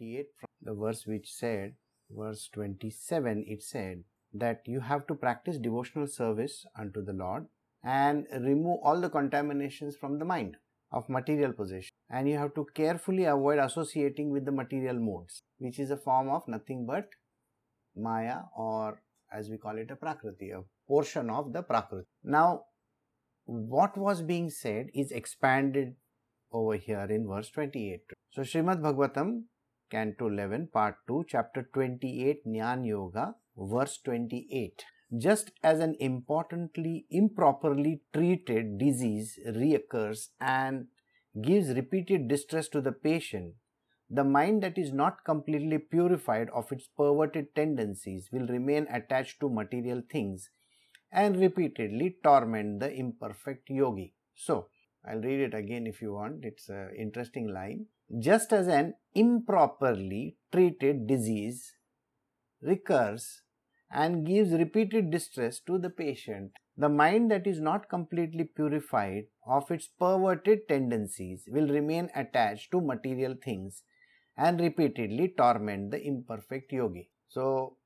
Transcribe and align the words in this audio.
28 0.00 0.26
from 0.38 0.48
the 0.62 0.74
verse 0.74 1.06
which 1.06 1.30
said, 1.30 1.74
verse 2.10 2.48
27, 2.52 3.44
it 3.46 3.62
said 3.62 4.02
that 4.32 4.62
you 4.64 4.80
have 4.80 5.06
to 5.06 5.14
practice 5.14 5.58
devotional 5.58 6.06
service 6.06 6.64
unto 6.78 7.04
the 7.04 7.12
Lord 7.12 7.46
and 7.84 8.26
remove 8.32 8.78
all 8.82 9.00
the 9.00 9.10
contaminations 9.10 9.96
from 9.96 10.18
the 10.18 10.24
mind 10.24 10.56
of 10.92 11.08
material 11.08 11.52
possession. 11.52 11.90
And 12.08 12.28
you 12.28 12.38
have 12.38 12.54
to 12.54 12.66
carefully 12.74 13.24
avoid 13.24 13.58
associating 13.58 14.30
with 14.30 14.44
the 14.44 14.52
material 14.52 14.98
modes 14.98 15.42
which 15.58 15.78
is 15.78 15.90
a 15.90 15.96
form 15.96 16.28
of 16.28 16.48
nothing 16.48 16.86
but 16.86 17.08
maya 17.94 18.38
or 18.56 19.02
as 19.32 19.48
we 19.48 19.58
call 19.58 19.76
it 19.78 19.90
a 19.90 19.96
prakriti 19.96 20.50
a 20.50 20.62
portion 20.88 21.30
of 21.30 21.52
the 21.52 21.62
prakriti. 21.62 22.06
Now 22.24 22.62
what 23.44 23.96
was 23.96 24.22
being 24.22 24.50
said 24.50 24.86
is 24.94 25.12
expanded 25.12 25.94
over 26.52 26.74
here 26.74 27.06
in 27.10 27.28
verse 27.28 27.50
28 27.50 28.00
so 28.32 28.42
Srimad 28.42 28.80
Bhagavatam 28.80 29.44
Canto 29.90 30.28
11 30.28 30.68
Part 30.72 30.96
2 31.08 31.24
Chapter 31.28 31.68
28 31.72 32.46
Jnana 32.46 32.86
Yoga 32.86 33.34
verse 33.56 33.98
28 34.04 34.84
just 35.18 35.50
as 35.64 35.80
an 35.80 35.96
importantly 35.98 37.06
improperly 37.10 38.00
treated 38.14 38.78
disease 38.78 39.38
reoccurs 39.44 40.28
and 40.40 40.86
gives 41.42 41.70
repeated 41.70 42.28
distress 42.28 42.68
to 42.68 42.80
the 42.80 42.92
patient, 42.92 43.54
the 44.08 44.24
mind 44.24 44.62
that 44.62 44.78
is 44.78 44.92
not 44.92 45.24
completely 45.24 45.78
purified 45.78 46.48
of 46.50 46.70
its 46.72 46.88
perverted 46.96 47.54
tendencies 47.54 48.28
will 48.32 48.46
remain 48.46 48.86
attached 48.90 49.40
to 49.40 49.48
material 49.48 50.02
things 50.10 50.50
and 51.12 51.36
repeatedly 51.36 52.16
torment 52.22 52.80
the 52.80 52.92
imperfect 52.92 53.68
yogi. 53.68 54.14
So, 54.34 54.68
I'll 55.04 55.20
read 55.20 55.40
it 55.40 55.54
again 55.54 55.86
if 55.86 56.02
you 56.02 56.12
want, 56.12 56.44
it's 56.44 56.68
an 56.68 56.90
interesting 56.96 57.52
line. 57.52 57.86
Just 58.18 58.52
as 58.52 58.66
an 58.66 58.94
improperly 59.14 60.36
treated 60.52 61.06
disease 61.06 61.76
recurs 62.60 63.42
and 63.90 64.26
gives 64.26 64.52
repeated 64.52 65.10
distress 65.10 65.60
to 65.60 65.78
the 65.78 65.90
patient. 65.90 66.52
The 66.76 66.88
mind 66.88 67.30
that 67.30 67.46
is 67.46 67.60
not 67.60 67.88
completely 67.88 68.44
purified 68.44 69.24
of 69.46 69.70
its 69.70 69.86
perverted 69.86 70.68
tendencies 70.68 71.44
will 71.48 71.68
remain 71.68 72.10
attached 72.14 72.70
to 72.72 72.80
material 72.80 73.36
things 73.44 73.82
and 74.36 74.60
repeatedly 74.60 75.34
torment 75.36 75.90
the 75.90 76.02
imperfect 76.04 76.72
yogi. 76.72 77.10
So, 77.28 77.76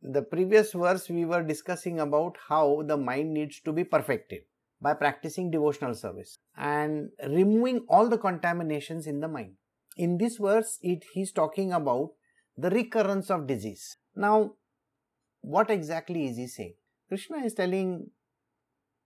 the 0.00 0.22
previous 0.22 0.72
verse 0.72 1.08
we 1.08 1.24
were 1.24 1.42
discussing 1.42 2.00
about 2.00 2.36
how 2.48 2.82
the 2.86 2.96
mind 2.96 3.34
needs 3.34 3.60
to 3.60 3.72
be 3.72 3.84
perfected 3.84 4.42
by 4.80 4.94
practicing 4.94 5.50
devotional 5.50 5.94
service 5.94 6.38
and 6.56 7.10
removing 7.26 7.84
all 7.88 8.08
the 8.08 8.18
contaminations 8.18 9.06
in 9.06 9.20
the 9.20 9.28
mind. 9.28 9.56
In 9.96 10.18
this 10.18 10.36
verse, 10.38 10.78
it 10.82 11.04
he's 11.12 11.32
talking 11.32 11.72
about 11.72 12.10
the 12.56 12.70
recurrence 12.70 13.30
of 13.30 13.46
disease. 13.46 13.96
Now, 14.14 14.54
what 15.40 15.70
exactly 15.70 16.26
is 16.26 16.36
he 16.36 16.46
saying? 16.46 16.74
Krishna 17.08 17.38
is 17.44 17.54
telling 17.54 18.10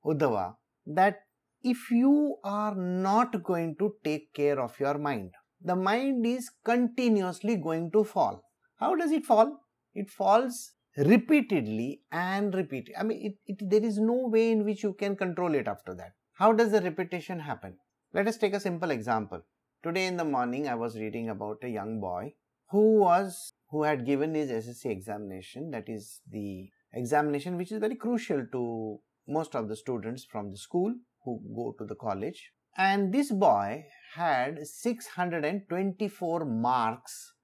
Uddhava 0.05 0.55
that 0.87 1.21
if 1.63 1.91
you 1.91 2.37
are 2.45 2.75
not 2.75 3.43
going 3.43 3.77
to 3.79 3.95
take 4.05 4.33
care 4.33 4.61
of 4.61 4.79
your 4.79 4.97
mind, 4.97 5.33
the 5.61 5.75
mind 5.75 6.25
is 6.25 6.51
continuously 6.65 7.57
going 7.57 7.91
to 7.93 8.05
fall. 8.05 8.45
How 8.77 8.95
does 8.95 9.11
it 9.11 9.27
fall? 9.27 9.61
It 9.95 10.09
falls 10.09 10.73
repeatedly 10.97 12.03
and 12.13 12.55
repeat. 12.55 12.91
I 12.99 13.03
mean, 13.03 13.21
it, 13.21 13.35
it, 13.47 13.71
there 13.71 13.85
is 13.85 13.99
no 13.99 14.29
way 14.29 14.53
in 14.53 14.65
which 14.65 14.83
you 14.83 14.95
can 14.95 15.17
control 15.17 15.55
it 15.55 15.67
after 15.67 15.95
that. 15.95 16.13
How 16.35 16.53
does 16.53 16.71
the 16.71 16.81
repetition 16.81 17.41
happen? 17.41 17.77
Let 18.15 18.29
us 18.29 18.37
take 18.37 18.55
a 18.55 18.61
simple 18.61 18.91
example. 18.91 19.43
Today 19.81 20.07
in 20.07 20.17
the 20.17 20.25
morning, 20.25 20.69
I 20.69 20.75
was 20.75 20.99
reading 20.99 21.29
about 21.29 21.59
a 21.63 21.69
young 21.69 22.01
boy 22.01 22.35
who 22.71 22.99
was 22.99 23.53
who 23.71 23.85
had 23.85 24.05
given 24.05 24.35
his 24.35 24.51
SSC 24.51 24.87
examination, 24.91 25.71
that 25.71 25.89
is 25.89 26.21
the 26.29 26.69
examination 26.93 27.57
which 27.57 27.71
is 27.71 27.79
very 27.79 27.95
crucial 27.95 28.45
to 28.51 28.99
most 29.29 29.55
of 29.55 29.69
the 29.69 29.77
students 29.77 30.25
from 30.25 30.51
the 30.51 30.57
school 30.57 30.93
who 31.25 31.41
go 31.55 31.77
to 31.79 31.85
the 31.85 31.95
college. 31.95 32.51
And 32.77 33.15
this 33.15 33.31
boy 33.31 33.85
had 34.15 34.67
624 34.67 36.45
marks 36.45 37.35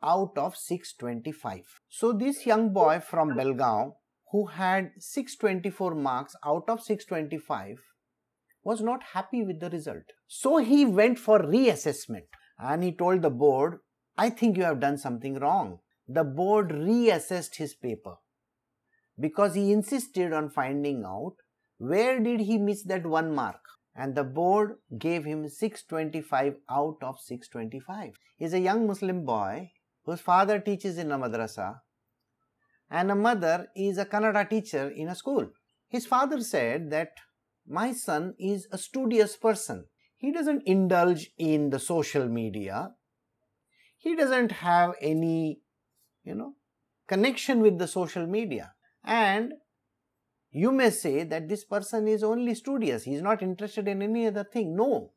out 0.00 0.38
of 0.38 0.56
625. 0.56 1.64
So, 1.88 2.12
this 2.12 2.46
young 2.46 2.72
boy 2.72 3.00
from 3.00 3.30
Belgaum 3.30 3.94
who 4.30 4.46
had 4.46 4.92
624 4.98 5.96
marks 5.96 6.36
out 6.44 6.68
of 6.68 6.82
625 6.82 7.78
was 8.62 8.80
not 8.80 9.02
happy 9.14 9.42
with 9.42 9.60
the 9.60 9.70
result. 9.70 10.02
So, 10.26 10.58
he 10.58 10.84
went 10.84 11.18
for 11.18 11.40
reassessment 11.40 12.26
and 12.58 12.82
he 12.82 12.92
told 12.92 13.22
the 13.22 13.30
board 13.30 13.78
I 14.18 14.28
think 14.30 14.56
you 14.56 14.64
have 14.64 14.80
done 14.80 14.98
something 14.98 15.38
wrong. 15.38 15.78
The 16.06 16.24
board 16.24 16.70
reassessed 16.70 17.56
his 17.56 17.74
paper 17.74 18.16
because 19.18 19.54
he 19.54 19.72
insisted 19.72 20.32
on 20.32 20.50
finding 20.50 21.04
out 21.04 21.36
where 21.78 22.20
did 22.20 22.40
he 22.40 22.58
miss 22.58 22.82
that 22.84 23.06
one 23.06 23.34
mark 23.34 23.60
and 23.94 24.14
the 24.14 24.24
board 24.24 24.76
gave 24.98 25.24
him 25.24 25.48
625 25.48 26.56
out 26.70 26.96
of 27.02 27.18
625. 27.20 28.12
He's 28.36 28.52
a 28.52 28.60
young 28.60 28.86
Muslim 28.86 29.24
boy 29.24 29.72
whose 30.04 30.20
father 30.20 30.58
teaches 30.58 30.98
in 30.98 31.12
a 31.12 31.18
madrasa 31.18 31.80
and 32.90 33.10
a 33.10 33.14
mother 33.14 33.68
is 33.76 33.98
a 33.98 34.04
Kannada 34.04 34.48
teacher 34.48 34.88
in 34.88 35.08
a 35.08 35.14
school. 35.14 35.48
His 35.88 36.06
father 36.06 36.40
said 36.40 36.90
that 36.90 37.12
my 37.70 37.92
son 37.92 38.34
is 38.38 38.66
a 38.72 38.78
studious 38.78 39.36
person. 39.36 39.86
He 40.16 40.32
doesn't 40.32 40.64
indulge 40.66 41.30
in 41.38 41.70
the 41.70 41.78
social 41.78 42.28
media 42.28 42.94
he 44.00 44.16
doesn't 44.16 44.52
have 44.52 44.94
any, 45.00 45.60
you 46.24 46.34
know, 46.34 46.54
connection 47.06 47.60
with 47.60 47.78
the 47.78 47.86
social 47.86 48.26
media. 48.26 48.72
And 49.04 49.52
you 50.50 50.72
may 50.72 50.88
say 50.90 51.22
that 51.24 51.48
this 51.48 51.64
person 51.64 52.08
is 52.08 52.24
only 52.24 52.54
studious, 52.54 53.04
he 53.04 53.14
is 53.14 53.22
not 53.22 53.42
interested 53.42 53.86
in 53.86 54.00
any 54.02 54.26
other 54.26 54.42
thing. 54.42 54.74
No, 54.74 55.12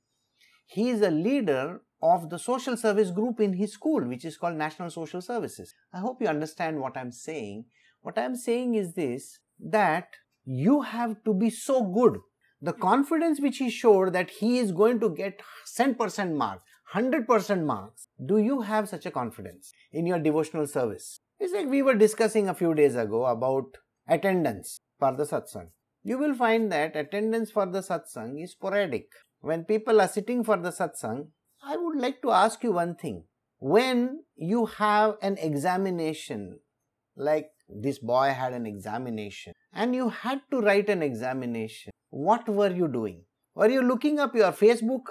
he 0.65 0.89
is 0.89 1.01
a 1.01 1.11
leader 1.11 1.81
of 2.01 2.29
the 2.29 2.37
social 2.37 2.75
service 2.75 3.09
group 3.09 3.39
in 3.39 3.53
his 3.53 3.71
school, 3.71 4.05
which 4.05 4.25
is 4.25 4.35
called 4.35 4.57
National 4.57 4.89
Social 4.89 5.21
Services. 5.21 5.73
I 5.93 5.99
hope 5.99 6.21
you 6.21 6.27
understand 6.27 6.81
what 6.81 6.97
I'm 6.97 7.13
saying. 7.13 7.65
What 8.01 8.19
I'm 8.19 8.35
saying 8.35 8.75
is 8.75 8.93
this 8.93 9.39
that 9.61 10.09
you 10.43 10.81
have 10.81 11.23
to 11.23 11.33
be 11.33 11.49
so 11.49 11.83
good. 11.83 12.19
The 12.63 12.71
confidence 12.71 13.41
which 13.41 13.57
he 13.57 13.69
showed 13.69 14.13
that 14.13 14.29
he 14.29 14.57
is 14.57 14.71
going 14.71 15.01
to 15.01 15.09
get 15.09 15.41
10% 15.77 16.33
mark, 16.33 16.61
100% 16.93 17.65
marks, 17.65 18.07
do 18.25 18.37
you 18.37 18.61
have 18.61 18.87
such 18.87 19.05
a 19.05 19.11
confidence 19.11 19.73
in 19.91 20.05
your 20.05 20.17
devotional 20.17 20.65
service? 20.65 21.19
It's 21.41 21.51
like 21.51 21.67
we 21.67 21.81
were 21.81 21.93
discussing 21.93 22.47
a 22.47 22.53
few 22.53 22.73
days 22.73 22.95
ago 22.95 23.25
about 23.25 23.65
attendance 24.07 24.77
for 24.97 25.11
the 25.11 25.25
satsang. 25.25 25.71
You 26.03 26.17
will 26.17 26.33
find 26.35 26.71
that 26.71 26.95
attendance 26.95 27.51
for 27.51 27.65
the 27.65 27.81
satsang 27.81 28.41
is 28.41 28.51
sporadic. 28.51 29.09
When 29.41 29.65
people 29.65 29.99
are 29.99 30.07
sitting 30.07 30.45
for 30.45 30.55
the 30.55 30.69
satsang, 30.69 31.31
I 31.61 31.75
would 31.75 31.99
like 31.99 32.21
to 32.21 32.31
ask 32.31 32.63
you 32.63 32.71
one 32.71 32.95
thing. 32.95 33.25
When 33.59 34.23
you 34.37 34.67
have 34.67 35.17
an 35.21 35.37
examination, 35.37 36.59
like 37.17 37.49
this 37.75 37.99
boy 37.99 38.29
had 38.29 38.53
an 38.53 38.65
examination, 38.65 39.53
and 39.73 39.95
you 39.95 40.09
had 40.09 40.41
to 40.51 40.61
write 40.61 40.89
an 40.89 41.01
examination, 41.01 41.91
what 42.09 42.47
were 42.47 42.71
you 42.71 42.87
doing? 42.87 43.23
Were 43.55 43.69
you 43.69 43.81
looking 43.81 44.19
up 44.19 44.35
your 44.35 44.51
Facebook 44.51 45.03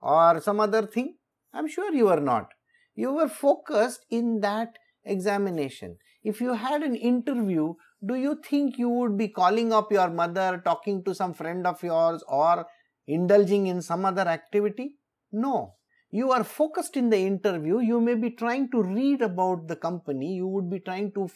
or 0.00 0.40
some 0.40 0.60
other 0.60 0.86
thing? 0.86 1.16
I'm 1.52 1.68
sure 1.68 1.92
you 1.92 2.06
were 2.06 2.20
not. 2.20 2.48
You 2.94 3.12
were 3.12 3.28
focused 3.28 4.04
in 4.10 4.40
that 4.40 4.78
examination. 5.04 5.96
If 6.22 6.40
you 6.40 6.54
had 6.54 6.82
an 6.82 6.94
interview, 6.94 7.74
do 8.06 8.14
you 8.14 8.38
think 8.44 8.78
you 8.78 8.88
would 8.88 9.16
be 9.16 9.28
calling 9.28 9.72
up 9.72 9.92
your 9.92 10.10
mother, 10.10 10.60
talking 10.64 11.04
to 11.04 11.14
some 11.14 11.34
friend 11.34 11.66
of 11.66 11.82
yours, 11.82 12.22
or 12.28 12.66
indulging 13.06 13.66
in 13.66 13.82
some 13.82 14.04
other 14.04 14.22
activity? 14.22 14.96
No. 15.30 15.74
You 16.14 16.30
are 16.30 16.44
focused 16.44 16.98
in 16.98 17.08
the 17.08 17.16
interview. 17.16 17.78
You 17.80 17.98
may 17.98 18.14
be 18.14 18.28
trying 18.30 18.70
to 18.72 18.82
read 18.82 19.22
about 19.22 19.66
the 19.66 19.76
company. 19.76 20.34
You 20.34 20.46
would 20.46 20.68
be 20.68 20.78
trying 20.78 21.12
to 21.12 21.30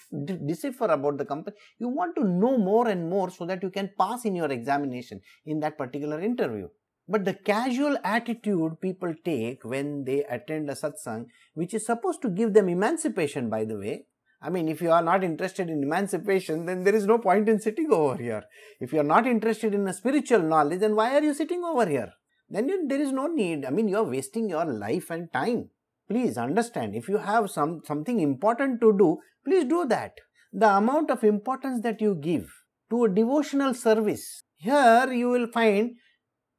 decipher 0.45 0.85
about 0.85 1.17
the 1.17 1.25
company. 1.25 1.57
You 1.79 1.89
want 1.89 2.15
to 2.17 2.25
know 2.25 2.59
more 2.59 2.87
and 2.87 3.09
more 3.09 3.31
so 3.31 3.47
that 3.47 3.63
you 3.63 3.71
can 3.71 3.89
pass 3.99 4.27
in 4.27 4.35
your 4.35 4.53
examination 4.53 5.23
in 5.47 5.61
that 5.61 5.79
particular 5.79 6.21
interview. 6.21 6.69
But 7.09 7.25
the 7.25 7.33
casual 7.33 7.97
attitude 8.05 8.79
people 8.83 9.15
take 9.25 9.65
when 9.65 10.05
they 10.05 10.25
attend 10.25 10.69
a 10.69 10.75
satsang, 10.75 11.29
which 11.55 11.73
is 11.73 11.87
supposed 11.87 12.21
to 12.21 12.29
give 12.29 12.53
them 12.53 12.69
emancipation, 12.69 13.49
by 13.49 13.65
the 13.65 13.79
way. 13.79 14.05
I 14.43 14.51
mean, 14.51 14.69
if 14.69 14.83
you 14.83 14.91
are 14.91 15.03
not 15.03 15.25
interested 15.25 15.71
in 15.71 15.83
emancipation, 15.83 16.67
then 16.67 16.85
there 16.85 16.95
is 16.95 17.07
no 17.07 17.17
point 17.17 17.49
in 17.49 17.61
sitting 17.61 17.91
over 17.91 18.23
here. 18.23 18.45
If 18.79 18.93
you 18.93 19.01
are 19.01 19.11
not 19.15 19.27
interested 19.27 19.73
in 19.73 19.89
a 19.89 19.95
spiritual 19.95 20.43
knowledge, 20.43 20.81
then 20.81 20.95
why 20.95 21.15
are 21.15 21.23
you 21.23 21.33
sitting 21.33 21.65
over 21.65 21.87
here? 21.87 22.13
Then 22.49 22.69
you, 22.69 22.87
there 22.87 23.01
is 23.01 23.13
no 23.13 23.27
need. 23.27 23.65
I 23.65 23.71
mean, 23.71 23.89
you 23.89 23.97
are 23.99 24.05
wasting 24.05 24.49
your 24.49 24.65
life 24.65 25.11
and 25.11 25.33
time. 25.33 25.71
Please 26.09 26.39
understand, 26.39 26.95
if 26.95 27.09
you 27.09 27.19
have 27.19 27.51
some 27.51 27.81
something 27.85 28.21
important 28.21 28.81
to 28.81 28.97
do, 28.97 29.19
please 29.45 29.65
do 29.65 29.85
that. 29.87 30.13
The 30.53 30.77
amount 30.77 31.11
of 31.11 31.25
importance 31.25 31.83
that 31.83 32.01
you 32.01 32.15
give 32.15 32.49
to 32.91 33.05
a 33.05 33.09
devotional 33.09 33.75
service, 33.75 34.43
here 34.57 35.13
you 35.13 35.29
will 35.29 35.49
find 35.49 35.97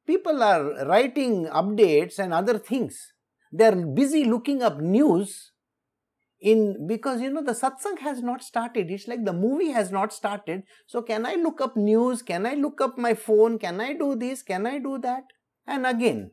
people 0.06 0.44
are 0.44 0.86
writing 0.86 1.46
updates 1.48 2.20
and 2.20 2.34
other 2.34 2.60
things. 2.60 3.14
They 3.54 3.68
are 3.68 3.76
busy 3.76 4.26
looking 4.26 4.62
up 4.62 4.82
news 4.82 5.54
in 6.40 6.86
because 6.86 7.22
you 7.22 7.30
know 7.30 7.44
the 7.44 7.54
satsang 7.54 7.98
has 8.00 8.22
not 8.22 8.44
started 8.44 8.92
it's 8.92 9.08
like 9.08 9.26
the 9.26 9.34
movie 9.34 9.72
has 9.72 9.92
not 9.92 10.14
started 10.14 10.62
so 10.86 11.02
can 11.02 11.26
i 11.26 11.34
look 11.34 11.60
up 11.60 11.76
news 11.76 12.22
can 12.22 12.46
i 12.46 12.54
look 12.54 12.80
up 12.80 12.96
my 12.96 13.14
phone 13.16 13.58
can 13.58 13.82
i 13.82 13.94
do 13.94 14.16
this 14.16 14.44
can 14.44 14.68
i 14.68 14.78
do 14.78 15.00
that 15.00 15.24
and 15.68 15.86
again 15.86 16.32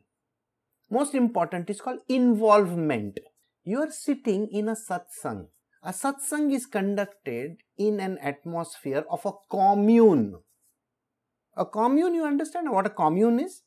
most 0.89 1.15
important 1.15 1.69
is 1.69 1.81
called 1.81 1.99
involvement. 2.07 3.19
You 3.63 3.79
are 3.81 3.91
sitting 3.91 4.47
in 4.51 4.69
a 4.69 4.75
satsang. 4.75 5.47
A 5.83 5.91
satsang 5.91 6.53
is 6.53 6.65
conducted 6.65 7.57
in 7.77 7.99
an 7.99 8.17
atmosphere 8.19 9.03
of 9.09 9.25
a 9.25 9.31
commune. 9.49 10.35
A 11.57 11.65
commune 11.65 12.13
you 12.13 12.25
understand 12.25 12.71
what 12.71 12.85
a 12.85 12.91
commune 12.91 13.39
is? 13.39 13.63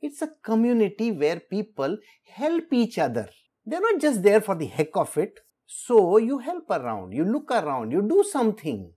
It's 0.00 0.20
a 0.20 0.30
community 0.42 1.12
where 1.12 1.38
people 1.38 1.98
help 2.34 2.72
each 2.72 2.98
other. 2.98 3.28
They're 3.64 3.80
not 3.80 4.00
just 4.00 4.22
there 4.22 4.40
for 4.40 4.56
the 4.56 4.66
heck 4.66 4.96
of 4.96 5.16
it. 5.16 5.38
So 5.66 6.18
you 6.18 6.38
help 6.38 6.68
around, 6.70 7.12
you 7.12 7.24
look 7.24 7.50
around, 7.50 7.92
you 7.92 8.02
do 8.02 8.24
something. 8.28 8.92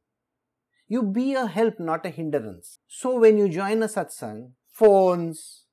You 0.88 1.03
be 1.03 1.36
a 1.36 1.45
help, 1.45 1.80
not 1.80 2.06
a 2.06 2.09
hindrance. 2.09 2.80
So 2.88 3.19
when 3.19 3.38
you 3.38 3.50
join 3.50 3.83
a 3.83 3.88
satsang, 3.88 4.51
phones, 4.68 5.64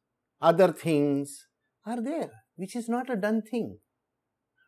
other 0.43 0.73
things 0.73 1.47
are 1.87 2.03
there, 2.03 2.31
which 2.57 2.77
is 2.77 2.89
not 2.89 3.09
a 3.09 3.17
done 3.17 3.43
thing. 3.43 3.79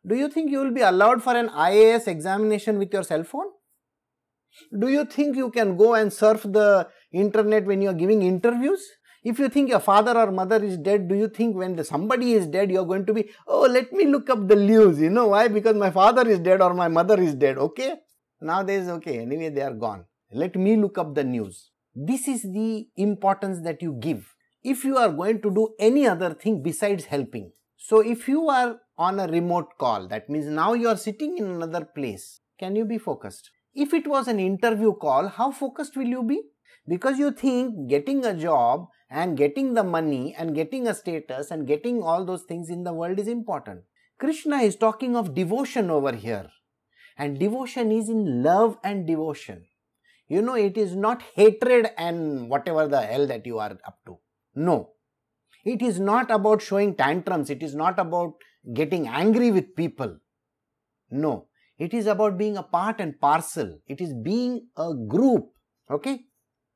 Do 0.07 0.15
you 0.15 0.29
think 0.29 0.51
you 0.51 0.61
will 0.61 0.71
be 0.71 0.83
allowed 0.83 1.23
for 1.23 1.37
an 1.37 1.49
IAS 1.49 2.07
examination 2.09 2.79
with 2.79 2.93
your 2.93 3.03
cell 3.03 3.25
phone? 3.25 3.47
Do 4.79 4.89
you 4.89 5.05
think 5.05 5.37
you 5.37 5.51
can 5.51 5.77
go 5.77 5.95
and 5.95 6.13
surf 6.13 6.43
the 6.43 6.89
internet 7.13 7.65
when 7.65 7.83
you 7.83 7.89
are 7.89 7.95
giving 7.95 8.23
interviews? 8.23 8.83
If 9.25 9.39
you 9.39 9.49
think 9.49 9.71
your 9.71 9.81
father 9.81 10.17
or 10.19 10.31
mother 10.31 10.63
is 10.63 10.77
dead, 10.77 11.09
do 11.09 11.15
you 11.15 11.29
think 11.29 11.57
when 11.57 11.83
somebody 11.83 12.35
is 12.35 12.47
dead, 12.47 12.71
you're 12.71 12.85
going 12.85 13.07
to 13.07 13.15
be, 13.15 13.31
oh, 13.49 13.63
let 13.63 13.91
me 13.93 14.05
look 14.05 14.29
up 14.29 14.47
the 14.47 14.57
news? 14.57 15.01
You 15.01 15.11
know 15.11 15.29
why? 15.29 15.49
Because 15.49 15.75
my 15.75 15.91
father 15.91 16.29
is 16.29 16.39
dead 16.39 16.61
or 16.61 16.75
my 16.75 16.89
mother 16.89 17.19
is 17.21 17.35
dead. 17.35 17.57
Okay? 17.57 17.95
Nowadays, 18.41 18.87
okay, 18.89 19.21
anyway, 19.21 19.49
they 19.49 19.63
are 19.63 19.73
gone. 19.73 20.05
Let 20.31 20.55
me 20.57 20.77
look 20.77 20.99
up 20.99 21.15
the 21.15 21.25
news. 21.25 21.71
This 21.95 22.29
is 22.29 22.43
the 22.43 22.87
importance 22.97 23.63
that 23.63 23.81
you 23.81 23.97
give. 23.99 24.34
If 24.65 24.83
you 24.83 24.97
are 24.97 25.13
going 25.13 25.43
to 25.43 25.51
do 25.51 25.75
any 25.79 26.07
other 26.07 26.33
thing 26.33 26.63
besides 26.63 27.05
helping. 27.05 27.53
So, 27.77 28.01
if 28.01 28.27
you 28.27 28.49
are 28.49 28.81
on 28.97 29.21
a 29.21 29.27
remote 29.27 29.77
call, 29.79 30.09
that 30.09 30.31
means 30.31 30.47
now 30.47 30.73
you 30.73 30.89
are 30.89 30.97
sitting 30.97 31.37
in 31.37 31.45
another 31.45 31.85
place. 31.85 32.41
Can 32.59 32.75
you 32.75 32.87
be 32.87 32.97
focused? 32.97 33.51
If 33.75 33.93
it 33.93 34.07
was 34.07 34.27
an 34.27 34.41
interview 34.41 34.95
call, 34.95 35.29
how 35.29 35.51
focused 35.51 35.99
will 35.99 36.07
you 36.07 36.23
be? 36.23 36.41
Because 36.89 37.19
you 37.19 37.31
think 37.31 37.91
getting 37.91 38.25
a 38.25 38.33
job 38.33 38.87
and 39.11 39.37
getting 39.37 39.75
the 39.75 39.85
money 39.85 40.35
and 40.39 40.55
getting 40.55 40.87
a 40.87 40.95
status 40.95 41.51
and 41.51 41.67
getting 41.67 42.03
all 42.03 42.25
those 42.25 42.45
things 42.45 42.71
in 42.71 42.85
the 42.85 42.95
world 42.95 43.19
is 43.19 43.29
important. 43.29 43.83
Krishna 44.19 44.63
is 44.63 44.77
talking 44.77 45.15
of 45.15 45.35
devotion 45.35 45.91
over 45.91 46.13
here. 46.13 46.49
And 47.19 47.39
devotion 47.39 47.93
is 47.93 48.09
in 48.09 48.43
love 48.43 48.79
and 48.83 49.07
devotion. 49.07 49.67
You 50.27 50.41
know, 50.41 50.55
it 50.55 50.79
is 50.79 50.97
not 50.97 51.21
hatred 51.35 51.91
and 51.99 52.49
whatever 52.49 52.89
the 52.89 53.03
hell 53.03 53.27
that 53.27 53.45
you 53.45 53.59
are 53.59 53.73
up 53.87 53.99
to. 54.07 54.19
No. 54.55 54.91
It 55.65 55.83
is 55.83 55.99
not 55.99 56.31
about 56.31 56.63
showing 56.63 56.95
tantrums. 56.95 57.51
It 57.51 57.63
is 57.63 57.75
not 57.75 57.99
about 57.99 58.35
getting 58.73 59.09
angry 59.09 59.51
with 59.51 59.75
people. 59.75 60.19
No. 61.11 61.47
It 61.79 61.93
is 61.93 62.07
about 62.07 62.39
being 62.39 62.57
a 62.57 62.63
part 62.63 63.01
and 63.01 63.19
parcel. 63.21 63.79
It 63.87 64.01
is 64.01 64.13
being 64.13 64.69
a 64.77 64.95
group. 64.95 65.51
Okay? 65.91 66.21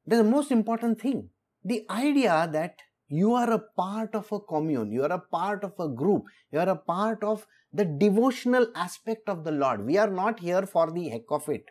That's 0.06 0.22
the 0.22 0.28
most 0.28 0.50
important 0.50 1.00
thing 1.00 1.30
the 1.64 1.84
idea 1.90 2.48
that 2.52 2.76
you 3.08 3.34
are 3.34 3.50
a 3.52 3.58
part 3.58 4.14
of 4.14 4.30
a 4.32 4.40
commune, 4.40 4.92
you 4.92 5.02
are 5.02 5.12
a 5.12 5.18
part 5.18 5.64
of 5.64 5.72
a 5.78 5.88
group, 5.88 6.24
you 6.52 6.58
are 6.58 6.68
a 6.68 6.76
part 6.76 7.22
of 7.22 7.46
the 7.72 7.84
devotional 7.84 8.66
aspect 8.74 9.28
of 9.28 9.44
the 9.44 9.50
Lord. 9.50 9.84
We 9.84 9.98
are 9.98 10.10
not 10.10 10.40
here 10.40 10.66
for 10.66 10.90
the 10.90 11.08
heck 11.08 11.30
of 11.30 11.48
it. 11.48 11.64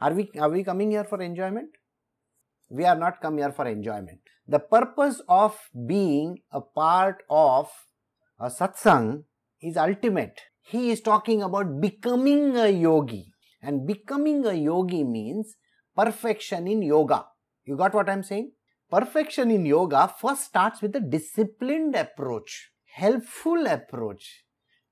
Are 0.00 0.12
we, 0.12 0.30
are 0.38 0.50
we 0.50 0.64
coming 0.64 0.90
here 0.90 1.04
for 1.04 1.20
enjoyment? 1.22 1.70
We 2.72 2.86
are 2.86 2.96
not 2.96 3.20
come 3.20 3.36
here 3.36 3.52
for 3.52 3.68
enjoyment. 3.68 4.20
The 4.48 4.58
purpose 4.58 5.20
of 5.28 5.58
being 5.86 6.38
a 6.50 6.62
part 6.62 7.22
of 7.28 7.68
a 8.40 8.46
satsang 8.46 9.24
is 9.60 9.76
ultimate. 9.76 10.40
He 10.62 10.90
is 10.90 11.02
talking 11.02 11.42
about 11.42 11.82
becoming 11.82 12.56
a 12.56 12.68
yogi. 12.68 13.26
And 13.60 13.86
becoming 13.86 14.46
a 14.46 14.54
yogi 14.54 15.04
means 15.04 15.56
perfection 15.94 16.66
in 16.66 16.80
yoga. 16.80 17.26
You 17.66 17.76
got 17.76 17.92
what 17.92 18.08
I'm 18.08 18.22
saying? 18.22 18.52
Perfection 18.90 19.50
in 19.50 19.66
yoga 19.66 20.08
first 20.18 20.44
starts 20.44 20.80
with 20.80 20.96
a 20.96 21.00
disciplined 21.00 21.94
approach, 21.94 22.70
helpful 22.94 23.66
approach, 23.66 24.44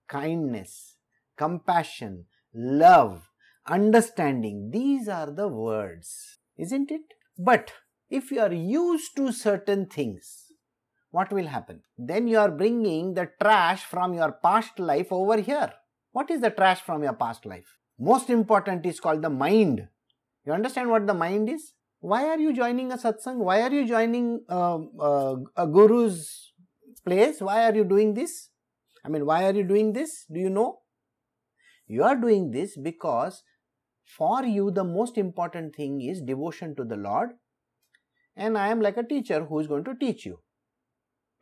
kindness, 0.06 0.96
compassion, 1.38 2.26
love, 2.54 3.30
understanding. 3.66 4.68
These 4.70 5.08
are 5.08 5.30
the 5.30 5.48
words, 5.48 6.38
isn't 6.58 6.90
it? 6.90 7.14
But 7.38 7.72
if 8.08 8.30
you 8.30 8.40
are 8.40 8.52
used 8.52 9.16
to 9.16 9.32
certain 9.32 9.86
things, 9.86 10.52
what 11.10 11.32
will 11.32 11.46
happen? 11.46 11.82
Then 11.98 12.28
you 12.28 12.38
are 12.38 12.50
bringing 12.50 13.14
the 13.14 13.30
trash 13.40 13.84
from 13.84 14.14
your 14.14 14.32
past 14.32 14.78
life 14.78 15.08
over 15.10 15.40
here. 15.40 15.72
What 16.12 16.30
is 16.30 16.40
the 16.40 16.50
trash 16.50 16.80
from 16.80 17.02
your 17.02 17.14
past 17.14 17.46
life? 17.46 17.76
Most 17.98 18.30
important 18.30 18.86
is 18.86 19.00
called 19.00 19.22
the 19.22 19.30
mind. 19.30 19.88
You 20.44 20.52
understand 20.52 20.90
what 20.90 21.06
the 21.06 21.14
mind 21.14 21.48
is? 21.48 21.74
why 22.00 22.26
are 22.28 22.38
you 22.38 22.52
joining 22.52 22.92
a 22.92 22.96
satsang? 22.96 23.36
Why 23.36 23.60
are 23.60 23.70
you 23.70 23.86
joining 23.86 24.40
uh, 24.48 24.78
uh, 24.98 25.36
a 25.56 25.66
guru's 25.66 26.52
place? 27.04 27.40
Why 27.40 27.64
are 27.64 27.74
you 27.74 27.84
doing 27.84 28.14
this? 28.14 28.48
I 29.04 29.08
mean, 29.08 29.26
why 29.26 29.44
are 29.44 29.52
you 29.52 29.64
doing 29.64 29.92
this? 29.92 30.24
Do 30.32 30.40
you 30.40 30.50
know? 30.50 30.78
You 31.86 32.04
are 32.04 32.16
doing 32.16 32.50
this 32.50 32.76
because 32.76 33.42
for 34.16 34.44
you 34.44 34.70
the 34.70 34.84
most 34.84 35.18
important 35.18 35.74
thing 35.74 36.00
is 36.00 36.20
devotion 36.20 36.74
to 36.76 36.84
the 36.84 36.96
Lord, 36.96 37.30
and 38.36 38.58
I 38.58 38.68
am 38.68 38.80
like 38.80 38.96
a 38.96 39.02
teacher 39.02 39.44
who 39.44 39.58
is 39.60 39.66
going 39.66 39.84
to 39.84 39.94
teach 39.94 40.26
you 40.26 40.40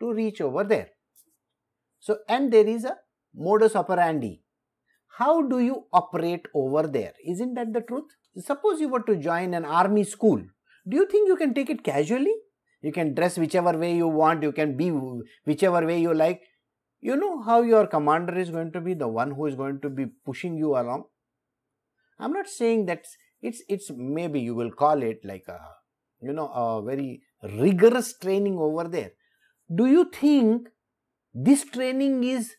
to 0.01 0.13
reach 0.13 0.41
over 0.41 0.65
there. 0.65 0.89
So, 2.01 2.19
and 2.29 2.53
there 2.53 2.67
is 2.67 2.85
a 2.85 2.97
modus 3.35 3.75
operandi. 3.75 4.43
How 5.19 5.43
do 5.43 5.61
you 5.61 5.85
operate 5.93 6.47
over 6.55 6.87
there? 6.87 7.13
Isn't 7.27 7.55
that 7.55 7.73
the 7.73 7.81
truth? 7.81 8.05
Suppose 8.37 8.81
you 8.81 8.89
were 8.89 9.03
to 9.03 9.17
join 9.17 9.55
an 9.55 9.65
army 9.65 10.05
school. 10.05 10.41
Do 10.89 10.97
you 10.97 11.07
think 11.07 11.29
you 11.29 11.37
can 11.37 11.55
take 11.55 11.71
it 11.71 11.83
casually? 11.83 12.35
You 12.83 12.93
can 12.93 13.15
dress 13.15 13.37
whichever 13.37 13.77
way 13.77 13.97
you 13.97 14.07
want, 14.07 14.43
you 14.43 14.53
can 14.53 14.77
be 14.77 14.91
whichever 15.45 15.85
way 15.85 16.01
you 16.01 16.15
like. 16.15 16.43
You 17.01 17.17
know 17.17 17.43
how 17.43 17.63
your 17.63 17.87
commander 17.87 18.39
is 18.39 18.51
going 18.51 18.73
to 18.73 18.81
be 18.81 18.95
the 18.95 19.09
one 19.09 19.33
who 19.33 19.47
is 19.47 19.55
going 19.55 19.81
to 19.81 19.91
be 19.91 20.07
pushing 20.25 20.57
you 20.57 20.77
along? 20.77 21.05
I'm 22.19 22.33
not 22.33 22.49
saying 22.49 22.87
that 22.87 23.05
it's 23.41 23.63
it's 23.69 23.91
maybe 23.95 24.41
you 24.41 24.55
will 24.55 24.71
call 24.71 25.03
it 25.03 25.21
like 25.25 25.47
a 25.49 25.59
you 26.21 26.33
know 26.33 26.49
a 26.49 26.83
very 26.83 27.23
rigorous 27.43 28.17
training 28.19 28.59
over 28.59 28.89
there. 28.89 29.13
Do 29.75 29.87
you 29.87 30.11
think 30.11 30.69
this 31.33 31.65
training 31.65 32.25
is 32.25 32.55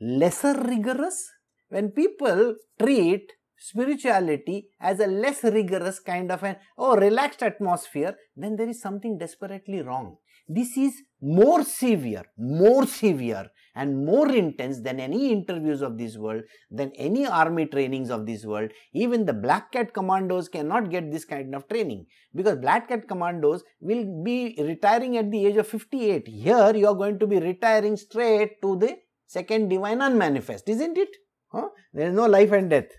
lesser 0.00 0.54
rigorous? 0.54 1.30
When 1.68 1.90
people 1.90 2.56
treat 2.78 3.30
spirituality 3.60 4.68
as 4.80 5.00
a 5.00 5.06
less 5.06 5.44
rigorous 5.44 6.00
kind 6.00 6.32
of 6.32 6.42
an 6.42 6.56
oh 6.78 6.96
relaxed 6.96 7.42
atmosphere 7.42 8.16
then 8.34 8.56
there 8.56 8.68
is 8.68 8.80
something 8.80 9.18
desperately 9.18 9.82
wrong 9.82 10.16
this 10.48 10.78
is 10.78 10.94
more 11.20 11.62
severe 11.62 12.24
more 12.38 12.86
severe 12.86 13.50
and 13.74 14.04
more 14.04 14.30
intense 14.30 14.80
than 14.80 15.00
any 15.00 15.32
interviews 15.32 15.82
of 15.82 15.98
this 15.98 16.16
world 16.16 16.42
than 16.70 16.92
any 16.96 17.26
army 17.26 17.66
trainings 17.66 18.10
of 18.10 18.26
this 18.26 18.44
world 18.44 18.70
even 18.92 19.26
the 19.26 19.32
black 19.32 19.72
cat 19.72 19.92
commandos 19.92 20.48
cannot 20.48 20.90
get 20.90 21.10
this 21.10 21.24
kind 21.24 21.54
of 21.54 21.68
training 21.68 22.06
because 22.34 22.56
black 22.56 22.88
cat 22.88 23.06
commandos 23.08 23.62
will 23.80 24.04
be 24.24 24.56
retiring 24.58 25.16
at 25.16 25.30
the 25.30 25.46
age 25.46 25.56
of 25.56 25.66
58 25.66 26.26
here 26.28 26.72
you 26.74 26.86
are 26.86 26.94
going 26.94 27.18
to 27.18 27.26
be 27.26 27.38
retiring 27.38 27.96
straight 27.96 28.60
to 28.62 28.76
the 28.76 28.96
second 29.26 29.68
divine 29.68 30.00
unmanifest 30.00 30.68
isn't 30.68 30.98
it 30.98 31.08
huh? 31.52 31.68
there 31.92 32.08
is 32.08 32.14
no 32.14 32.26
life 32.26 32.52
and 32.52 32.70
death 32.70 32.90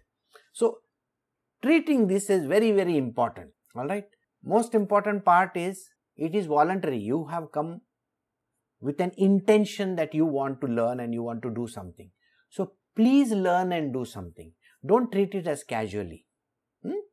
so, 0.53 0.79
treating 1.63 2.07
this 2.07 2.29
is 2.29 2.45
very, 2.45 2.71
very 2.71 2.97
important. 2.97 3.51
All 3.75 3.87
right. 3.87 4.05
Most 4.43 4.75
important 4.75 5.23
part 5.23 5.55
is 5.55 5.87
it 6.17 6.35
is 6.35 6.47
voluntary. 6.47 6.97
You 6.97 7.25
have 7.25 7.51
come 7.51 7.81
with 8.81 8.99
an 8.99 9.11
intention 9.17 9.95
that 9.95 10.13
you 10.13 10.25
want 10.25 10.59
to 10.61 10.67
learn 10.67 10.99
and 10.99 11.13
you 11.13 11.23
want 11.23 11.41
to 11.43 11.49
do 11.49 11.67
something. 11.67 12.09
So, 12.49 12.73
please 12.95 13.31
learn 13.31 13.71
and 13.71 13.93
do 13.93 14.03
something. 14.03 14.51
Don't 14.85 15.11
treat 15.11 15.35
it 15.35 15.47
as 15.47 15.63
casually. 15.63 16.25
Hmm? 16.83 17.03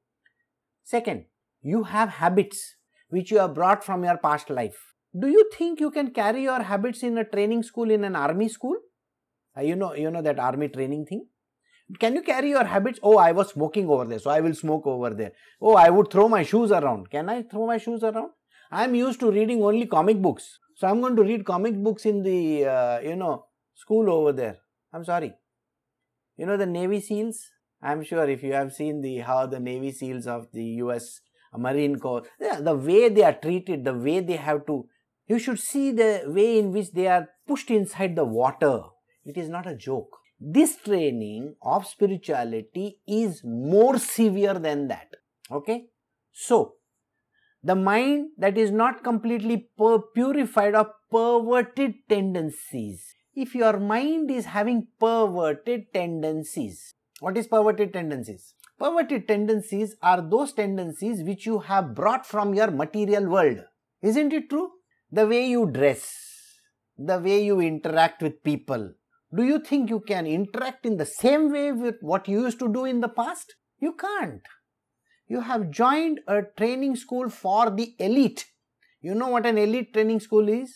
Second, 0.82 1.26
you 1.60 1.84
have 1.84 2.08
habits 2.08 2.76
which 3.10 3.30
you 3.30 3.38
have 3.38 3.54
brought 3.54 3.84
from 3.84 4.04
your 4.04 4.16
past 4.16 4.50
life. 4.50 4.94
Do 5.18 5.28
you 5.28 5.48
think 5.56 5.80
you 5.80 5.90
can 5.90 6.10
carry 6.10 6.42
your 6.42 6.62
habits 6.62 7.02
in 7.02 7.18
a 7.18 7.24
training 7.24 7.62
school 7.62 7.90
in 7.90 8.04
an 8.04 8.16
army 8.16 8.48
school? 8.48 8.76
Uh, 9.56 9.62
you 9.62 9.76
know, 9.76 9.94
you 9.94 10.10
know 10.10 10.22
that 10.22 10.38
army 10.38 10.68
training 10.68 11.06
thing. 11.06 11.26
Can 11.98 12.14
you 12.14 12.22
carry 12.22 12.50
your 12.50 12.64
habits? 12.64 12.98
Oh, 13.02 13.16
I 13.16 13.32
was 13.32 13.48
smoking 13.50 13.88
over 13.88 14.04
there, 14.04 14.18
so 14.18 14.30
I 14.30 14.40
will 14.40 14.54
smoke 14.54 14.86
over 14.86 15.10
there. 15.10 15.32
Oh, 15.60 15.74
I 15.74 15.88
would 15.88 16.10
throw 16.10 16.28
my 16.28 16.42
shoes 16.42 16.70
around. 16.70 17.10
Can 17.10 17.30
I 17.30 17.42
throw 17.42 17.66
my 17.66 17.78
shoes 17.78 18.02
around? 18.02 18.30
I 18.70 18.84
am 18.84 18.94
used 18.94 19.20
to 19.20 19.30
reading 19.30 19.62
only 19.62 19.86
comic 19.86 20.20
books. 20.20 20.58
So 20.78 20.86
I'm 20.86 21.00
going 21.00 21.16
to 21.16 21.24
read 21.24 21.44
comic 21.44 21.74
books 21.82 22.06
in 22.06 22.22
the, 22.22 22.64
uh, 22.64 23.00
you 23.00 23.16
know, 23.16 23.46
school 23.74 24.08
over 24.08 24.30
there. 24.30 24.58
I'm 24.92 25.04
sorry. 25.04 25.34
You 26.36 26.46
know 26.46 26.56
the 26.56 26.66
Navy 26.66 27.00
SEALs? 27.00 27.50
I'm 27.82 28.04
sure 28.04 28.28
if 28.28 28.44
you 28.44 28.52
have 28.52 28.72
seen 28.72 29.00
the 29.00 29.18
how 29.18 29.46
the 29.46 29.58
Navy 29.58 29.90
SEALs 29.90 30.28
of 30.28 30.46
the 30.52 30.62
US 30.84 31.20
Marine 31.56 31.98
Corps, 31.98 32.22
the 32.38 32.76
way 32.76 33.08
they 33.08 33.24
are 33.24 33.32
treated, 33.32 33.84
the 33.84 33.92
way 33.92 34.20
they 34.20 34.36
have 34.36 34.66
to, 34.66 34.86
you 35.26 35.40
should 35.40 35.58
see 35.58 35.90
the 35.90 36.22
way 36.26 36.60
in 36.60 36.70
which 36.70 36.92
they 36.92 37.08
are 37.08 37.26
pushed 37.48 37.72
inside 37.72 38.14
the 38.14 38.24
water. 38.24 38.82
It 39.24 39.36
is 39.36 39.48
not 39.48 39.66
a 39.66 39.74
joke. 39.74 40.16
This 40.38 40.76
training 40.76 41.56
of 41.60 41.88
spirituality 41.88 43.00
is 43.08 43.42
more 43.42 43.98
severe 43.98 44.54
than 44.54 44.86
that. 44.86 45.08
Okay? 45.50 45.86
So, 46.30 46.74
the 47.62 47.74
mind 47.74 48.30
that 48.38 48.56
is 48.56 48.70
not 48.70 49.02
completely 49.02 49.68
purified 50.14 50.74
of 50.74 50.88
perverted 51.10 51.94
tendencies. 52.08 53.14
If 53.34 53.54
your 53.54 53.78
mind 53.78 54.30
is 54.30 54.46
having 54.46 54.88
perverted 54.98 55.92
tendencies, 55.92 56.94
what 57.20 57.36
is 57.36 57.46
perverted 57.46 57.92
tendencies? 57.92 58.54
Perverted 58.78 59.26
tendencies 59.26 59.96
are 60.02 60.20
those 60.20 60.52
tendencies 60.52 61.22
which 61.24 61.46
you 61.46 61.58
have 61.58 61.94
brought 61.94 62.24
from 62.24 62.54
your 62.54 62.70
material 62.70 63.26
world. 63.26 63.58
Isn't 64.02 64.32
it 64.32 64.48
true? 64.48 64.70
The 65.10 65.26
way 65.26 65.48
you 65.48 65.66
dress, 65.66 66.14
the 66.96 67.18
way 67.18 67.44
you 67.44 67.60
interact 67.60 68.22
with 68.22 68.42
people. 68.44 68.92
Do 69.34 69.42
you 69.42 69.58
think 69.58 69.90
you 69.90 70.00
can 70.00 70.26
interact 70.26 70.86
in 70.86 70.96
the 70.96 71.06
same 71.06 71.50
way 71.52 71.72
with 71.72 71.96
what 72.00 72.28
you 72.28 72.42
used 72.42 72.60
to 72.60 72.72
do 72.72 72.84
in 72.84 73.00
the 73.00 73.08
past? 73.08 73.56
You 73.80 73.92
can't. 73.92 74.42
You 75.30 75.42
have 75.42 75.70
joined 75.70 76.20
a 76.26 76.40
training 76.56 76.96
school 76.96 77.28
for 77.28 77.68
the 77.68 77.94
elite. 77.98 78.46
You 79.02 79.14
know 79.14 79.28
what 79.28 79.44
an 79.44 79.58
elite 79.58 79.92
training 79.92 80.20
school 80.20 80.48
is? 80.48 80.74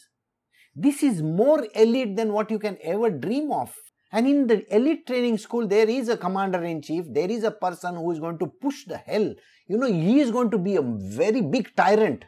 This 0.77 1.03
is 1.03 1.23
more 1.23 1.67
elite 1.75 2.17
than 2.17 2.35
what 2.35 2.51
you 2.51 2.59
can 2.59 2.77
ever 2.83 3.09
dream 3.09 3.51
of. 3.51 3.75
And 4.13 4.27
in 4.27 4.47
the 4.47 4.63
elite 4.75 5.07
training 5.07 5.39
school, 5.39 5.67
there 5.67 5.89
is 5.89 6.11
a 6.11 6.19
commander 6.19 6.63
in 6.63 6.83
chief, 6.83 7.07
there 7.09 7.31
is 7.31 7.45
a 7.45 7.51
person 7.51 7.95
who 7.95 8.11
is 8.11 8.21
going 8.21 8.39
to 8.41 8.47
push 8.47 8.85
the 8.85 8.99
hell. 8.99 9.35
You 9.69 9.79
know, 9.79 9.87
he 9.87 10.21
is 10.21 10.31
going 10.31 10.51
to 10.51 10.59
be 10.59 10.77
a 10.77 10.83
very 10.83 11.41
big 11.41 11.75
tyrant. 11.75 12.27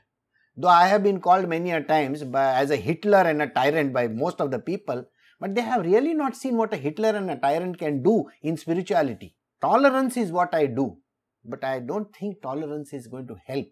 Though 0.57 0.69
I 0.69 0.87
have 0.87 1.03
been 1.03 1.21
called 1.21 1.47
many 1.47 1.73
a 1.73 1.83
times 1.83 2.25
by, 2.25 2.55
as 2.55 2.71
a 2.71 2.77
Hitler 2.77 3.19
and 3.19 3.43
a 3.43 3.49
tyrant 3.49 3.93
by 3.93 4.09
most 4.09 4.41
of 4.41 4.51
the 4.51 4.59
people, 4.59 5.05
but 5.41 5.55
they 5.55 5.61
have 5.61 5.85
really 5.85 6.15
not 6.15 6.37
seen 6.37 6.57
what 6.57 6.73
a 6.73 6.79
Hitler 6.79 7.11
and 7.11 7.31
a 7.31 7.37
tyrant 7.37 7.79
can 7.79 8.03
do 8.03 8.31
in 8.41 8.57
spirituality. 8.57 9.37
Tolerance 9.61 10.17
is 10.17 10.33
what 10.33 10.55
I 10.55 10.67
do, 10.67 10.97
but 11.45 11.65
I 11.65 11.81
don't 11.81 12.15
think 12.15 12.43
tolerance 12.43 12.93
is 12.93 13.07
going 13.07 13.27
to 13.29 13.37
help 13.47 13.69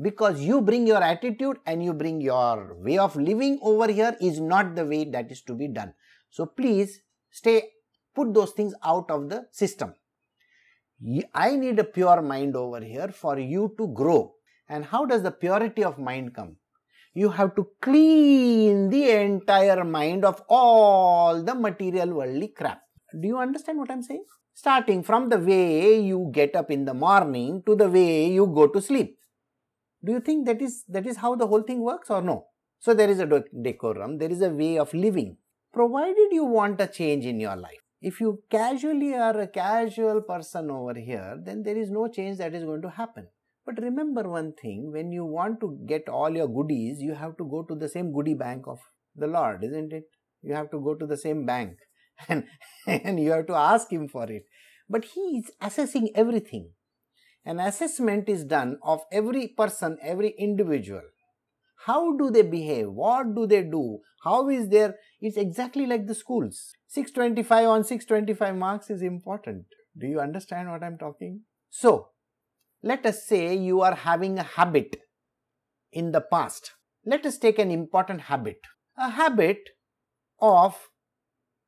because 0.00 0.40
you 0.40 0.60
bring 0.60 0.86
your 0.86 1.02
attitude 1.02 1.58
and 1.66 1.82
you 1.82 1.92
bring 1.92 2.20
your 2.20 2.76
way 2.78 2.98
of 2.98 3.16
living 3.16 3.58
over 3.62 3.90
here 3.90 4.16
is 4.20 4.40
not 4.40 4.74
the 4.74 4.84
way 4.84 5.04
that 5.04 5.30
is 5.30 5.42
to 5.42 5.54
be 5.54 5.68
done. 5.68 5.92
So 6.30 6.46
please 6.46 7.00
stay, 7.30 7.64
put 8.14 8.32
those 8.32 8.52
things 8.52 8.74
out 8.84 9.10
of 9.10 9.28
the 9.28 9.46
system. 9.50 9.94
I 11.34 11.56
need 11.56 11.78
a 11.78 11.84
pure 11.84 12.22
mind 12.22 12.56
over 12.56 12.80
here 12.80 13.08
for 13.08 13.38
you 13.38 13.74
to 13.78 13.88
grow. 13.88 14.34
And 14.68 14.84
how 14.84 15.04
does 15.06 15.22
the 15.22 15.30
purity 15.30 15.82
of 15.82 15.98
mind 15.98 16.34
come? 16.34 16.56
You 17.12 17.30
have 17.30 17.56
to 17.56 17.66
clean 17.82 18.88
the 18.88 19.10
entire 19.10 19.82
mind 19.84 20.24
of 20.24 20.42
all 20.48 21.42
the 21.42 21.54
material 21.54 22.14
worldly 22.14 22.48
crap. 22.48 22.80
Do 23.18 23.26
you 23.26 23.38
understand 23.38 23.78
what 23.78 23.90
I'm 23.90 24.02
saying? 24.02 24.24
Starting 24.54 25.02
from 25.02 25.28
the 25.28 25.38
way 25.38 26.00
you 26.00 26.30
get 26.32 26.54
up 26.54 26.70
in 26.70 26.84
the 26.84 26.94
morning 26.94 27.62
to 27.66 27.74
the 27.74 27.88
way 27.88 28.30
you 28.30 28.46
go 28.46 28.66
to 28.66 28.80
sleep. 28.80 29.16
Do 30.04 30.12
you 30.12 30.20
think 30.20 30.46
that 30.46 30.60
is 30.60 30.84
that 30.88 31.06
is 31.06 31.18
how 31.18 31.34
the 31.34 31.46
whole 31.46 31.62
thing 31.62 31.80
works 31.80 32.10
or 32.10 32.22
no? 32.22 32.46
So 32.78 32.94
there 32.94 33.10
is 33.10 33.20
a 33.20 33.44
decorum, 33.62 34.18
there 34.18 34.30
is 34.30 34.40
a 34.40 34.50
way 34.50 34.78
of 34.78 34.92
living 34.94 35.36
provided 35.72 36.32
you 36.32 36.44
want 36.44 36.80
a 36.80 36.86
change 36.86 37.24
in 37.24 37.38
your 37.38 37.56
life. 37.56 37.78
If 38.02 38.20
you 38.20 38.42
casually 38.50 39.14
are 39.14 39.38
a 39.40 39.46
casual 39.46 40.22
person 40.22 40.70
over 40.70 40.94
here, 40.94 41.38
then 41.44 41.62
there 41.62 41.76
is 41.76 41.90
no 41.90 42.08
change 42.08 42.38
that 42.38 42.54
is 42.54 42.64
going 42.64 42.82
to 42.82 42.90
happen. 42.90 43.28
But 43.66 43.80
remember 43.80 44.28
one 44.28 44.52
thing 44.60 44.90
when 44.90 45.12
you 45.12 45.24
want 45.24 45.60
to 45.60 45.78
get 45.86 46.08
all 46.08 46.30
your 46.30 46.48
goodies, 46.48 47.00
you 47.00 47.14
have 47.14 47.36
to 47.36 47.44
go 47.44 47.62
to 47.62 47.74
the 47.74 47.88
same 47.88 48.12
goodie 48.12 48.34
bank 48.34 48.64
of 48.66 48.78
the 49.14 49.26
Lord, 49.26 49.62
isn't 49.62 49.92
it? 49.92 50.04
You 50.42 50.54
have 50.54 50.70
to 50.70 50.80
go 50.80 50.94
to 50.94 51.06
the 51.06 51.16
same 51.16 51.44
bank 51.44 51.76
and, 52.28 52.44
and 52.86 53.20
you 53.20 53.32
have 53.32 53.46
to 53.46 53.54
ask 53.54 53.90
Him 53.90 54.08
for 54.08 54.30
it. 54.30 54.44
But 54.88 55.04
He 55.04 55.20
is 55.38 55.50
assessing 55.60 56.10
everything. 56.14 56.70
An 57.44 57.58
assessment 57.58 58.28
is 58.28 58.44
done 58.44 58.78
of 58.82 59.00
every 59.10 59.48
person, 59.48 59.96
every 60.02 60.34
individual. 60.38 61.02
How 61.86 62.16
do 62.16 62.30
they 62.30 62.42
behave? 62.42 62.90
What 62.90 63.34
do 63.34 63.46
they 63.46 63.62
do? 63.62 64.00
How 64.22 64.50
is 64.50 64.68
their. 64.68 64.96
It's 65.20 65.38
exactly 65.38 65.86
like 65.86 66.06
the 66.06 66.14
schools. 66.14 66.72
625 66.88 67.68
on 67.68 67.84
625 67.84 68.56
marks 68.56 68.90
is 68.90 69.00
important. 69.00 69.64
Do 69.98 70.06
you 70.06 70.20
understand 70.20 70.70
what 70.70 70.82
I'm 70.82 70.98
talking? 70.98 71.42
So, 71.70 72.08
let 72.82 73.06
us 73.06 73.26
say 73.26 73.54
you 73.56 73.80
are 73.80 73.94
having 73.94 74.38
a 74.38 74.42
habit 74.42 74.96
in 75.92 76.12
the 76.12 76.20
past. 76.20 76.72
Let 77.04 77.24
us 77.24 77.38
take 77.38 77.58
an 77.58 77.70
important 77.70 78.22
habit. 78.22 78.58
A 78.98 79.10
habit 79.10 79.70
of, 80.40 80.89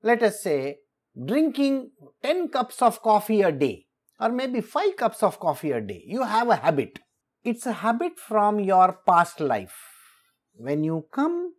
let 0.02 0.23
us 0.23 0.42
say, 0.42 0.78
drinking 1.26 1.90
10 2.23 2.49
cups 2.49 2.82
of 2.82 3.02
coffee 3.02 3.42
a 3.42 3.52
day 3.52 3.87
or 4.18 4.30
maybe 4.30 4.61
5 4.61 4.97
cups 4.97 5.23
of 5.23 5.38
coffee 5.38 5.73
a 5.73 5.80
day. 5.80 6.02
You 6.06 6.23
have 6.23 6.49
a 6.49 6.56
habit. 6.56 6.99
It's 7.44 7.66
a 7.66 7.73
habit 7.73 8.18
from 8.18 8.61
your 8.61 8.99
past 9.06 9.40
life 9.40 9.92
when 10.54 10.85
you 10.85 11.06
come 11.12 11.54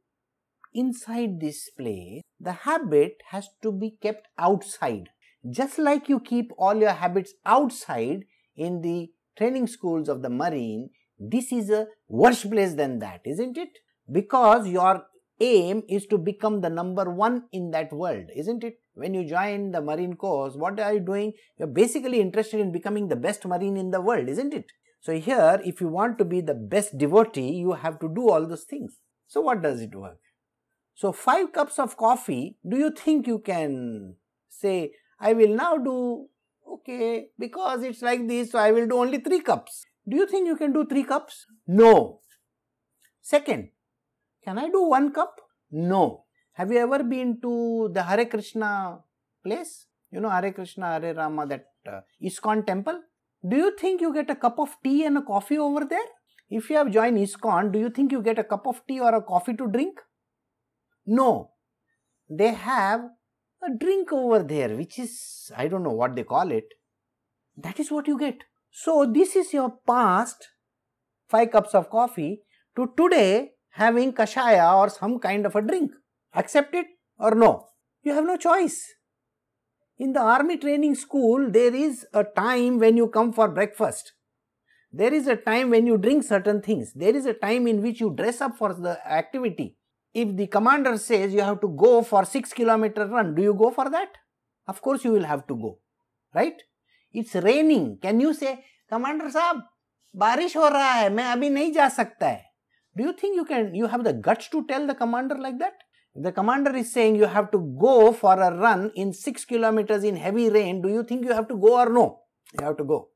inside 0.73 1.39
this 1.39 1.69
place, 1.77 2.21
the 2.39 2.51
habit 2.51 3.17
has 3.29 3.49
to 3.61 3.71
be 3.71 3.91
kept 4.01 4.27
outside. 4.37 5.09
Just 5.49 5.77
like 5.77 6.09
you 6.09 6.19
keep 6.19 6.51
all 6.57 6.75
your 6.75 6.93
habits 6.93 7.33
outside 7.45 8.25
in 8.55 8.81
the 8.81 9.11
training 9.37 9.67
schools 9.67 10.09
of 10.09 10.21
the 10.21 10.29
Marine, 10.29 10.89
this 11.19 11.51
is 11.51 11.69
a 11.69 11.87
worse 12.07 12.43
place 12.43 12.75
than 12.75 12.99
that, 12.99 13.21
isn't 13.25 13.57
it? 13.57 13.69
Because 14.11 14.67
your 14.67 15.05
aim 15.39 15.83
is 15.89 16.05
to 16.07 16.17
become 16.17 16.61
the 16.61 16.69
number 16.69 17.09
one 17.09 17.43
in 17.51 17.71
that 17.71 17.91
world, 17.91 18.25
isn't 18.35 18.63
it? 18.63 18.79
When 18.93 19.13
you 19.13 19.25
join 19.25 19.71
the 19.71 19.81
Marine 19.81 20.15
Corps, 20.15 20.55
what 20.55 20.79
are 20.79 20.93
you 20.93 20.99
doing? 20.99 21.33
You're 21.57 21.67
basically 21.67 22.21
interested 22.21 22.59
in 22.59 22.71
becoming 22.71 23.07
the 23.07 23.15
best 23.15 23.45
Marine 23.45 23.77
in 23.77 23.91
the 23.91 24.01
world, 24.01 24.29
isn't 24.29 24.53
it? 24.53 24.71
So 25.01 25.19
here, 25.19 25.59
if 25.65 25.81
you 25.81 25.87
want 25.89 26.17
to 26.19 26.25
be 26.25 26.41
the 26.41 26.53
best 26.53 26.97
devotee, 26.97 27.51
you 27.55 27.73
have 27.73 27.99
to 27.99 28.07
do 28.13 28.29
all 28.29 28.47
those 28.47 28.63
things. 28.63 28.99
So 29.27 29.41
what 29.41 29.61
does 29.61 29.81
it 29.81 29.95
work? 29.95 30.19
So 30.95 31.11
5 31.11 31.51
cups 31.51 31.79
of 31.79 31.97
coffee, 31.97 32.57
do 32.67 32.77
you 32.77 32.91
think 32.91 33.27
you 33.27 33.39
can 33.39 34.15
say, 34.47 34.91
I 35.19 35.33
will 35.33 35.55
now 35.55 35.77
do, 35.77 36.27
okay, 36.71 37.29
because 37.37 37.83
it's 37.83 38.01
like 38.01 38.27
this, 38.27 38.51
so 38.51 38.59
I 38.59 38.71
will 38.71 38.87
do 38.87 38.97
only 38.97 39.17
3 39.17 39.41
cups. 39.41 39.85
Do 40.07 40.15
you 40.15 40.27
think 40.27 40.47
you 40.47 40.55
can 40.55 40.71
do 40.71 40.85
3 40.85 41.03
cups? 41.03 41.47
No. 41.65 42.21
Second, 43.21 43.69
can 44.43 44.57
I 44.57 44.69
do 44.69 44.83
1 44.83 45.11
cup? 45.13 45.35
No. 45.71 46.25
Have 46.53 46.71
you 46.71 46.79
ever 46.79 47.03
been 47.03 47.39
to 47.41 47.89
the 47.93 48.03
Hare 48.03 48.25
Krishna 48.25 48.99
place? 49.43 49.87
You 50.11 50.19
know 50.19 50.29
Hare 50.29 50.51
Krishna, 50.51 50.99
Hare 50.99 51.13
Rama, 51.15 51.47
that 51.47 51.65
uh, 51.87 52.01
ISKCON 52.21 52.65
temple? 52.67 53.01
Do 53.47 53.57
you 53.57 53.75
think 53.77 54.01
you 54.01 54.13
get 54.13 54.29
a 54.29 54.35
cup 54.35 54.59
of 54.59 54.75
tea 54.83 55.05
and 55.05 55.17
a 55.17 55.21
coffee 55.21 55.57
over 55.57 55.85
there? 55.85 56.05
If 56.49 56.69
you 56.69 56.77
have 56.77 56.91
joined 56.91 57.17
ISKCON, 57.17 57.71
do 57.71 57.79
you 57.79 57.89
think 57.89 58.11
you 58.11 58.21
get 58.21 58.37
a 58.37 58.43
cup 58.43 58.67
of 58.67 58.81
tea 58.87 58.99
or 58.99 59.15
a 59.15 59.21
coffee 59.21 59.55
to 59.55 59.67
drink? 59.67 59.99
No. 61.05 61.51
They 62.29 62.53
have 62.53 63.01
a 63.61 63.75
drink 63.75 64.13
over 64.13 64.43
there, 64.43 64.75
which 64.75 64.99
is, 64.99 65.51
I 65.57 65.67
don't 65.67 65.83
know 65.83 65.91
what 65.91 66.15
they 66.15 66.23
call 66.23 66.51
it. 66.51 66.65
That 67.57 67.79
is 67.79 67.91
what 67.91 68.07
you 68.07 68.17
get. 68.19 68.43
So, 68.71 69.05
this 69.11 69.35
is 69.35 69.53
your 69.53 69.77
past 69.87 70.49
5 71.29 71.51
cups 71.51 71.73
of 71.73 71.89
coffee 71.89 72.43
to 72.75 72.93
today 72.97 73.52
having 73.72 74.12
kashaya 74.12 74.76
or 74.76 74.88
some 74.88 75.18
kind 75.18 75.46
of 75.46 75.56
a 75.56 75.62
drink. 75.62 75.92
Accept 76.34 76.74
it 76.74 76.86
or 77.18 77.34
no? 77.34 77.66
You 78.02 78.14
have 78.14 78.24
no 78.24 78.36
choice. 78.36 78.94
In 79.98 80.12
the 80.12 80.20
army 80.20 80.56
training 80.56 80.94
school, 80.94 81.50
there 81.50 81.74
is 81.74 82.06
a 82.14 82.24
time 82.24 82.78
when 82.78 82.96
you 82.96 83.08
come 83.08 83.32
for 83.32 83.48
breakfast. 83.48 84.12
There 84.92 85.12
is 85.12 85.26
a 85.26 85.36
time 85.36 85.70
when 85.70 85.86
you 85.86 85.98
drink 85.98 86.24
certain 86.24 86.62
things. 86.62 86.92
There 86.94 87.14
is 87.14 87.26
a 87.26 87.34
time 87.34 87.66
in 87.66 87.82
which 87.82 88.00
you 88.00 88.14
dress 88.14 88.40
up 88.40 88.56
for 88.56 88.72
the 88.74 88.98
activity. 89.06 89.76
If 90.14 90.36
the 90.36 90.46
commander 90.46 90.96
says 90.96 91.34
you 91.34 91.42
have 91.42 91.60
to 91.60 91.68
go 91.68 92.02
for 92.02 92.24
6 92.24 92.52
kilometer 92.52 93.06
run, 93.06 93.34
do 93.34 93.42
you 93.42 93.54
go 93.54 93.70
for 93.70 93.90
that? 93.90 94.08
Of 94.66 94.80
course 94.80 95.04
you 95.04 95.12
will 95.12 95.24
have 95.24 95.46
to 95.48 95.54
go. 95.54 95.78
Right? 96.34 96.62
It's 97.12 97.34
raining. 97.34 97.98
Can 98.00 98.20
you 98.20 98.32
say, 98.34 98.64
Commander 98.88 99.30
Saab, 99.30 99.62
बारिश 100.16 100.56
हो 100.56 100.68
रहा 100.68 100.92
है 100.92 101.08
मैं 101.10 101.24
अभी 101.24 101.48
नहीं 101.50 101.72
जा 101.72 101.88
सकता 101.88 102.28
है 102.28 102.44
do 102.97 103.03
you 103.03 103.13
think 103.13 103.35
you 103.35 103.45
can 103.45 103.73
you 103.73 103.87
have 103.87 104.03
the 104.03 104.13
guts 104.13 104.49
to 104.49 104.65
tell 104.65 104.85
the 104.87 104.95
commander 104.95 105.37
like 105.37 105.59
that 105.59 105.73
the 106.15 106.31
commander 106.31 106.75
is 106.75 106.93
saying 106.93 107.15
you 107.15 107.25
have 107.25 107.49
to 107.51 107.75
go 107.79 108.13
for 108.13 108.39
a 108.39 108.55
run 108.55 108.91
in 108.95 109.13
6 109.13 109.45
kilometers 109.45 110.03
in 110.03 110.15
heavy 110.15 110.49
rain, 110.49 110.81
do 110.81 110.89
you 110.89 111.03
think 111.03 111.25
you 111.25 111.33
have 111.33 111.47
to 111.47 111.57
go 111.57 111.79
or 111.79 111.89
no? 111.89 112.19
You 112.59 112.65
have 112.65 112.77
to 112.77 112.83
go. 112.83 113.09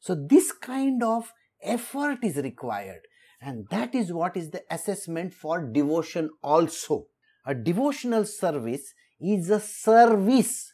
So, 0.00 0.16
this 0.16 0.50
kind 0.50 1.02
of 1.04 1.32
effort 1.62 2.18
is 2.24 2.36
required, 2.36 3.02
and 3.40 3.68
that 3.70 3.94
is 3.94 4.12
what 4.12 4.36
is 4.36 4.50
the 4.50 4.62
assessment 4.68 5.32
for 5.32 5.60
devotion 5.70 6.30
also. 6.42 7.06
A 7.46 7.54
devotional 7.54 8.24
service 8.24 8.92
is 9.20 9.48
a 9.50 9.60
service, 9.60 10.72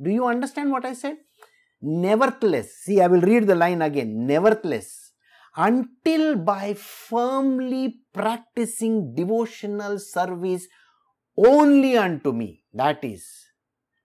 Do 0.00 0.10
you 0.10 0.26
understand 0.26 0.70
what 0.70 0.84
I 0.84 0.92
said? 0.92 1.16
Nevertheless, 1.80 2.70
see, 2.84 3.00
I 3.00 3.08
will 3.08 3.20
read 3.20 3.48
the 3.48 3.56
line 3.56 3.82
again. 3.82 4.26
Nevertheless, 4.26 5.07
until 5.56 6.36
by 6.36 6.74
firmly 6.74 8.00
practicing 8.12 9.14
devotional 9.14 9.98
service 9.98 10.66
only 11.36 11.96
unto 11.96 12.32
me, 12.32 12.64
that 12.74 13.04
is, 13.04 13.26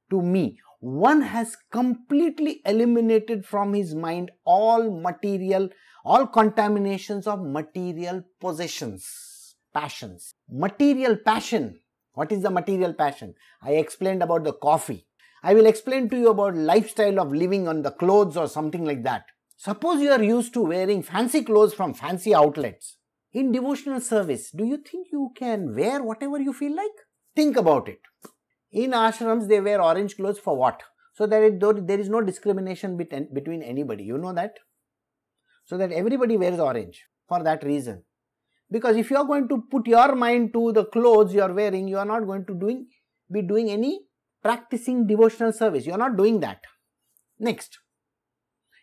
to 0.10 0.22
me, 0.22 0.60
one 0.80 1.22
has 1.22 1.56
completely 1.72 2.62
eliminated 2.66 3.46
from 3.46 3.74
his 3.74 3.96
mind 3.96 4.32
all 4.44 4.92
material, 5.00 5.70
all 6.04 6.28
contaminations 6.28 7.26
of 7.26 7.42
material 7.42 8.22
possessions, 8.40 9.56
passions. 9.74 10.34
Material 10.50 11.16
passion. 11.16 11.80
What 12.14 12.32
is 12.32 12.44
the 12.44 12.52
material 12.52 12.94
passion? 12.94 13.34
I 13.62 13.72
explained 13.76 14.22
about 14.22 14.44
the 14.44 14.54
coffee. 14.54 15.08
I 15.42 15.54
will 15.54 15.66
explain 15.66 16.10
to 16.10 16.18
you 16.18 16.30
about 16.30 16.56
lifestyle 16.56 17.20
of 17.20 17.34
living 17.34 17.68
on 17.68 17.82
the 17.82 17.92
clothes 17.92 18.38
or 18.38 18.48
something 18.48 18.86
like 18.86 19.04
that. 19.04 19.26
Suppose 19.56 20.02
you 20.02 20.12
are 20.12 20.24
used 20.24 20.54
to 20.54 20.62
wearing 20.62 21.04
fancy 21.04 21.44
clothes 21.44 21.74
from 21.74 21.94
fancy 21.94 22.34
outlets. 22.36 22.98
In 23.32 23.52
devotional 23.52 24.02
service, 24.02 24.52
do 24.52 24.66
you 24.66 24.78
think 24.78 25.08
you 25.12 25.32
can 25.36 25.76
wear 25.76 26.04
whatever 26.04 26.40
you 26.40 26.54
feel 26.54 26.76
like? 26.76 26.92
Think 27.36 27.58
about 27.58 27.88
it. 27.88 28.00
In 28.72 28.92
ashrams, 28.92 29.48
they 29.48 29.62
wear 29.62 29.82
orange 29.82 30.16
clothes 30.18 30.40
for 30.40 30.58
what? 30.58 30.82
So 31.14 31.28
that 31.28 31.44
it, 31.44 31.88
there 31.88 32.00
is 32.00 32.10
no 32.10 32.22
discrimination 32.22 32.98
between 32.98 33.62
anybody. 33.62 34.04
You 34.04 34.18
know 34.18 34.34
that? 34.34 34.56
So 35.66 35.78
that 35.78 35.92
everybody 35.92 36.38
wears 36.38 36.60
orange 36.60 37.06
for 37.28 37.44
that 37.44 37.64
reason. 37.64 38.04
Because 38.70 38.98
if 38.98 39.12
you 39.12 39.18
are 39.18 39.26
going 39.26 39.48
to 39.50 39.64
put 39.70 39.88
your 39.88 40.16
mind 40.16 40.54
to 40.54 40.72
the 40.72 40.86
clothes 40.86 41.34
you 41.34 41.42
are 41.42 41.54
wearing, 41.54 41.88
you 41.88 41.98
are 41.98 42.06
not 42.06 42.26
going 42.26 42.46
to 42.46 42.56
doing 42.56 42.88
be 43.32 43.42
doing 43.42 43.70
any 43.70 44.02
practicing 44.42 45.08
devotional 45.08 45.54
service. 45.54 45.86
You 45.86 45.94
are 45.94 45.98
not 45.98 46.18
doing 46.18 46.40
that. 46.42 46.60
Next, 47.40 47.80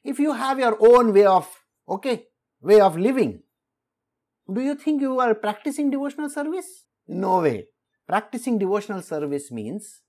if 0.02 0.18
you 0.18 0.32
have 0.32 0.58
your 0.58 0.76
own 0.80 1.12
way 1.12 1.26
of, 1.26 1.48
okay, 1.88 2.26
way 2.60 2.80
of 2.80 2.96
living, 2.96 3.42
do 4.52 4.60
you 4.60 4.74
think 4.74 5.00
you 5.00 5.18
are 5.20 5.34
practicing 5.34 5.90
devotional 5.90 6.28
service? 6.28 6.84
No 7.06 7.40
way. 7.40 7.66
Practicing 8.08 8.58
devotional 8.58 9.02
service 9.02 9.50
means 9.52 10.02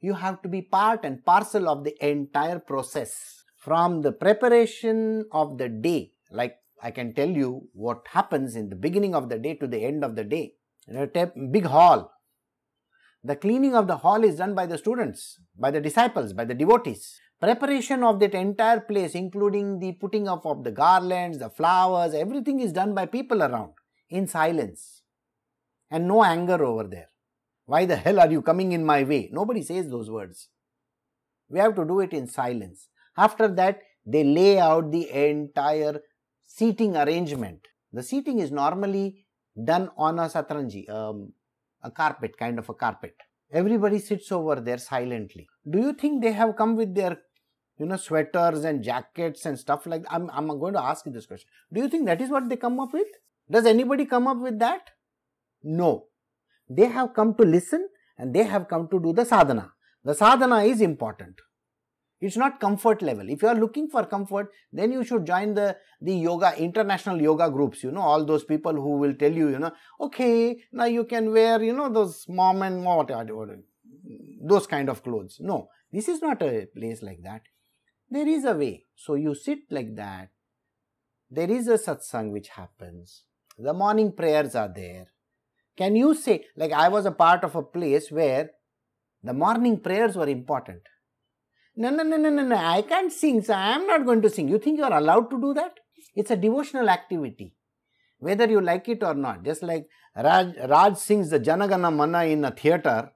you 0.00 0.14
have 0.14 0.40
to 0.42 0.48
be 0.48 0.62
part 0.62 1.04
and 1.04 1.24
parcel 1.24 1.68
of 1.68 1.84
the 1.84 1.96
entire 2.06 2.58
process 2.58 3.42
from 3.56 4.02
the 4.02 4.12
preparation 4.12 5.24
of 5.32 5.58
the 5.58 5.68
day, 5.68 6.12
like 6.30 6.56
I 6.80 6.92
can 6.92 7.12
tell 7.12 7.28
you 7.28 7.68
what 7.72 8.06
happens 8.12 8.54
in 8.54 8.68
the 8.68 8.76
beginning 8.76 9.14
of 9.14 9.28
the 9.28 9.38
day 9.38 9.54
to 9.54 9.66
the 9.66 9.84
end 9.84 10.04
of 10.04 10.14
the 10.14 10.22
day. 10.22 10.52
In 10.86 10.96
a 10.96 11.32
big 11.50 11.66
hall, 11.66 12.12
the 13.24 13.34
cleaning 13.34 13.74
of 13.74 13.88
the 13.88 13.96
hall 13.96 14.22
is 14.22 14.36
done 14.36 14.54
by 14.54 14.66
the 14.66 14.78
students, 14.78 15.40
by 15.58 15.72
the 15.72 15.80
disciples, 15.80 16.32
by 16.32 16.44
the 16.44 16.54
devotees. 16.54 17.18
Preparation 17.40 18.02
of 18.02 18.18
that 18.18 18.34
entire 18.34 18.80
place, 18.80 19.14
including 19.14 19.78
the 19.78 19.92
putting 19.92 20.26
up 20.26 20.44
of 20.44 20.64
the 20.64 20.72
garlands, 20.72 21.38
the 21.38 21.48
flowers, 21.48 22.12
everything 22.12 22.58
is 22.58 22.72
done 22.72 22.94
by 22.94 23.06
people 23.06 23.42
around 23.42 23.72
in 24.10 24.26
silence 24.26 25.02
and 25.90 26.08
no 26.08 26.24
anger 26.24 26.64
over 26.64 26.84
there. 26.84 27.10
Why 27.66 27.84
the 27.84 27.96
hell 27.96 28.18
are 28.18 28.30
you 28.30 28.42
coming 28.42 28.72
in 28.72 28.84
my 28.84 29.04
way? 29.04 29.30
Nobody 29.32 29.62
says 29.62 29.88
those 29.88 30.10
words. 30.10 30.48
We 31.48 31.60
have 31.60 31.76
to 31.76 31.84
do 31.84 32.00
it 32.00 32.12
in 32.12 32.26
silence. 32.26 32.88
After 33.16 33.46
that, 33.46 33.82
they 34.04 34.24
lay 34.24 34.58
out 34.58 34.90
the 34.90 35.08
entire 35.10 36.00
seating 36.44 36.96
arrangement. 36.96 37.60
The 37.92 38.02
seating 38.02 38.40
is 38.40 38.50
normally 38.50 39.26
done 39.62 39.90
on 39.96 40.18
a 40.18 40.22
satranji, 40.22 40.88
um, 40.90 41.32
a 41.82 41.90
carpet, 41.90 42.36
kind 42.36 42.58
of 42.58 42.68
a 42.68 42.74
carpet. 42.74 43.14
Everybody 43.52 43.98
sits 43.98 44.30
over 44.32 44.56
there 44.56 44.78
silently. 44.78 45.48
Do 45.70 45.78
you 45.78 45.92
think 45.92 46.22
they 46.22 46.32
have 46.32 46.56
come 46.56 46.74
with 46.76 46.94
their 46.94 47.18
you 47.78 47.86
know 47.86 47.96
sweaters 47.96 48.64
and 48.64 48.82
jackets 48.82 49.46
and 49.46 49.58
stuff 49.58 49.86
like 49.86 50.02
that? 50.02 50.12
I'm, 50.12 50.30
I'm 50.30 50.48
going 50.48 50.74
to 50.74 50.82
ask 50.82 51.06
you 51.06 51.12
this 51.12 51.26
question. 51.26 51.48
Do 51.72 51.80
you 51.80 51.88
think 51.88 52.06
that 52.06 52.20
is 52.20 52.30
what 52.30 52.48
they 52.48 52.56
come 52.56 52.80
up 52.80 52.92
with? 52.92 53.08
Does 53.50 53.66
anybody 53.66 54.04
come 54.04 54.26
up 54.26 54.38
with 54.38 54.58
that? 54.58 54.90
No. 55.62 56.06
They 56.68 56.86
have 56.86 57.14
come 57.14 57.34
to 57.34 57.44
listen 57.44 57.88
and 58.18 58.34
they 58.34 58.44
have 58.44 58.68
come 58.68 58.88
to 58.88 59.00
do 59.00 59.12
the 59.12 59.24
sadhana. 59.24 59.72
The 60.04 60.14
sadhana 60.14 60.64
is 60.64 60.80
important. 60.80 61.40
It's 62.20 62.36
not 62.36 62.58
comfort 62.58 63.00
level. 63.00 63.28
If 63.30 63.42
you 63.42 63.48
are 63.48 63.54
looking 63.54 63.88
for 63.88 64.04
comfort, 64.04 64.50
then 64.72 64.90
you 64.90 65.04
should 65.04 65.24
join 65.24 65.54
the, 65.54 65.76
the 66.00 66.14
yoga, 66.14 66.52
international 66.58 67.20
yoga 67.22 67.48
groups, 67.48 67.84
you 67.84 67.92
know, 67.92 68.00
all 68.00 68.24
those 68.24 68.44
people 68.44 68.72
who 68.72 68.98
will 68.98 69.14
tell 69.14 69.32
you, 69.32 69.50
you 69.50 69.58
know, 69.58 69.70
okay, 70.00 70.58
now 70.72 70.86
you 70.86 71.04
can 71.04 71.32
wear, 71.32 71.62
you 71.62 71.72
know, 71.72 71.88
those 71.88 72.26
mom 72.28 72.62
and 72.62 72.84
what, 72.84 73.08
those 74.42 74.66
kind 74.66 74.88
of 74.88 75.02
clothes. 75.04 75.36
No, 75.40 75.68
this 75.92 76.08
is 76.08 76.20
not 76.20 76.42
a 76.42 76.66
place 76.76 77.02
like 77.02 77.22
that. 77.22 77.42
There 78.10 78.28
is 78.28 78.44
a 78.44 78.54
way. 78.54 78.84
So 78.94 79.14
you 79.14 79.34
sit 79.34 79.60
like 79.70 79.94
that. 79.96 80.30
There 81.30 81.50
is 81.50 81.68
a 81.68 81.78
satsang 81.78 82.32
which 82.32 82.48
happens. 82.48 83.24
The 83.58 83.74
morning 83.74 84.12
prayers 84.12 84.54
are 84.54 84.72
there. 84.74 85.08
Can 85.76 85.94
you 85.94 86.14
say, 86.14 86.44
like 86.56 86.72
I 86.72 86.88
was 86.88 87.06
a 87.06 87.12
part 87.12 87.44
of 87.44 87.54
a 87.54 87.62
place 87.62 88.10
where 88.10 88.50
the 89.22 89.34
morning 89.34 89.80
prayers 89.80 90.16
were 90.16 90.28
important 90.28 90.82
no, 91.80 91.90
no, 91.90 92.02
no, 92.02 92.16
no, 92.16 92.28
no, 92.28 92.42
no, 92.42 92.56
I 92.56 92.82
can't 92.82 93.12
sing, 93.12 93.40
so 93.40 93.54
I 93.54 93.76
am 93.76 93.86
not 93.86 94.04
going 94.04 94.20
to 94.22 94.28
sing. 94.28 94.48
You 94.48 94.58
think 94.58 94.78
you 94.78 94.84
are 94.84 94.98
allowed 94.98 95.30
to 95.30 95.40
do 95.40 95.54
that? 95.54 95.74
It's 96.16 96.32
a 96.32 96.36
devotional 96.36 96.90
activity, 96.90 97.54
whether 98.18 98.46
you 98.46 98.60
like 98.60 98.88
it 98.88 99.04
or 99.04 99.14
not. 99.14 99.44
Just 99.44 99.62
like 99.62 99.86
Raj, 100.16 100.56
Raj 100.68 100.96
sings 100.96 101.30
the 101.30 101.38
Janagana 101.38 101.94
Mana 101.94 102.24
in 102.24 102.44
a 102.44 102.50
theatre, 102.50 103.12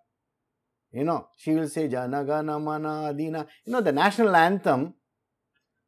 you 0.92 1.04
know, 1.04 1.28
she 1.36 1.54
will 1.54 1.68
say 1.68 1.88
Janagana 1.88 2.62
Mana 2.62 3.08
Adina, 3.08 3.46
you 3.64 3.72
know, 3.72 3.80
the 3.80 3.92
national 3.92 4.34
anthem. 4.36 4.94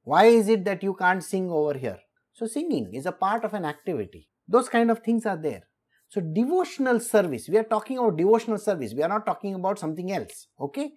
Why 0.03 0.27
is 0.27 0.49
it 0.49 0.65
that 0.65 0.83
you 0.83 0.95
can't 0.95 1.23
sing 1.23 1.51
over 1.51 1.79
here? 1.79 1.99
So, 2.33 2.47
singing 2.47 2.93
is 2.93 3.07
a 3.07 3.13
part 3.13 3.45
of 3.45 3.55
an 3.55 3.65
activity. 3.65 4.29
Those 4.49 4.69
kind 4.69 4.91
of 4.91 4.99
things 4.99 5.25
are 5.25 5.37
there. 5.37 5.63
So, 6.09 6.21
devotional 6.21 7.01
service, 7.01 7.49
we 7.49 7.57
are 7.57 7.65
talking 7.65 7.99
about 7.99 8.17
devotional 8.17 8.59
service, 8.59 8.93
we 8.95 9.03
are 9.03 9.09
not 9.09 9.25
talking 9.25 9.55
about 9.55 9.79
something 9.79 10.13
else. 10.13 10.49
Okay? 10.61 10.93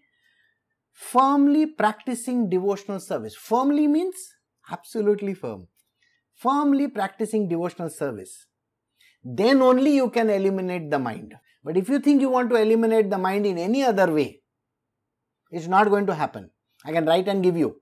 firmly 0.97 1.67
practicing 1.67 2.49
devotional 2.49 2.99
service. 2.99 3.35
Firmly 3.35 3.87
means 3.87 4.15
absolutely 4.71 5.35
firm. 5.35 5.67
Firmly 6.33 6.87
practicing 6.87 7.47
devotional 7.47 7.91
service. 7.91 8.47
Then 9.23 9.61
only 9.61 9.95
you 9.95 10.09
can 10.09 10.29
eliminate 10.29 10.89
the 10.89 10.97
mind. 10.97 11.35
But 11.67 11.77
if 11.81 11.89
you 11.93 11.99
think 11.99 12.21
you 12.25 12.29
want 12.35 12.49
to 12.51 12.55
eliminate 12.65 13.09
the 13.09 13.17
mind 13.17 13.45
in 13.51 13.57
any 13.57 13.83
other 13.91 14.07
way, 14.19 14.29
it's 15.51 15.67
not 15.67 15.89
going 15.89 16.07
to 16.11 16.15
happen. 16.21 16.49
I 16.85 16.93
can 16.93 17.05
write 17.05 17.27
and 17.27 17.43
give 17.43 17.57
you. 17.57 17.81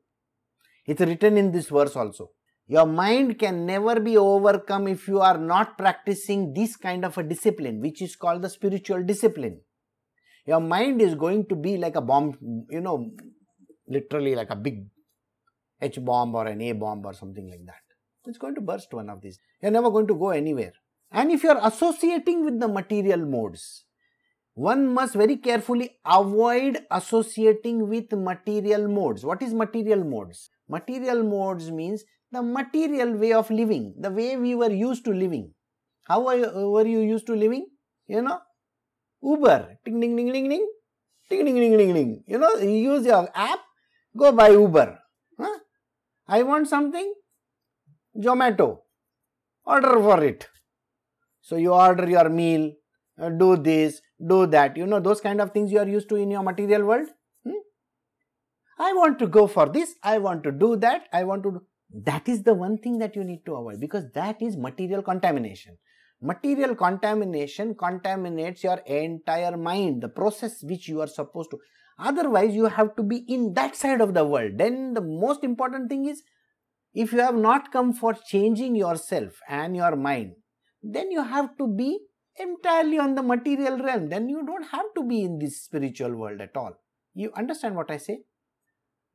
It's 0.86 1.02
written 1.10 1.38
in 1.38 1.52
this 1.52 1.70
verse 1.78 1.96
also. 1.96 2.30
Your 2.68 2.88
mind 2.88 3.38
can 3.38 3.66
never 3.66 4.00
be 4.00 4.18
overcome 4.18 4.88
if 4.88 5.08
you 5.08 5.20
are 5.20 5.38
not 5.38 5.78
practicing 5.78 6.54
this 6.54 6.76
kind 6.76 7.06
of 7.06 7.18
a 7.18 7.24
discipline, 7.24 7.80
which 7.80 8.02
is 8.02 8.16
called 8.16 8.42
the 8.42 8.50
spiritual 8.50 9.04
discipline 9.04 9.60
your 10.46 10.60
mind 10.60 11.02
is 11.02 11.16
going 11.16 11.46
to 11.48 11.56
be 11.56 11.78
like 11.78 11.96
a 11.96 12.02
bomb, 12.02 12.38
you 12.70 12.82
know, 12.82 13.12
literally 13.88 14.36
like 14.36 14.50
a 14.52 14.56
big 14.56 14.86
H 15.82 16.04
bomb 16.04 16.36
or 16.36 16.48
an 16.48 16.62
A 16.62 16.72
bomb 16.74 17.06
or 17.06 17.14
something 17.14 17.50
like 17.50 17.66
that. 17.66 17.82
It's 18.26 18.38
going 18.38 18.56
to 18.56 18.62
burst 18.62 18.94
one 18.94 19.10
of 19.10 19.22
these. 19.22 19.40
You're 19.62 19.72
never 19.72 19.90
going 19.90 20.08
to 20.08 20.16
go 20.16 20.30
anywhere. 20.30 20.74
And 21.16 21.32
if 21.32 21.44
you're 21.44 21.60
associating 21.64 22.44
with 22.44 22.60
the 22.60 22.68
material 22.68 23.26
modes, 23.26 23.86
one 24.54 24.94
must 24.94 25.16
very 25.16 25.38
carefully 25.38 25.92
avoid 26.06 26.80
associating 26.92 27.88
with 27.88 28.12
material 28.12 28.90
modes. 28.90 29.24
What 29.24 29.42
is 29.42 29.54
material 29.54 30.04
modes? 30.04 30.50
Material 30.68 31.24
modes 31.24 31.72
means 31.72 32.04
the 32.34 32.42
material 32.42 33.14
way 33.14 33.32
of 33.32 33.50
living, 33.50 33.94
the 33.98 34.12
way 34.12 34.36
we 34.36 34.56
were 34.56 34.72
used 34.72 35.06
to 35.06 35.12
living. 35.12 35.54
How 36.04 36.22
were 36.22 36.86
you 36.86 37.00
used 37.00 37.28
to 37.28 37.36
living? 37.36 37.68
You 38.08 38.22
know, 38.22 38.40
Uber, 39.24 39.78
ding 39.86 40.02
ding 40.02 40.18
ding 40.18 40.34
ding 40.34 40.50
ding, 40.50 40.68
ding 41.30 41.46
ding 41.46 41.56
ding 41.56 41.78
ding 41.78 41.94
ding. 41.94 42.24
You 42.28 42.40
know, 42.40 42.56
you 42.56 42.94
use 42.94 43.06
your 43.06 43.30
app, 43.34 43.60
go 44.18 44.34
buy 44.34 44.50
Uber. 44.50 45.00
Huh? 45.40 45.60
I 46.28 46.44
want 46.44 46.68
something, 46.68 47.14
Zomato, 48.18 48.80
order 49.66 49.94
for 49.94 50.22
it. 50.26 50.50
So 51.46 51.58
you 51.58 51.74
order 51.74 52.10
your 52.10 52.28
meal, 52.28 52.72
uh, 53.22 53.30
do 53.30 53.56
this, 53.56 54.02
do 54.28 54.48
that. 54.48 54.76
You 54.76 54.88
know 54.88 55.00
those 55.00 55.22
kind 55.22 55.40
of 55.40 55.52
things 55.52 55.72
you 55.72 55.78
are 55.78 55.88
used 55.88 56.10
to 56.10 56.16
in 56.16 56.32
your 56.32 56.42
material 56.42 56.86
world. 56.86 57.08
Hmm? 57.46 57.60
I 58.80 58.94
want 58.94 59.20
to 59.20 59.28
go 59.28 59.46
for 59.46 59.68
this. 59.70 59.94
I 60.02 60.18
want 60.18 60.44
to 60.46 60.52
do 60.52 60.76
that. 60.78 61.04
I 61.14 61.24
want 61.24 61.44
to. 61.44 61.52
Do. 61.52 61.62
That 62.06 62.28
is 62.28 62.42
the 62.42 62.56
one 62.56 62.80
thing 62.80 62.98
that 62.98 63.16
you 63.16 63.24
need 63.24 63.46
to 63.46 63.54
avoid 63.58 63.80
because 63.80 64.06
that 64.16 64.42
is 64.42 64.58
material 64.58 65.04
contamination. 65.04 65.78
Material 66.20 66.74
contamination 66.74 67.76
contaminates 67.76 68.64
your 68.64 68.78
entire 68.88 69.56
mind, 69.56 70.02
the 70.02 70.10
process 70.10 70.64
which 70.64 70.88
you 70.88 71.00
are 71.02 71.08
supposed 71.08 71.52
to. 71.52 71.60
Otherwise, 72.00 72.56
you 72.56 72.66
have 72.66 72.96
to 72.96 73.04
be 73.04 73.18
in 73.28 73.54
that 73.54 73.76
side 73.76 74.02
of 74.02 74.16
the 74.16 74.26
world. 74.26 74.58
Then, 74.58 74.96
the 74.96 75.02
most 75.02 75.44
important 75.44 75.90
thing 75.90 76.08
is 76.08 76.24
if 76.96 77.14
you 77.14 77.20
have 77.20 77.36
not 77.36 77.72
come 77.72 77.94
for 77.94 78.14
changing 78.14 78.76
yourself 78.76 79.40
and 79.48 79.76
your 79.76 79.96
mind, 79.96 80.34
then 80.86 81.12
you 81.12 81.24
have 81.24 81.58
to 81.58 81.68
be 81.68 82.00
entirely 82.38 83.00
on 83.00 83.16
the 83.16 83.24
material 83.24 83.80
realm. 83.80 84.10
Then 84.10 84.30
you 84.30 84.46
don't 84.46 84.68
have 84.68 84.86
to 84.96 85.04
be 85.04 85.22
in 85.22 85.40
this 85.40 85.64
spiritual 85.64 86.16
world 86.16 86.42
at 86.42 86.56
all. 86.56 86.74
You 87.16 87.32
understand 87.36 87.76
what 87.76 87.90
I 87.90 87.98
say? 87.98 88.20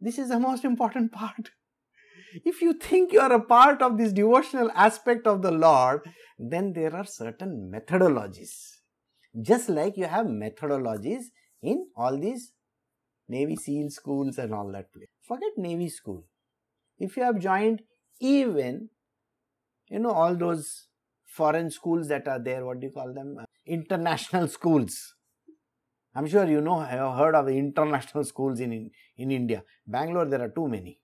This 0.01 0.19
is 0.19 0.31
the 0.31 0.41
most 0.49 0.65
important 0.65 1.13
part. 1.13 1.51
If 2.45 2.61
you 2.61 2.75
think 2.75 3.13
you 3.13 3.21
are 3.21 3.33
a 3.33 3.43
part 3.43 3.83
of 3.83 3.99
this 3.99 4.13
devotional 4.13 4.71
aspect 4.75 5.27
of 5.27 5.43
the 5.43 5.51
Lord, 5.51 6.03
then 6.39 6.73
there 6.73 6.95
are 6.95 7.05
certain 7.05 7.73
methodologies. 7.73 8.79
Just 9.41 9.69
like 9.69 9.97
you 9.97 10.07
have 10.07 10.27
methodologies 10.27 11.25
in 11.63 11.87
all 11.97 12.19
these 12.19 12.53
Navy 13.29 13.57
SEAL 13.57 13.91
schools 13.91 14.39
and 14.39 14.53
all 14.53 14.73
that 14.73 14.93
place. 14.93 15.09
Forget 15.23 15.51
Navy 15.57 15.89
school. 15.89 16.25
If 16.99 17.17
you 17.17 17.23
have 17.23 17.39
joined 17.39 17.83
even, 18.21 18.91
you 19.89 20.01
know, 20.01 20.11
all 20.11 20.35
those 20.35 20.89
foreign 21.31 21.71
schools 21.71 22.09
that 22.09 22.27
are 22.27 22.39
there, 22.39 22.65
what 22.65 22.81
do 22.81 22.87
you 22.87 22.93
call 22.93 23.13
them? 23.13 23.39
International 23.67 24.49
schools. 24.59 25.15
I'm 26.15 26.27
sure 26.27 26.45
you 26.45 26.61
know, 26.61 26.81
have 26.81 27.17
heard 27.17 27.35
of 27.37 27.49
international 27.49 28.25
schools 28.25 28.59
in, 28.59 28.73
in, 28.73 28.91
in 29.17 29.31
India. 29.31 29.63
Bangalore, 29.87 30.27
there 30.27 30.43
are 30.43 30.49
too 30.49 30.69
many. 30.69 30.99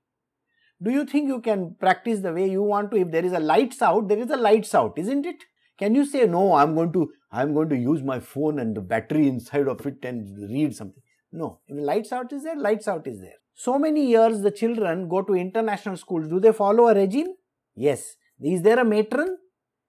Do 0.82 0.90
you 0.90 1.06
think 1.06 1.28
you 1.28 1.40
can 1.40 1.76
practice 1.78 2.20
the 2.20 2.32
way 2.32 2.50
you 2.50 2.62
want 2.62 2.90
to? 2.90 2.96
If 2.98 3.10
there 3.10 3.24
is 3.24 3.32
a 3.32 3.38
lights 3.38 3.80
out, 3.80 4.08
there 4.08 4.18
is 4.18 4.30
a 4.30 4.36
lights 4.36 4.74
out, 4.74 4.98
isn't 4.98 5.24
it? 5.24 5.44
Can 5.78 5.94
you 5.94 6.04
say, 6.04 6.26
no, 6.26 6.54
I'm 6.54 6.74
going 6.74 6.92
to, 6.92 7.10
I'm 7.30 7.54
going 7.54 7.68
to 7.68 7.76
use 7.76 8.02
my 8.02 8.18
phone 8.18 8.58
and 8.58 8.76
the 8.76 8.80
battery 8.80 9.28
inside 9.28 9.68
of 9.68 9.86
it 9.86 10.04
and 10.04 10.36
read 10.50 10.74
something? 10.74 11.02
No. 11.32 11.60
If 11.68 11.78
lights 11.78 12.12
out 12.12 12.32
is 12.32 12.42
there, 12.42 12.56
lights 12.56 12.88
out 12.88 13.06
is 13.06 13.20
there. 13.20 13.38
So 13.54 13.78
many 13.78 14.06
years 14.06 14.40
the 14.40 14.50
children 14.50 15.08
go 15.08 15.22
to 15.22 15.34
international 15.34 15.96
schools. 15.96 16.28
Do 16.28 16.40
they 16.40 16.52
follow 16.52 16.88
a 16.88 16.94
regime? 16.94 17.34
Yes. 17.74 18.16
Is 18.40 18.62
there 18.62 18.80
a 18.80 18.84
matron? 18.84 19.38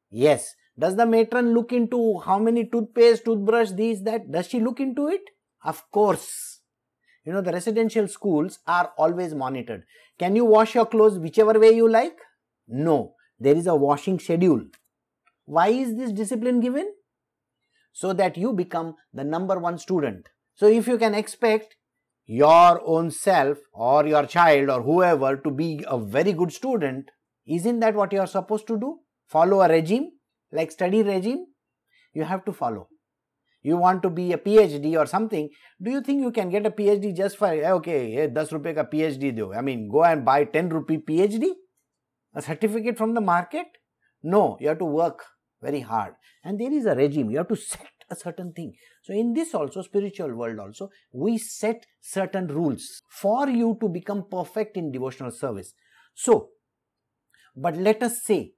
Yes. 0.10 0.56
Does 0.80 0.96
the 0.96 1.06
matron 1.06 1.54
look 1.54 1.74
into 1.74 2.20
how 2.20 2.38
many 2.38 2.66
toothpaste, 2.66 3.26
toothbrush, 3.26 3.72
these, 3.72 4.04
that? 4.04 4.32
Does 4.32 4.48
she 4.48 4.60
look 4.60 4.80
into 4.80 5.08
it? 5.08 5.22
Of 5.64 5.90
course. 5.92 6.60
You 7.26 7.34
know, 7.34 7.42
the 7.42 7.52
residential 7.52 8.08
schools 8.08 8.60
are 8.68 8.92
always 8.98 9.34
monitored. 9.34 9.84
Can 10.20 10.36
you 10.36 10.46
wash 10.46 10.76
your 10.76 10.86
clothes 10.86 11.20
whichever 11.20 11.60
way 11.60 11.72
you 11.72 11.90
like? 11.90 12.18
No. 12.68 13.16
There 13.40 13.56
is 13.56 13.68
a 13.68 13.76
washing 13.76 14.20
schedule. 14.20 14.66
Why 15.46 15.70
is 15.70 15.96
this 15.96 16.12
discipline 16.12 16.60
given? 16.60 16.94
So 17.92 18.14
that 18.14 18.38
you 18.38 18.54
become 18.54 18.96
the 19.14 19.24
number 19.24 19.58
one 19.60 19.78
student. 19.78 20.30
So 20.56 20.68
if 20.68 20.88
you 20.88 20.98
can 20.98 21.16
expect 21.16 21.76
your 22.26 22.82
own 22.86 23.10
self 23.12 23.58
or 23.74 24.06
your 24.06 24.26
child 24.26 24.70
or 24.70 24.82
whoever 24.82 25.38
to 25.38 25.52
be 25.52 25.84
a 25.88 25.98
very 25.98 26.34
good 26.34 26.52
student, 26.52 27.10
isn't 27.46 27.80
that 27.80 27.96
what 27.96 28.14
you 28.14 28.20
are 28.20 28.28
supposed 28.28 28.68
to 28.68 28.80
do? 28.80 29.00
Follow 29.28 29.62
a 29.62 29.70
regime 29.70 30.12
like 30.52 30.72
study 30.72 31.04
regime? 31.04 31.46
You 32.14 32.24
have 32.24 32.46
to 32.46 32.54
follow. 32.54 32.88
You 33.62 33.78
want 33.78 34.02
to 34.04 34.10
be 34.10 34.32
a 34.32 34.38
PhD 34.38 34.98
or 34.98 35.06
something. 35.06 35.50
Do 35.82 35.92
you 35.92 36.02
think 36.02 36.22
you 36.22 36.32
can 36.32 36.50
get 36.50 36.66
a 36.66 36.72
PhD 36.72 37.16
just 37.16 37.38
for 37.38 37.48
eh, 37.48 37.72
okay, 37.72 38.12
hey, 38.12 38.30
10 38.30 38.48
rupee 38.52 38.74
ka 38.74 38.84
PhD 38.84 39.36
do? 39.36 39.54
I 39.54 39.62
mean, 39.62 39.90
go 39.90 40.04
and 40.04 40.24
buy 40.24 40.46
10 40.46 40.70
rupee 40.70 41.00
PhD? 41.00 41.50
A 42.34 42.42
certificate 42.42 42.98
from 42.98 43.14
the 43.14 43.22
market? 43.22 43.66
No, 44.24 44.58
you 44.62 44.70
have 44.70 44.80
to 44.80 44.86
work 44.86 45.26
very 45.62 45.82
hard. 45.82 46.14
And 46.44 46.60
there 46.60 46.72
is 46.72 46.86
a 46.86 46.96
regime. 46.96 47.30
You 47.30 47.40
have 47.40 47.50
to 47.50 47.56
set 47.56 47.88
a 48.10 48.16
certain 48.16 48.54
thing. 48.54 48.74
So 49.04 49.14
in 49.14 49.34
this 49.34 49.54
also, 49.54 49.82
spiritual 49.82 50.34
world 50.34 50.60
also, 50.60 50.90
we 51.12 51.38
set 51.38 51.86
certain 52.00 52.48
rules 52.48 53.02
for 53.10 53.50
you 53.50 53.78
to 53.82 53.90
become 53.90 54.26
perfect 54.32 54.78
in 54.78 54.92
devotional 54.92 55.32
service. 55.32 55.74
So, 56.14 56.50
but 57.56 57.76
let 57.76 58.02
us 58.04 58.22
say 58.24 58.54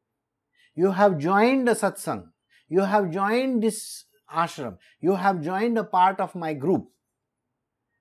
you 0.80 0.92
have 0.98 1.18
joined 1.18 1.68
a 1.68 1.76
satsang, 1.76 2.22
you 2.70 2.84
have 2.90 3.12
joined 3.12 3.64
this 3.64 4.06
ashram, 4.34 4.78
you 5.02 5.16
have 5.16 5.42
joined 5.42 5.78
a 5.78 5.84
part 5.84 6.22
of 6.22 6.36
my 6.36 6.54
group, 6.54 6.86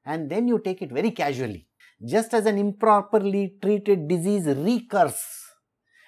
and 0.05 0.31
then 0.31 0.47
you 0.47 0.59
take 0.61 0.83
it 0.83 0.93
very 0.93 1.11
casually. 1.11 1.67
Just 2.07 2.35
as 2.35 2.47
an 2.47 2.57
improperly 2.57 3.55
treated 3.61 4.07
disease 4.07 4.47
recurs 4.47 5.19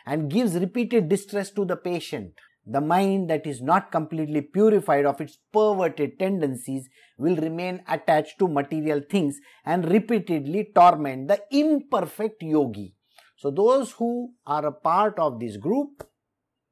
and 0.06 0.30
gives 0.30 0.54
repeated 0.54 1.09
distress 1.09 1.50
to 1.50 1.64
the 1.64 1.74
patient, 1.74 2.35
the 2.64 2.80
mind 2.80 3.28
that 3.30 3.48
is 3.48 3.61
not 3.61 3.90
completely 3.90 4.42
purified 4.42 5.06
of 5.06 5.20
its 5.20 5.38
perverted 5.52 6.20
tendencies 6.20 6.88
will 7.18 7.35
remain 7.35 7.83
attached 7.88 8.38
to 8.38 8.46
material 8.46 9.02
things 9.11 9.40
and 9.64 9.90
repeatedly 9.90 10.68
torment 10.72 11.26
the 11.26 11.40
imperfect 11.50 12.44
yogi. 12.44 12.94
So, 13.38 13.50
those 13.50 13.90
who 13.92 14.35
are 14.46 14.66
a 14.66 14.72
part 14.72 15.18
of 15.18 15.40
this 15.40 15.56
group 15.56 16.06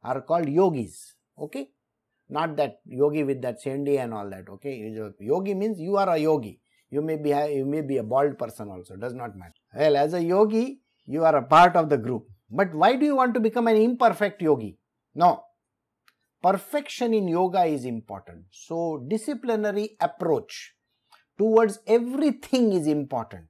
are 0.02 0.20
called 0.22 0.48
yogis. 0.48 1.14
Okay, 1.38 1.70
not 2.28 2.56
that 2.56 2.80
yogi 2.86 3.24
with 3.24 3.42
that 3.42 3.60
sendi 3.60 3.98
and 3.98 4.12
all 4.12 4.28
that. 4.30 4.48
Okay, 4.48 4.92
yogi 5.20 5.54
means 5.54 5.80
you 5.80 5.96
are 5.96 6.08
a 6.10 6.18
yogi. 6.18 6.60
You 6.90 7.02
may 7.02 7.16
be 7.16 7.30
you 7.30 7.66
may 7.66 7.82
be 7.82 7.98
a 7.98 8.02
bald 8.02 8.38
person 8.38 8.68
also. 8.68 8.96
Does 8.96 9.14
not 9.14 9.36
matter. 9.36 9.54
Well, 9.74 9.96
as 9.96 10.14
a 10.14 10.22
yogi, 10.22 10.80
you 11.06 11.24
are 11.24 11.36
a 11.36 11.42
part 11.42 11.76
of 11.76 11.88
the 11.88 11.98
group. 11.98 12.26
But 12.50 12.74
why 12.74 12.96
do 12.96 13.04
you 13.04 13.16
want 13.16 13.34
to 13.34 13.40
become 13.40 13.66
an 13.68 13.76
imperfect 13.76 14.40
yogi? 14.40 14.78
No, 15.14 15.44
perfection 16.42 17.12
in 17.12 17.28
yoga 17.28 17.64
is 17.64 17.84
important. 17.84 18.44
So, 18.50 19.04
disciplinary 19.08 19.96
approach 20.00 20.74
towards 21.36 21.78
everything 21.86 22.72
is 22.72 22.86
important. 22.86 23.46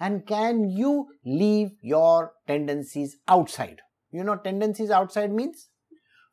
And 0.00 0.26
can 0.26 0.70
you 0.70 1.08
leave 1.24 1.70
your 1.82 2.32
tendencies 2.46 3.16
outside? 3.26 3.80
You 4.10 4.24
know, 4.24 4.36
tendencies 4.36 4.90
outside 4.90 5.32
means 5.32 5.68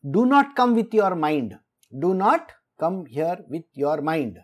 do 0.10 0.26
not 0.26 0.56
come 0.56 0.76
with 0.76 0.94
your 0.94 1.16
mind. 1.16 1.58
Do 2.00 2.14
not 2.14 2.52
come 2.80 3.06
here 3.06 3.40
with 3.50 3.64
your 3.74 4.02
mind. 4.02 4.38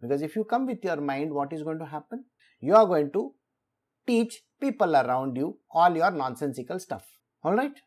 Because 0.00 0.22
if 0.22 0.36
you 0.36 0.44
come 0.44 0.66
with 0.66 0.82
your 0.82 1.00
mind, 1.00 1.32
what 1.32 1.52
is 1.52 1.62
going 1.62 1.78
to 1.78 1.86
happen? 1.86 2.24
You 2.60 2.74
are 2.74 2.86
going 2.86 3.10
to 3.12 3.32
teach 4.06 4.42
people 4.60 4.96
around 4.96 5.36
you 5.36 5.58
all 5.70 5.94
your 5.94 6.10
nonsensical 6.10 6.78
stuff. 6.78 7.04
Alright? 7.44 7.80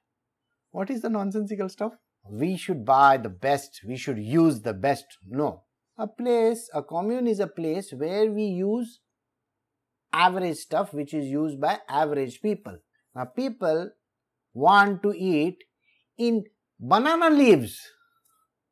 What 0.72 0.90
is 0.90 1.02
the 1.02 1.10
nonsensical 1.10 1.70
stuff? 1.70 1.94
we 2.30 2.58
should 2.58 2.86
buy 2.86 3.18
the 3.18 3.30
best, 3.30 3.82
we 3.88 3.98
should 3.98 4.20
use 4.20 4.62
the 4.62 4.74
best. 4.74 5.06
No. 5.28 5.64
A 5.98 6.08
place, 6.08 6.70
a 6.74 6.84
commune 6.84 7.28
is 7.28 7.40
a 7.40 7.48
place 7.48 7.92
where 7.92 8.32
we 8.32 8.44
use 8.44 9.00
average 10.14 10.58
stuff 10.58 10.94
which 10.94 11.14
is 11.14 11.26
used 11.26 11.60
by 11.60 11.80
average 11.88 12.42
people. 12.42 12.78
Now, 13.16 13.26
people 13.26 13.90
want 14.54 15.02
to 15.04 15.14
eat 15.16 15.58
in 16.18 16.44
banana 16.80 17.30
leaves. 17.30 17.80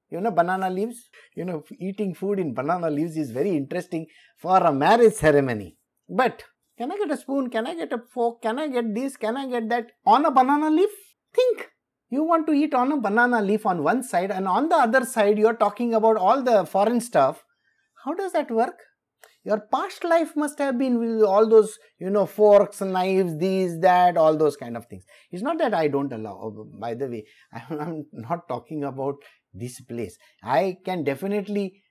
You 0.09 0.21
know, 0.21 0.31
banana 0.31 0.69
leaves? 0.69 1.09
You 1.35 1.45
know, 1.45 1.63
eating 1.79 2.15
food 2.15 2.39
in 2.39 2.53
banana 2.53 2.89
leaves 2.89 3.15
is 3.15 3.31
very 3.31 3.55
interesting 3.55 4.07
for 4.37 4.57
a 4.57 4.73
marriage 4.73 5.13
ceremony. 5.13 5.77
But 6.09 6.43
can 6.77 6.91
I 6.91 6.97
get 6.97 7.11
a 7.11 7.17
spoon? 7.17 7.49
Can 7.49 7.67
I 7.67 7.75
get 7.75 7.93
a 7.93 7.99
fork? 8.13 8.41
Can 8.41 8.57
I 8.57 8.67
get 8.67 8.95
this? 8.95 9.17
Can 9.17 9.37
I 9.37 9.47
get 9.47 9.69
that 9.69 9.91
on 10.05 10.25
a 10.25 10.31
banana 10.31 10.69
leaf? 10.69 10.89
Think. 11.33 11.69
You 12.09 12.23
want 12.23 12.47
to 12.47 12.53
eat 12.53 12.73
on 12.73 12.91
a 12.91 12.97
banana 12.99 13.41
leaf 13.41 13.67
on 13.67 13.83
one 13.83 14.01
side, 14.01 14.31
and 14.31 14.47
on 14.47 14.69
the 14.69 14.75
other 14.75 15.05
side, 15.05 15.37
you're 15.37 15.55
talking 15.55 15.93
about 15.93 16.17
all 16.17 16.41
the 16.41 16.65
foreign 16.65 17.01
stuff. 17.01 17.43
How 18.03 18.13
does 18.13 18.31
that 18.31 18.49
work? 18.49 18.79
Your 19.43 19.61
past 19.71 20.03
life 20.03 20.35
must 20.35 20.59
have 20.59 20.77
been 20.77 20.99
with 20.99 21.23
all 21.23 21.47
those, 21.47 21.77
you 21.97 22.09
know, 22.09 22.25
forks, 22.25 22.81
knives, 22.81 23.37
these, 23.37 23.79
that, 23.79 24.17
all 24.17 24.35
those 24.35 24.57
kind 24.57 24.75
of 24.75 24.85
things. 24.87 25.05
It's 25.31 25.41
not 25.41 25.57
that 25.59 25.73
I 25.73 25.87
don't 25.87 26.11
allow. 26.11 26.39
Oh, 26.43 26.67
by 26.79 26.93
the 26.93 27.07
way, 27.07 27.25
I'm 27.53 28.05
not 28.11 28.49
talking 28.49 28.83
about 28.83 29.15
this 29.53 29.79
place. 29.81 30.17
I 30.43 30.77
can 30.83 31.03
definitely 31.03 31.81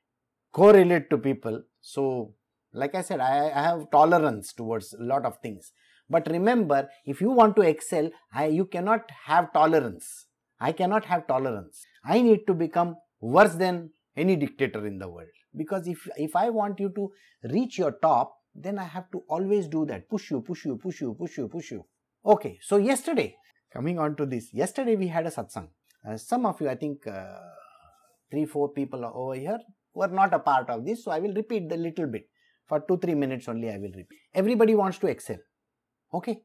correlate 0.53 1.09
to 1.11 1.19
people. 1.19 1.63
So, 1.81 2.35
like 2.73 2.95
I 2.95 3.01
said, 3.01 3.21
I, 3.21 3.51
I 3.51 3.63
have 3.63 3.91
tolerance 3.91 4.53
towards 4.53 4.93
a 4.93 5.03
lot 5.03 5.25
of 5.25 5.39
things. 5.39 5.73
But 6.11 6.29
remember, 6.29 6.89
if 7.05 7.21
you 7.21 7.31
want 7.31 7.57
to 7.57 7.63
excel, 7.63 8.11
I, 8.33 8.47
you 8.47 8.67
cannot 8.67 9.11
have 9.27 9.53
tolerance. 9.53 10.27
I 10.61 10.73
cannot 10.73 11.05
have 11.07 11.27
tolerance. 11.27 11.85
I 12.05 12.21
need 12.21 12.47
to 12.47 12.55
become 12.55 12.97
worse 13.21 13.55
than 13.55 13.91
any 14.17 14.37
dictator 14.37 14.87
in 14.87 14.99
the 14.99 15.09
world. 15.09 15.29
Because 15.57 15.87
if, 15.87 16.09
if 16.17 16.37
I 16.37 16.51
want 16.51 16.81
you 16.81 16.91
to 16.95 17.11
reach 17.51 17.79
your 17.79 17.93
top, 17.93 18.35
then 18.55 18.79
I 18.79 18.85
have 18.85 19.11
to 19.13 19.23
always 19.29 19.69
do 19.69 19.87
that. 19.87 20.09
Push 20.09 20.31
you, 20.31 20.41
push 20.41 20.65
you, 20.65 20.77
push 20.77 21.01
you, 21.01 21.15
push 21.15 21.39
you, 21.39 21.49
push 21.49 21.71
you. 21.71 21.85
Okay, 22.25 22.59
so 22.63 22.77
yesterday, 22.77 23.37
coming 23.73 23.99
on 23.99 24.17
to 24.17 24.27
this, 24.27 24.53
yesterday 24.53 24.97
we 24.97 25.09
had 25.09 25.27
a 25.27 25.31
satsang. 25.31 25.69
Uh, 26.09 26.17
some 26.17 26.47
of 26.47 26.61
you, 26.61 26.69
I 26.69 26.75
think 26.75 27.07
uh, 27.07 27.39
three, 28.31 28.47
four 28.47 28.71
people 28.71 29.05
over 29.05 29.35
here 29.35 29.59
were 29.95 30.09
not 30.09 30.35
a 30.35 30.39
part 30.39 30.69
of 30.71 30.85
this, 30.85 31.05
so 31.05 31.11
I 31.11 31.19
will 31.19 31.35
repeat 31.35 31.69
the 31.69 31.77
little 31.77 32.07
bit. 32.07 32.29
For 32.67 32.81
two, 32.87 32.99
three 32.99 33.15
minutes 33.15 33.49
only, 33.49 33.71
I 33.71 33.79
will 33.79 33.93
repeat. 33.97 34.19
Everybody 34.35 34.75
wants 34.75 34.99
to 34.99 35.07
excel. 35.07 35.39
Okay. 36.13 36.43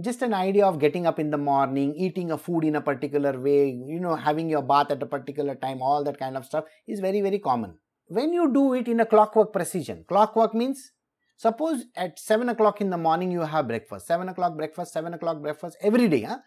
Just 0.00 0.22
an 0.22 0.32
idea 0.32 0.64
of 0.64 0.78
getting 0.78 1.06
up 1.06 1.18
in 1.18 1.30
the 1.30 1.36
morning, 1.36 1.94
eating 1.94 2.30
a 2.30 2.38
food 2.38 2.64
in 2.64 2.76
a 2.76 2.80
particular 2.80 3.38
way, 3.38 3.68
you 3.68 4.00
know, 4.00 4.14
having 4.14 4.48
your 4.48 4.62
bath 4.62 4.90
at 4.90 5.02
a 5.02 5.06
particular 5.06 5.54
time, 5.56 5.82
all 5.82 6.04
that 6.04 6.18
kind 6.18 6.36
of 6.36 6.46
stuff 6.46 6.64
is 6.86 7.00
very, 7.00 7.20
very 7.20 7.38
common. 7.38 7.74
When 8.16 8.32
you 8.32 8.52
do 8.52 8.74
it 8.74 8.88
in 8.88 8.98
a 8.98 9.06
clockwork 9.06 9.52
precision, 9.52 10.04
clockwork 10.08 10.52
means 10.52 10.90
suppose 11.36 11.84
at 11.94 12.18
7 12.18 12.48
o'clock 12.48 12.80
in 12.80 12.90
the 12.90 12.98
morning 12.98 13.30
you 13.30 13.42
have 13.42 13.68
breakfast, 13.68 14.08
7 14.08 14.28
o'clock 14.28 14.56
breakfast, 14.56 14.92
7 14.92 15.14
o'clock 15.14 15.40
breakfast 15.40 15.76
every 15.80 16.08
day. 16.08 16.22
Huh? 16.22 16.38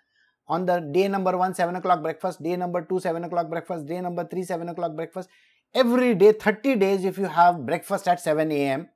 On 0.50 0.66
the 0.66 0.82
day 0.82 1.08
number 1.08 1.38
1, 1.38 1.54
7 1.54 1.74
o'clock 1.78 2.02
breakfast, 2.02 2.44
day 2.44 2.58
number 2.58 2.82
2, 2.82 3.00
7 3.00 3.24
o'clock 3.24 3.50
breakfast, 3.50 3.88
day 3.88 4.02
number 4.02 4.28
3, 4.28 4.44
7 4.44 4.68
o'clock 4.68 4.94
breakfast. 4.94 5.30
Every 5.74 6.16
day, 6.16 6.34
30 6.34 6.76
days, 6.76 7.06
if 7.06 7.18
you 7.18 7.28
have 7.28 7.66
breakfast 7.66 8.10
at 8.10 8.20
7 8.20 8.52
a.m., 8.52 8.90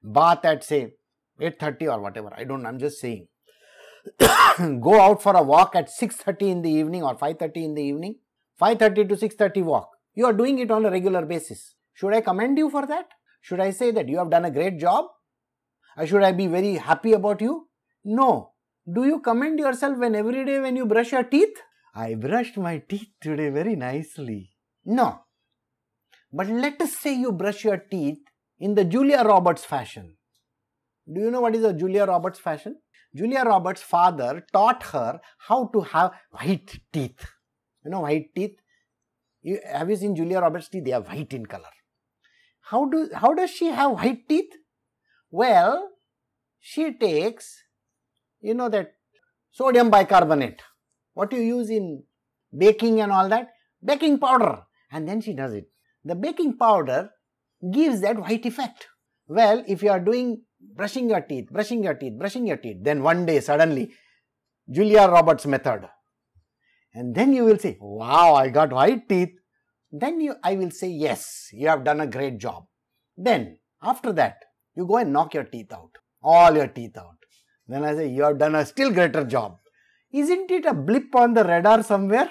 bath 0.00 0.44
at 0.44 0.62
say 0.62 0.92
8.30 1.40 1.92
or 1.92 2.00
whatever, 2.00 2.32
I 2.36 2.44
don't 2.44 2.62
know, 2.62 2.68
I'm 2.68 2.78
just 2.78 3.00
saying. 3.00 3.26
Go 4.80 5.00
out 5.00 5.24
for 5.24 5.34
a 5.34 5.42
walk 5.42 5.74
at 5.74 5.88
6.30 5.88 6.42
in 6.42 6.62
the 6.62 6.70
evening 6.70 7.02
or 7.02 7.16
5.30 7.16 7.56
in 7.56 7.74
the 7.74 7.82
evening. 7.82 8.20
5.30 8.62 9.08
to 9.08 9.16
6.30 9.16 9.64
walk. 9.64 9.90
You 10.14 10.26
are 10.26 10.32
doing 10.32 10.60
it 10.60 10.70
on 10.70 10.86
a 10.86 10.90
regular 10.90 11.26
basis. 11.26 11.75
Should 11.96 12.14
I 12.14 12.20
commend 12.20 12.58
you 12.58 12.70
for 12.70 12.86
that? 12.86 13.06
Should 13.40 13.60
I 13.60 13.70
say 13.70 13.90
that 13.90 14.08
you 14.08 14.18
have 14.18 14.30
done 14.30 14.44
a 14.44 14.50
great 14.50 14.78
job? 14.78 15.06
Or 15.96 16.06
should 16.06 16.22
I 16.22 16.32
be 16.32 16.46
very 16.46 16.74
happy 16.74 17.12
about 17.12 17.40
you? 17.40 17.68
No. 18.04 18.52
Do 18.92 19.04
you 19.04 19.20
commend 19.20 19.58
yourself 19.58 19.98
when 19.98 20.14
every 20.14 20.44
day 20.44 20.60
when 20.60 20.76
you 20.76 20.86
brush 20.86 21.12
your 21.12 21.24
teeth? 21.24 21.56
I 21.94 22.14
brushed 22.14 22.56
my 22.58 22.78
teeth 22.78 23.08
today 23.20 23.48
very 23.48 23.76
nicely. 23.76 24.50
No. 24.84 25.20
But 26.32 26.48
let 26.48 26.80
us 26.82 26.96
say 26.96 27.14
you 27.14 27.32
brush 27.32 27.64
your 27.64 27.78
teeth 27.78 28.18
in 28.58 28.74
the 28.74 28.84
Julia 28.84 29.22
Roberts 29.24 29.64
fashion. 29.64 30.16
Do 31.12 31.20
you 31.20 31.30
know 31.30 31.40
what 31.40 31.54
is 31.54 31.64
a 31.64 31.72
Julia 31.72 32.04
Roberts 32.04 32.38
fashion? 32.38 32.76
Julia 33.14 33.44
Roberts' 33.44 33.82
father 33.82 34.44
taught 34.52 34.82
her 34.92 35.20
how 35.38 35.68
to 35.68 35.80
have 35.80 36.12
white 36.30 36.78
teeth. 36.92 37.26
You 37.84 37.90
know, 37.90 38.00
white 38.00 38.34
teeth. 38.34 38.58
You, 39.42 39.60
have 39.64 39.88
you 39.88 39.96
seen 39.96 40.14
Julia 40.14 40.40
Roberts' 40.40 40.68
teeth? 40.68 40.84
They 40.84 40.92
are 40.92 41.00
white 41.00 41.32
in 41.32 41.46
color. 41.46 41.70
How 42.70 42.84
do 42.86 43.08
how 43.14 43.32
does 43.34 43.50
she 43.50 43.66
have 43.66 43.92
white 43.92 44.28
teeth? 44.28 44.54
Well, 45.30 45.90
she 46.58 46.92
takes, 46.92 47.62
you 48.40 48.54
know, 48.54 48.68
that 48.68 48.94
sodium 49.50 49.90
bicarbonate, 49.90 50.62
what 51.14 51.32
you 51.32 51.40
use 51.40 51.70
in 51.70 52.02
baking 52.56 53.00
and 53.00 53.12
all 53.12 53.28
that, 53.28 53.50
baking 53.84 54.18
powder, 54.18 54.62
and 54.90 55.08
then 55.08 55.20
she 55.20 55.32
does 55.32 55.52
it. 55.52 55.68
The 56.04 56.14
baking 56.14 56.56
powder 56.56 57.10
gives 57.72 58.00
that 58.00 58.18
white 58.18 58.44
effect. 58.46 58.86
Well, 59.28 59.64
if 59.66 59.82
you 59.82 59.90
are 59.90 60.00
doing 60.00 60.42
brushing 60.74 61.08
your 61.10 61.20
teeth, 61.20 61.48
brushing 61.50 61.82
your 61.82 61.94
teeth, 61.94 62.18
brushing 62.18 62.46
your 62.46 62.56
teeth, 62.56 62.78
then 62.82 63.02
one 63.02 63.26
day 63.26 63.40
suddenly 63.40 63.92
Julia 64.70 65.08
Roberts 65.08 65.46
method. 65.46 65.88
And 66.92 67.14
then 67.14 67.32
you 67.32 67.44
will 67.44 67.58
say, 67.58 67.76
Wow, 67.80 68.34
I 68.34 68.48
got 68.48 68.72
white 68.72 69.08
teeth. 69.08 69.34
Then 69.90 70.20
you, 70.20 70.34
I 70.42 70.56
will 70.56 70.70
say, 70.70 70.88
Yes, 70.88 71.48
you 71.52 71.68
have 71.68 71.84
done 71.84 72.00
a 72.00 72.06
great 72.06 72.38
job. 72.38 72.66
Then, 73.16 73.58
after 73.82 74.12
that, 74.12 74.36
you 74.74 74.86
go 74.86 74.98
and 74.98 75.12
knock 75.12 75.34
your 75.34 75.44
teeth 75.44 75.72
out, 75.72 75.90
all 76.22 76.54
your 76.54 76.68
teeth 76.68 76.96
out. 76.96 77.16
Then 77.66 77.84
I 77.84 77.94
say, 77.94 78.08
You 78.08 78.24
have 78.24 78.38
done 78.38 78.54
a 78.54 78.66
still 78.66 78.90
greater 78.90 79.24
job. 79.24 79.58
Isn't 80.12 80.50
it 80.50 80.66
a 80.66 80.74
blip 80.74 81.14
on 81.14 81.34
the 81.34 81.44
radar 81.44 81.82
somewhere? 81.82 82.30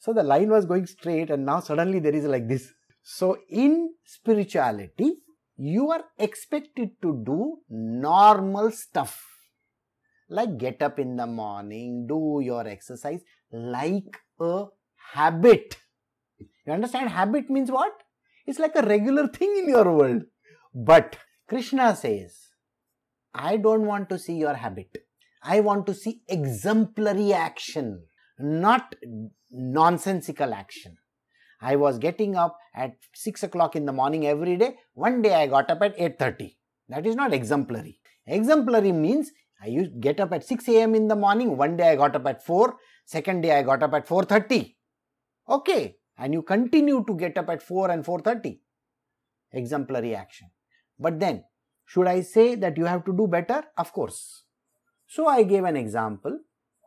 So 0.00 0.12
the 0.12 0.22
line 0.22 0.50
was 0.50 0.66
going 0.66 0.86
straight, 0.86 1.30
and 1.30 1.44
now 1.44 1.60
suddenly 1.60 1.98
there 1.98 2.14
is 2.14 2.24
like 2.24 2.48
this. 2.48 2.72
So, 3.02 3.38
in 3.48 3.94
spirituality, 4.04 5.14
you 5.56 5.90
are 5.90 6.04
expected 6.18 6.90
to 7.02 7.22
do 7.24 7.58
normal 7.68 8.70
stuff 8.70 9.24
like 10.28 10.58
get 10.58 10.82
up 10.82 10.98
in 10.98 11.16
the 11.16 11.26
morning, 11.26 12.06
do 12.06 12.40
your 12.42 12.66
exercise 12.66 13.20
like 13.50 14.18
a 14.40 14.66
habit. 15.12 15.76
You 16.68 16.74
understand? 16.74 17.08
Habit 17.08 17.48
means 17.48 17.70
what? 17.70 17.92
It's 18.46 18.58
like 18.58 18.76
a 18.76 18.82
regular 18.82 19.26
thing 19.26 19.56
in 19.56 19.70
your 19.70 19.90
world. 19.90 20.24
But 20.74 21.16
Krishna 21.48 21.96
says, 21.96 22.36
I 23.34 23.56
don't 23.56 23.86
want 23.86 24.10
to 24.10 24.18
see 24.18 24.34
your 24.34 24.52
habit. 24.52 24.98
I 25.42 25.60
want 25.60 25.86
to 25.86 25.94
see 25.94 26.20
exemplary 26.28 27.32
action, 27.32 28.04
not 28.38 28.94
nonsensical 29.50 30.52
action. 30.52 30.98
I 31.62 31.76
was 31.76 31.96
getting 31.98 32.36
up 32.36 32.58
at 32.74 32.96
6 33.14 33.44
o'clock 33.44 33.74
in 33.74 33.86
the 33.86 33.94
morning 33.94 34.26
every 34.26 34.58
day. 34.58 34.76
One 34.92 35.22
day 35.22 35.34
I 35.34 35.46
got 35.46 35.70
up 35.70 35.80
at 35.80 35.96
8.30. 35.96 36.54
That 36.90 37.06
is 37.06 37.16
not 37.16 37.32
exemplary. 37.32 37.98
Exemplary 38.26 38.92
means 38.92 39.30
I 39.62 39.68
used 39.68 39.94
to 39.94 39.98
get 40.00 40.20
up 40.20 40.34
at 40.34 40.44
6 40.44 40.68
a.m. 40.68 40.94
in 40.94 41.08
the 41.08 41.16
morning. 41.16 41.56
One 41.56 41.78
day 41.78 41.92
I 41.92 41.96
got 41.96 42.14
up 42.14 42.26
at 42.26 42.44
4. 42.44 42.76
Second 43.06 43.40
day 43.40 43.58
I 43.58 43.62
got 43.62 43.82
up 43.82 43.94
at 43.94 44.06
4.30. 44.06 44.74
Okay. 45.48 45.97
And 46.18 46.34
you 46.34 46.42
continue 46.42 47.04
to 47.06 47.14
get 47.16 47.38
up 47.38 47.48
at 47.48 47.62
4 47.62 47.90
and 47.90 48.04
4.30. 48.04 48.58
Exemplary 49.52 50.14
action. 50.14 50.50
But 50.98 51.20
then, 51.20 51.44
should 51.86 52.06
I 52.06 52.20
say 52.22 52.54
that 52.56 52.76
you 52.76 52.84
have 52.84 53.04
to 53.04 53.16
do 53.16 53.26
better? 53.26 53.62
Of 53.76 53.92
course. 53.92 54.42
So 55.06 55.26
I 55.26 55.42
gave 55.42 55.64
an 55.64 55.76
example 55.76 56.40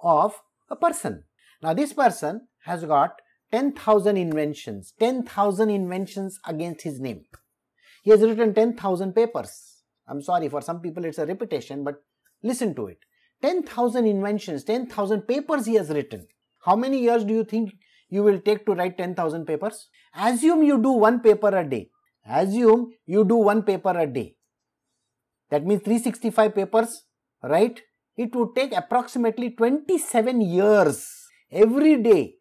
of 0.03 0.39
a 0.69 0.75
person. 0.75 1.23
Now 1.63 1.73
this 1.73 1.93
person 1.93 2.47
has 2.65 2.83
got 2.83 3.21
10,000 3.51 4.17
inventions, 4.17 4.93
10,000 4.99 5.69
inventions 5.69 6.39
against 6.45 6.83
his 6.83 6.99
name. 6.99 7.25
He 8.03 8.11
has 8.11 8.21
written 8.21 8.53
10,000 8.53 9.13
papers. 9.13 9.83
I'm 10.07 10.21
sorry, 10.21 10.49
for 10.49 10.61
some 10.61 10.81
people 10.81 11.05
it's 11.05 11.17
a 11.17 11.25
repetition, 11.25 11.83
but 11.83 11.95
listen 12.43 12.75
to 12.75 12.87
it. 12.87 12.99
10,000 13.41 14.05
inventions, 14.05 14.63
10,000 14.63 15.21
papers 15.23 15.65
he 15.65 15.75
has 15.75 15.89
written. 15.89 16.27
How 16.63 16.75
many 16.75 16.99
years 16.99 17.23
do 17.23 17.33
you 17.33 17.43
think 17.43 17.73
you 18.12 18.21
will 18.21 18.39
take 18.39 18.65
to 18.67 18.74
write 18.74 18.97
10,000 18.97 19.45
papers? 19.45 19.88
Assume 20.15 20.62
you 20.63 20.78
do 20.80 20.91
one 20.91 21.21
paper 21.21 21.47
a 21.47 21.67
day. 21.67 21.89
Assume 22.28 22.91
you 23.06 23.24
do 23.24 23.38
one 23.38 23.63
paper 23.63 23.97
a 23.97 24.06
day. 24.06 24.36
That 25.50 25.65
means 25.65 25.82
365 25.82 26.54
papers, 26.54 27.04
right? 27.41 27.82
It 28.15 28.36
would 28.36 28.54
take 28.56 28.74
approximately 28.74 29.52
27 29.52 30.41
years 30.41 31.08
every 31.52 31.97
day 32.04 32.36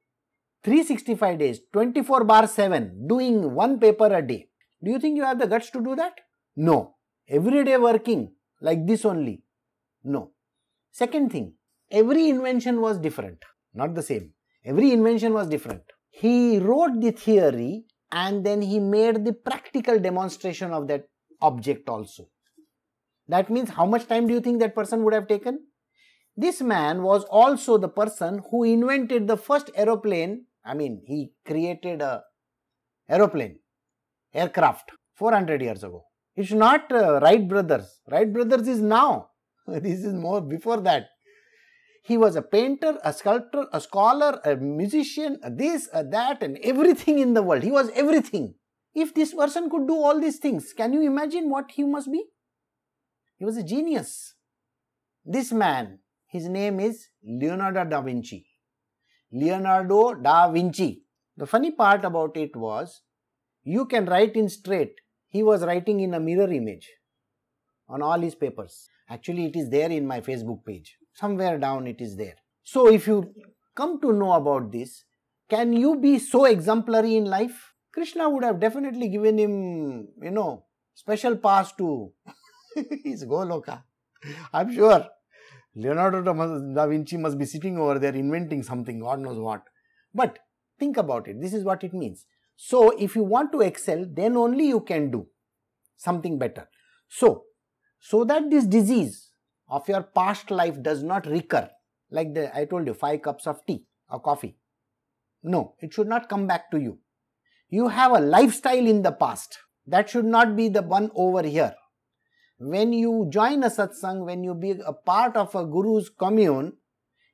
365 0.62 1.38
days, 1.38 1.60
24 1.72 2.24
bar 2.24 2.46
7, 2.46 3.06
doing 3.08 3.54
one 3.54 3.78
paper 3.78 4.12
a 4.14 4.20
day. 4.20 4.48
Do 4.84 4.90
you 4.90 4.98
think 4.98 5.16
you 5.16 5.24
have 5.24 5.38
the 5.38 5.46
guts 5.46 5.70
to 5.70 5.80
do 5.80 5.96
that? 5.96 6.12
No. 6.56 6.96
Every 7.28 7.64
day 7.64 7.78
working 7.78 8.32
like 8.60 8.86
this 8.86 9.04
only? 9.04 9.42
No. 10.04 10.32
Second 10.90 11.32
thing, 11.32 11.54
every 11.90 12.28
invention 12.28 12.80
was 12.80 12.98
different, 12.98 13.38
not 13.72 13.94
the 13.94 14.02
same. 14.02 14.32
Every 14.64 14.92
invention 14.92 15.32
was 15.32 15.48
different. 15.48 15.82
He 16.10 16.58
wrote 16.58 17.00
the 17.00 17.12
theory 17.12 17.84
and 18.12 18.44
then 18.44 18.60
he 18.60 18.78
made 18.78 19.24
the 19.24 19.32
practical 19.32 19.98
demonstration 19.98 20.72
of 20.72 20.88
that 20.88 21.04
object 21.40 21.88
also. 21.88 22.28
That 23.28 23.48
means 23.48 23.70
how 23.70 23.86
much 23.86 24.06
time 24.06 24.26
do 24.26 24.34
you 24.34 24.40
think 24.40 24.60
that 24.60 24.74
person 24.74 25.04
would 25.04 25.14
have 25.14 25.28
taken? 25.28 25.66
This 26.36 26.60
man 26.60 27.02
was 27.02 27.24
also 27.24 27.78
the 27.78 27.88
person 27.88 28.42
who 28.50 28.64
invented 28.64 29.28
the 29.28 29.36
first 29.36 29.70
aeroplane 29.74 30.46
I 30.64 30.74
mean, 30.74 31.02
he 31.06 31.32
created 31.46 32.02
a 32.02 32.22
aeroplane, 33.08 33.58
aircraft 34.34 34.92
400 35.14 35.62
years 35.62 35.82
ago. 35.82 36.04
It's 36.36 36.52
not 36.52 36.90
uh, 36.92 37.20
Wright 37.20 37.46
brothers. 37.48 38.00
Wright 38.10 38.30
brothers 38.32 38.68
is 38.68 38.80
now. 38.80 39.30
this 39.66 40.04
is 40.04 40.14
more 40.14 40.40
before 40.40 40.80
that. 40.82 41.08
He 42.02 42.16
was 42.16 42.34
a 42.34 42.42
painter, 42.42 42.98
a 43.04 43.12
sculptor, 43.12 43.66
a 43.72 43.80
scholar, 43.80 44.40
a 44.44 44.56
musician, 44.56 45.38
a 45.42 45.50
this, 45.50 45.88
a 45.92 46.02
that, 46.04 46.42
and 46.42 46.58
everything 46.62 47.18
in 47.18 47.34
the 47.34 47.42
world. 47.42 47.62
He 47.62 47.70
was 47.70 47.90
everything. 47.94 48.54
If 48.94 49.14
this 49.14 49.34
person 49.34 49.70
could 49.70 49.86
do 49.86 49.94
all 49.94 50.20
these 50.20 50.38
things, 50.38 50.72
can 50.72 50.92
you 50.92 51.02
imagine 51.02 51.50
what 51.50 51.70
he 51.70 51.84
must 51.84 52.10
be? 52.10 52.24
He 53.36 53.44
was 53.44 53.56
a 53.56 53.62
genius. 53.62 54.34
This 55.24 55.52
man, 55.52 56.00
his 56.26 56.48
name 56.48 56.80
is 56.80 57.08
Leonardo 57.22 57.84
da 57.84 58.00
Vinci. 58.00 58.46
Leonardo 59.32 60.14
da 60.14 60.50
Vinci. 60.50 61.04
The 61.36 61.46
funny 61.46 61.70
part 61.70 62.04
about 62.04 62.36
it 62.36 62.56
was 62.56 63.02
you 63.62 63.84
can 63.86 64.06
write 64.06 64.34
in 64.36 64.48
straight. 64.48 64.94
He 65.28 65.42
was 65.42 65.62
writing 65.64 66.00
in 66.00 66.14
a 66.14 66.20
mirror 66.20 66.50
image 66.50 66.88
on 67.88 68.02
all 68.02 68.18
his 68.18 68.34
papers. 68.34 68.88
Actually, 69.08 69.46
it 69.46 69.56
is 69.56 69.70
there 69.70 69.90
in 69.90 70.06
my 70.06 70.20
Facebook 70.20 70.64
page. 70.64 70.96
Somewhere 71.14 71.58
down 71.58 71.86
it 71.86 72.00
is 72.00 72.16
there. 72.16 72.36
So, 72.62 72.88
if 72.88 73.06
you 73.06 73.34
come 73.74 74.00
to 74.00 74.12
know 74.12 74.32
about 74.32 74.70
this, 74.72 75.04
can 75.48 75.72
you 75.72 75.96
be 75.98 76.18
so 76.18 76.44
exemplary 76.44 77.16
in 77.16 77.24
life? 77.24 77.74
Krishna 77.92 78.30
would 78.30 78.44
have 78.44 78.60
definitely 78.60 79.08
given 79.08 79.38
him, 79.38 80.08
you 80.22 80.30
know, 80.30 80.64
special 80.94 81.36
pass 81.36 81.72
to 81.72 82.12
his 83.04 83.24
Goloka. 83.24 83.82
I'm 84.52 84.72
sure. 84.72 85.06
Leonardo 85.74 86.22
da 86.22 86.86
Vinci 86.86 87.16
must 87.16 87.38
be 87.38 87.44
sitting 87.44 87.78
over 87.78 87.98
there 87.98 88.14
inventing 88.14 88.62
something, 88.62 89.00
God 89.00 89.20
knows 89.20 89.38
what. 89.38 89.62
But 90.14 90.38
think 90.78 90.96
about 90.96 91.28
it, 91.28 91.40
this 91.40 91.54
is 91.54 91.64
what 91.64 91.84
it 91.84 91.94
means. 91.94 92.26
So, 92.56 92.90
if 92.90 93.16
you 93.16 93.24
want 93.24 93.52
to 93.52 93.62
excel, 93.62 94.04
then 94.08 94.36
only 94.36 94.68
you 94.68 94.80
can 94.80 95.10
do 95.10 95.26
something 95.96 96.38
better. 96.38 96.68
So, 97.08 97.44
so 97.98 98.24
that 98.24 98.50
this 98.50 98.66
disease 98.66 99.29
of 99.70 99.88
your 99.88 100.02
past 100.02 100.50
life 100.50 100.82
does 100.82 101.02
not 101.02 101.26
recur, 101.26 101.70
like 102.10 102.34
the 102.34 102.54
I 102.56 102.64
told 102.64 102.86
you, 102.86 102.94
five 102.94 103.22
cups 103.22 103.46
of 103.46 103.64
tea 103.66 103.84
or 104.10 104.20
coffee. 104.20 104.56
No, 105.42 105.74
it 105.80 105.94
should 105.94 106.08
not 106.08 106.28
come 106.28 106.46
back 106.46 106.70
to 106.72 106.80
you. 106.80 106.98
You 107.68 107.88
have 107.88 108.12
a 108.12 108.20
lifestyle 108.20 108.86
in 108.86 109.02
the 109.02 109.12
past. 109.12 109.58
That 109.86 110.10
should 110.10 110.24
not 110.24 110.56
be 110.56 110.68
the 110.68 110.82
one 110.82 111.10
over 111.14 111.42
here 111.42 111.74
when 112.60 112.92
you 112.92 113.26
join 113.30 113.62
a 113.64 113.70
satsang, 113.70 114.26
when 114.26 114.44
you 114.44 114.54
be 114.54 114.72
a 114.84 114.92
part 114.92 115.34
of 115.34 115.54
a 115.54 115.64
guru's 115.64 116.10
commune, 116.10 116.74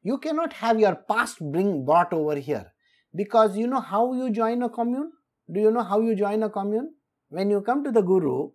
you 0.02 0.18
cannot 0.18 0.52
have 0.52 0.78
your 0.78 0.94
past 0.94 1.38
bring 1.40 1.84
brought 1.84 2.12
over 2.12 2.36
here. 2.36 2.72
Because 3.12 3.56
you 3.56 3.66
know 3.66 3.80
how 3.80 4.12
you 4.12 4.30
join 4.30 4.62
a 4.62 4.68
commune? 4.68 5.10
Do 5.52 5.58
you 5.58 5.72
know 5.72 5.82
how 5.82 6.00
you 6.00 6.14
join 6.14 6.44
a 6.44 6.48
commune? 6.48 6.94
When 7.28 7.50
you 7.50 7.60
come 7.60 7.82
to 7.82 7.90
the 7.90 8.02
guru, 8.02 8.50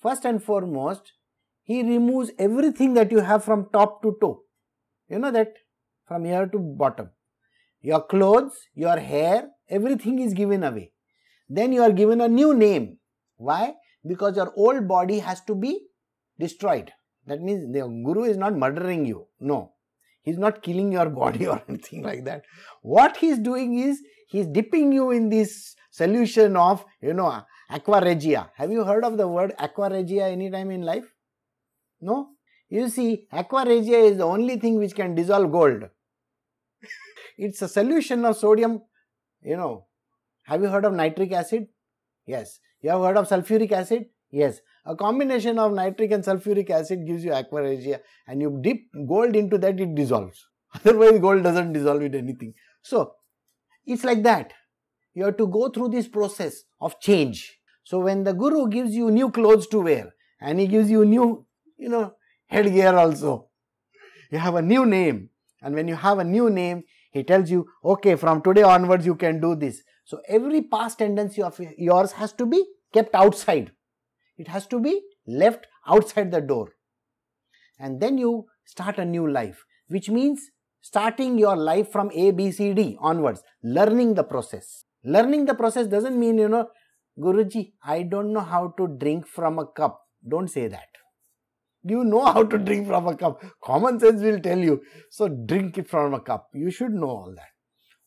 first 0.00 0.24
and 0.24 0.40
foremost, 0.40 1.12
He 1.66 1.82
removes 1.82 2.30
everything 2.38 2.94
that 2.94 3.10
you 3.10 3.20
have 3.28 3.44
from 3.44 3.68
top 3.72 4.00
to 4.02 4.16
toe. 4.20 4.42
You 5.08 5.18
know 5.18 5.32
that? 5.32 5.54
From 6.06 6.24
here 6.24 6.46
to 6.46 6.58
bottom. 6.58 7.10
Your 7.80 8.02
clothes, 8.02 8.52
your 8.74 8.98
hair, 8.98 9.48
everything 9.68 10.20
is 10.20 10.32
given 10.32 10.62
away. 10.62 10.92
Then 11.48 11.72
you 11.72 11.82
are 11.82 11.90
given 11.90 12.20
a 12.20 12.28
new 12.28 12.54
name. 12.54 12.98
Why? 13.36 13.74
Because 14.06 14.36
your 14.36 14.52
old 14.56 14.86
body 14.86 15.18
has 15.18 15.40
to 15.42 15.56
be 15.56 15.80
destroyed. 16.38 16.92
That 17.26 17.42
means 17.42 17.72
the 17.72 17.80
guru 17.80 18.22
is 18.22 18.36
not 18.36 18.54
murdering 18.56 19.04
you. 19.04 19.26
No. 19.40 19.72
He's 20.22 20.38
not 20.38 20.62
killing 20.62 20.92
your 20.92 21.10
body 21.10 21.46
or 21.54 21.60
anything 21.68 22.04
like 22.04 22.24
that. 22.26 22.42
What 22.82 23.16
he's 23.16 23.40
doing 23.40 23.76
is 23.76 24.00
he's 24.28 24.46
dipping 24.46 24.92
you 24.92 25.10
in 25.10 25.30
this 25.30 25.74
solution 25.90 26.56
of, 26.56 26.84
you 27.00 27.12
know, 27.12 27.42
aqua 27.68 28.00
regia. 28.00 28.50
Have 28.54 28.70
you 28.70 28.84
heard 28.84 29.04
of 29.04 29.16
the 29.16 29.26
word 29.26 29.52
aqua 29.58 29.90
regia 29.90 30.28
anytime 30.28 30.70
in 30.70 30.82
life? 30.82 31.12
No? 32.00 32.30
You 32.68 32.88
see, 32.88 33.26
aqua 33.32 33.64
regia 33.64 33.98
is 33.98 34.18
the 34.18 34.24
only 34.24 34.58
thing 34.58 34.76
which 34.76 34.94
can 34.94 35.14
dissolve 35.14 35.50
gold. 35.52 35.84
it's 37.38 37.62
a 37.62 37.68
solution 37.68 38.24
of 38.24 38.36
sodium, 38.36 38.82
you 39.42 39.56
know. 39.56 39.86
Have 40.44 40.62
you 40.62 40.68
heard 40.68 40.84
of 40.84 40.92
nitric 40.92 41.32
acid? 41.32 41.68
Yes. 42.26 42.60
You 42.80 42.90
have 42.90 43.00
heard 43.00 43.16
of 43.16 43.28
sulfuric 43.28 43.72
acid? 43.72 44.06
Yes. 44.30 44.60
A 44.84 44.94
combination 44.94 45.58
of 45.58 45.72
nitric 45.72 46.12
and 46.12 46.22
sulfuric 46.22 46.70
acid 46.70 47.06
gives 47.06 47.24
you 47.24 47.32
aqua 47.32 47.62
regia 47.62 48.00
and 48.28 48.40
you 48.40 48.60
dip 48.62 48.78
gold 49.08 49.34
into 49.34 49.58
that, 49.58 49.80
it 49.80 49.94
dissolves. 49.94 50.46
Otherwise, 50.74 51.18
gold 51.20 51.42
doesn't 51.42 51.72
dissolve 51.72 52.02
in 52.02 52.14
anything. 52.14 52.54
So, 52.82 53.14
it's 53.84 54.04
like 54.04 54.22
that. 54.24 54.52
You 55.14 55.24
have 55.24 55.36
to 55.38 55.46
go 55.46 55.68
through 55.68 55.88
this 55.88 56.08
process 56.08 56.64
of 56.80 57.00
change. 57.00 57.58
So, 57.84 58.00
when 58.00 58.24
the 58.24 58.34
guru 58.34 58.68
gives 58.68 58.94
you 58.94 59.10
new 59.10 59.30
clothes 59.30 59.66
to 59.68 59.80
wear 59.80 60.14
and 60.40 60.60
he 60.60 60.66
gives 60.66 60.90
you 60.90 61.04
new, 61.04 61.45
you 61.76 61.88
know, 61.88 62.14
headgear 62.46 62.94
also, 62.96 63.48
you 64.30 64.38
have 64.38 64.54
a 64.54 64.62
new 64.62 64.86
name. 64.86 65.30
And 65.62 65.74
when 65.74 65.88
you 65.88 65.96
have 65.96 66.18
a 66.18 66.24
new 66.24 66.50
name, 66.50 66.84
he 67.12 67.22
tells 67.24 67.50
you, 67.50 67.66
okay, 67.84 68.14
from 68.14 68.42
today 68.42 68.62
onwards, 68.62 69.06
you 69.06 69.14
can 69.14 69.40
do 69.40 69.54
this. 69.54 69.82
So, 70.04 70.20
every 70.28 70.62
past 70.62 70.98
tendency 70.98 71.42
of 71.42 71.58
yours 71.78 72.12
has 72.12 72.32
to 72.34 72.46
be 72.46 72.64
kept 72.92 73.14
outside 73.14 73.72
it 74.38 74.48
has 74.48 74.66
to 74.68 74.80
be 74.80 75.00
left 75.26 75.66
outside 75.86 76.30
the 76.30 76.40
door. 76.40 76.72
And 77.78 78.00
then 78.00 78.18
you 78.18 78.46
start 78.64 78.98
a 78.98 79.04
new 79.04 79.30
life, 79.30 79.64
which 79.88 80.08
means 80.08 80.50
starting 80.80 81.38
your 81.38 81.56
life 81.56 81.90
from 81.90 82.10
A, 82.14 82.30
B, 82.30 82.50
C, 82.50 82.72
D 82.74 82.96
onwards, 83.00 83.42
learning 83.62 84.14
the 84.14 84.24
process. 84.24 84.84
Learning 85.04 85.44
the 85.44 85.54
process 85.54 85.86
doesn't 85.86 86.18
mean, 86.18 86.38
you 86.38 86.48
know, 86.48 86.68
Guruji, 87.18 87.72
I 87.82 88.02
don't 88.02 88.32
know 88.32 88.40
how 88.40 88.74
to 88.76 88.88
drink 88.88 89.26
from 89.26 89.58
a 89.58 89.66
cup. 89.66 90.02
Don't 90.26 90.48
say 90.48 90.68
that. 90.68 90.88
You 91.88 92.04
know 92.04 92.24
how 92.24 92.42
to 92.42 92.58
drink 92.58 92.88
from 92.88 93.06
a 93.06 93.16
cup. 93.16 93.42
Common 93.62 94.00
sense 94.00 94.20
will 94.20 94.40
tell 94.40 94.58
you. 94.58 94.82
So 95.10 95.28
drink 95.28 95.78
it 95.78 95.88
from 95.88 96.14
a 96.14 96.20
cup. 96.20 96.48
You 96.54 96.70
should 96.70 96.92
know 96.92 97.08
all 97.08 97.32
that. 97.36 97.50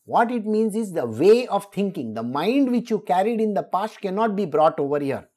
What 0.04 0.30
it 0.30 0.44
means 0.44 0.74
is 0.74 0.92
the 0.92 1.06
way 1.06 1.46
of 1.46 1.66
thinking, 1.72 2.14
the 2.14 2.22
mind 2.22 2.70
which 2.70 2.90
you 2.90 3.00
carried 3.00 3.40
in 3.40 3.54
the 3.54 3.62
past 3.62 4.00
cannot 4.00 4.36
be 4.36 4.44
brought 4.44 4.78
over 4.78 4.98
here. 4.98 5.28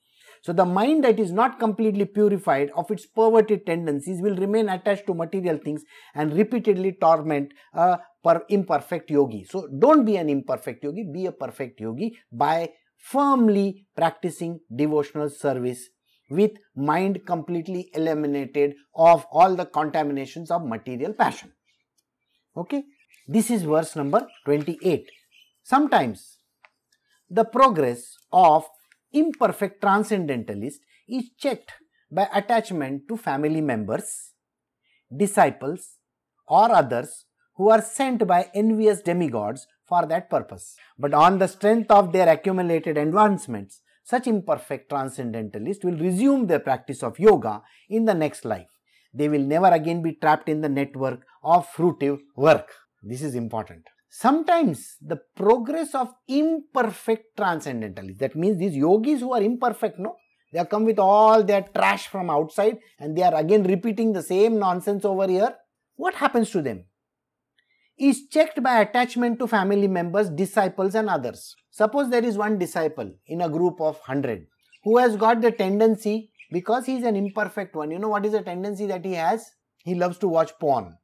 So 0.41 0.51
the 0.51 0.65
mind 0.65 1.05
that 1.05 1.19
is 1.19 1.31
not 1.31 1.57
completely 1.57 2.03
purified 2.03 2.69
of 2.75 2.91
its 2.91 3.05
perverted 3.05 3.65
tendencies 3.65 4.21
will 4.21 4.35
remain 4.35 4.67
attached 4.67 5.07
to 5.07 5.13
material 5.13 5.57
things 5.57 5.83
and 6.15 6.33
repeatedly 6.33 6.97
torment 6.99 7.53
a 7.73 7.99
per 8.23 8.43
imperfect 8.49 9.09
yogi. 9.09 9.45
So 9.45 9.69
don't 9.79 10.03
be 10.03 10.17
an 10.17 10.29
imperfect 10.29 10.83
yogi, 10.83 11.05
be 11.13 11.27
a 11.27 11.31
perfect 11.31 11.79
yogi 11.79 12.17
by 12.31 12.71
firmly 12.97 13.85
practicing 13.95 14.59
devotional 14.75 15.29
service 15.29 15.89
with 16.39 16.51
mind 16.75 17.25
completely 17.25 17.89
eliminated 17.93 18.75
of 18.95 19.25
all 19.31 19.55
the 19.55 19.65
contaminations 19.65 20.51
of 20.51 20.65
material 20.65 21.13
passion. 21.13 21.51
Okay, 22.55 22.83
this 23.27 23.49
is 23.49 23.63
verse 23.63 23.95
number 23.95 24.27
28. 24.45 25.09
Sometimes 25.63 26.39
the 27.29 27.45
progress 27.45 28.17
of 28.31 28.65
imperfect 29.11 29.81
transcendentalist 29.81 30.81
is 31.07 31.29
checked 31.37 31.71
by 32.11 32.27
attachment 32.33 33.07
to 33.07 33.17
family 33.17 33.61
members, 33.61 34.33
disciples, 35.15 35.97
or 36.47 36.71
others 36.71 37.25
who 37.55 37.69
are 37.69 37.81
sent 37.81 38.25
by 38.27 38.49
envious 38.53 39.01
demigods 39.01 39.67
for 39.87 40.05
that 40.07 40.29
purpose. 40.29 40.75
But 40.97 41.13
on 41.13 41.39
the 41.39 41.47
strength 41.47 41.91
of 41.91 42.11
their 42.11 42.27
accumulated 42.27 42.97
advancements, 42.97 43.81
such 44.03 44.27
imperfect 44.27 44.89
transcendentalists 44.89 45.83
will 45.83 45.97
resume 45.97 46.47
their 46.47 46.59
practice 46.59 47.03
of 47.03 47.19
yoga 47.19 47.61
in 47.89 48.05
the 48.05 48.13
next 48.13 48.45
life. 48.45 48.67
They 49.13 49.29
will 49.29 49.43
never 49.43 49.67
again 49.67 50.01
be 50.01 50.13
trapped 50.13 50.49
in 50.49 50.61
the 50.61 50.69
network 50.69 51.21
of 51.43 51.67
fruitive 51.67 52.19
work. 52.35 52.71
This 53.01 53.21
is 53.21 53.35
important 53.35 53.83
sometimes 54.13 54.97
the 55.01 55.19
progress 55.35 55.95
of 55.95 56.13
imperfect 56.27 57.35
transcendentalists, 57.35 58.19
that 58.19 58.35
means 58.35 58.59
these 58.59 58.75
yogis 58.75 59.21
who 59.21 59.33
are 59.33 59.41
imperfect, 59.41 59.97
no, 59.97 60.15
they 60.51 60.59
have 60.59 60.69
come 60.69 60.85
with 60.85 60.99
all 60.99 61.43
their 61.43 61.63
trash 61.75 62.07
from 62.07 62.29
outside 62.29 62.77
and 62.99 63.17
they 63.17 63.23
are 63.23 63.33
again 63.33 63.63
repeating 63.63 64.13
the 64.13 64.21
same 64.21 64.59
nonsense 64.59 65.03
over 65.03 65.27
here. 65.27 65.55
What 65.95 66.13
happens 66.13 66.51
to 66.51 66.61
them? 66.61 66.85
Is 68.05 68.27
checked 68.27 68.61
by 68.61 68.81
attachment 68.81 69.39
to 69.39 69.47
family 69.47 69.87
members, 69.87 70.29
disciples, 70.29 70.93
and 70.93 71.09
others. 71.09 71.55
Suppose 71.71 72.09
there 72.09 72.25
is 72.25 72.37
one 72.37 72.57
disciple 72.59 73.09
in 73.27 73.39
a 73.39 73.47
group 73.47 73.79
of 73.79 73.95
100 74.07 74.45
who 74.83 74.97
has 74.97 75.15
got 75.15 75.39
the 75.39 75.51
tendency 75.51 76.31
because 76.51 76.85
he 76.85 76.97
is 76.97 77.05
an 77.05 77.15
imperfect 77.15 77.77
one. 77.77 77.91
You 77.91 77.99
know 77.99 78.09
what 78.09 78.25
is 78.25 78.33
the 78.33 78.41
tendency 78.41 78.87
that 78.87 79.05
he 79.05 79.13
has? 79.13 79.49
He 79.85 79.95
loves 79.95 80.17
to 80.17 80.27
watch 80.27 80.51
porn 80.59 80.97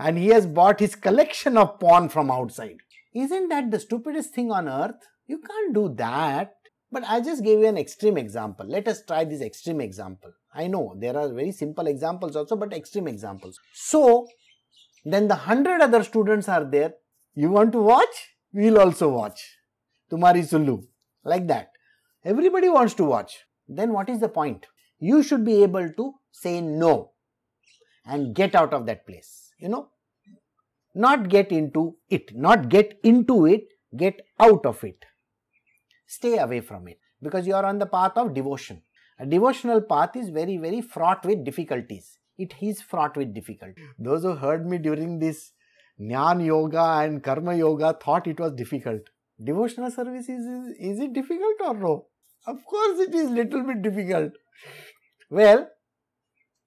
and 0.00 0.18
he 0.18 0.28
has 0.28 0.46
bought 0.46 0.80
his 0.80 0.96
collection 0.96 1.56
of 1.56 1.78
porn 1.78 2.08
from 2.08 2.32
outside. 2.32 2.78
Isn't 3.14 3.48
that 3.50 3.70
the 3.70 3.78
stupidest 3.78 4.34
thing 4.34 4.50
on 4.50 4.68
earth? 4.68 5.00
You 5.28 5.38
can't 5.38 5.74
do 5.74 5.94
that. 5.96 6.54
But 6.90 7.04
I 7.06 7.20
just 7.20 7.44
gave 7.44 7.60
you 7.60 7.66
an 7.66 7.78
extreme 7.78 8.16
example. 8.16 8.66
Let 8.66 8.88
us 8.88 9.02
try 9.06 9.24
this 9.24 9.42
extreme 9.42 9.80
example. 9.80 10.32
I 10.54 10.66
know 10.66 10.94
there 10.98 11.16
are 11.16 11.32
very 11.32 11.52
simple 11.52 11.86
examples 11.86 12.36
also, 12.36 12.56
but 12.56 12.72
extreme 12.72 13.08
examples. 13.08 13.58
So, 13.74 14.26
then 15.12 15.28
the 15.28 15.34
hundred 15.34 15.80
other 15.80 16.02
students 16.02 16.48
are 16.48 16.64
there. 16.64 16.94
You 17.34 17.50
want 17.50 17.72
to 17.72 17.80
watch? 17.80 18.34
We'll 18.52 18.78
also 18.78 19.08
watch. 19.08 19.42
Tumari 20.10 20.44
Sulu. 20.44 20.82
Like 21.24 21.46
that. 21.48 21.70
Everybody 22.24 22.68
wants 22.68 22.94
to 22.94 23.04
watch. 23.04 23.36
Then 23.68 23.92
what 23.92 24.08
is 24.08 24.20
the 24.20 24.28
point? 24.28 24.66
You 24.98 25.22
should 25.22 25.44
be 25.44 25.62
able 25.62 25.90
to 25.90 26.14
say 26.32 26.60
no 26.60 27.12
and 28.04 28.34
get 28.34 28.54
out 28.54 28.72
of 28.72 28.86
that 28.86 29.06
place 29.06 29.52
you 29.58 29.68
know 29.68 29.88
not 30.94 31.28
get 31.28 31.52
into 31.52 31.96
it 32.08 32.34
not 32.34 32.68
get 32.68 32.98
into 33.02 33.46
it 33.46 33.64
get 33.96 34.20
out 34.40 34.64
of 34.66 34.82
it 34.84 35.04
stay 36.06 36.36
away 36.38 36.60
from 36.60 36.88
it 36.88 36.98
because 37.22 37.46
you 37.46 37.54
are 37.54 37.64
on 37.64 37.78
the 37.78 37.90
path 37.94 38.16
of 38.16 38.34
devotion 38.34 38.82
a 39.18 39.26
devotional 39.26 39.80
path 39.80 40.16
is 40.16 40.28
very 40.28 40.56
very 40.56 40.80
fraught 40.80 41.24
with 41.24 41.44
difficulties 41.44 42.18
it 42.38 42.54
is 42.60 42.82
fraught 42.82 43.16
with 43.16 43.34
difficulty. 43.34 43.82
Those 43.98 44.22
who 44.22 44.34
heard 44.34 44.66
me 44.66 44.78
during 44.78 45.18
this 45.18 45.52
jnana 46.00 46.44
yoga 46.44 46.84
and 47.04 47.22
karma 47.22 47.54
yoga 47.56 47.96
thought 48.02 48.26
it 48.26 48.38
was 48.38 48.52
difficult. 48.52 49.02
Devotional 49.42 49.90
service 49.90 50.28
is, 50.28 50.44
is 50.78 51.00
it 51.00 51.12
difficult 51.12 51.60
or 51.64 51.74
no? 51.74 52.06
Of 52.46 52.64
course 52.64 53.00
it 53.00 53.14
is 53.14 53.30
little 53.30 53.62
bit 53.62 53.82
difficult. 53.82 54.32
Well 55.30 55.68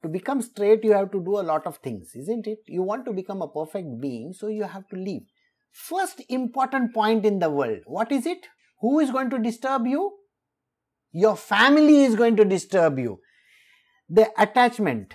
to 0.02 0.08
become 0.08 0.42
straight 0.42 0.84
you 0.84 0.94
have 0.94 1.12
to 1.12 1.22
do 1.24 1.40
a 1.40 1.46
lot 1.52 1.68
of 1.68 1.78
things 1.78 2.16
isn't 2.16 2.48
it? 2.48 2.60
You 2.68 2.84
want 2.84 3.06
to 3.06 3.14
become 3.14 3.42
a 3.42 3.48
perfect 3.48 4.00
being 4.00 4.34
so 4.34 4.48
you 4.48 4.64
have 4.64 4.88
to 4.90 4.96
live 4.96 5.24
first 5.72 6.22
important 6.30 6.94
point 6.94 7.26
in 7.26 7.40
the 7.40 7.50
world 7.50 7.80
what 7.86 8.12
is 8.12 8.26
it? 8.26 8.48
Who 8.82 9.00
is 9.00 9.12
going 9.12 9.30
to 9.32 9.40
disturb 9.40 9.86
you? 9.86 10.14
Your 11.12 11.36
family 11.36 12.04
is 12.04 12.16
going 12.16 12.38
to 12.38 12.46
disturb 12.46 12.98
you. 12.98 13.20
The 14.08 14.30
attachment 14.38 15.14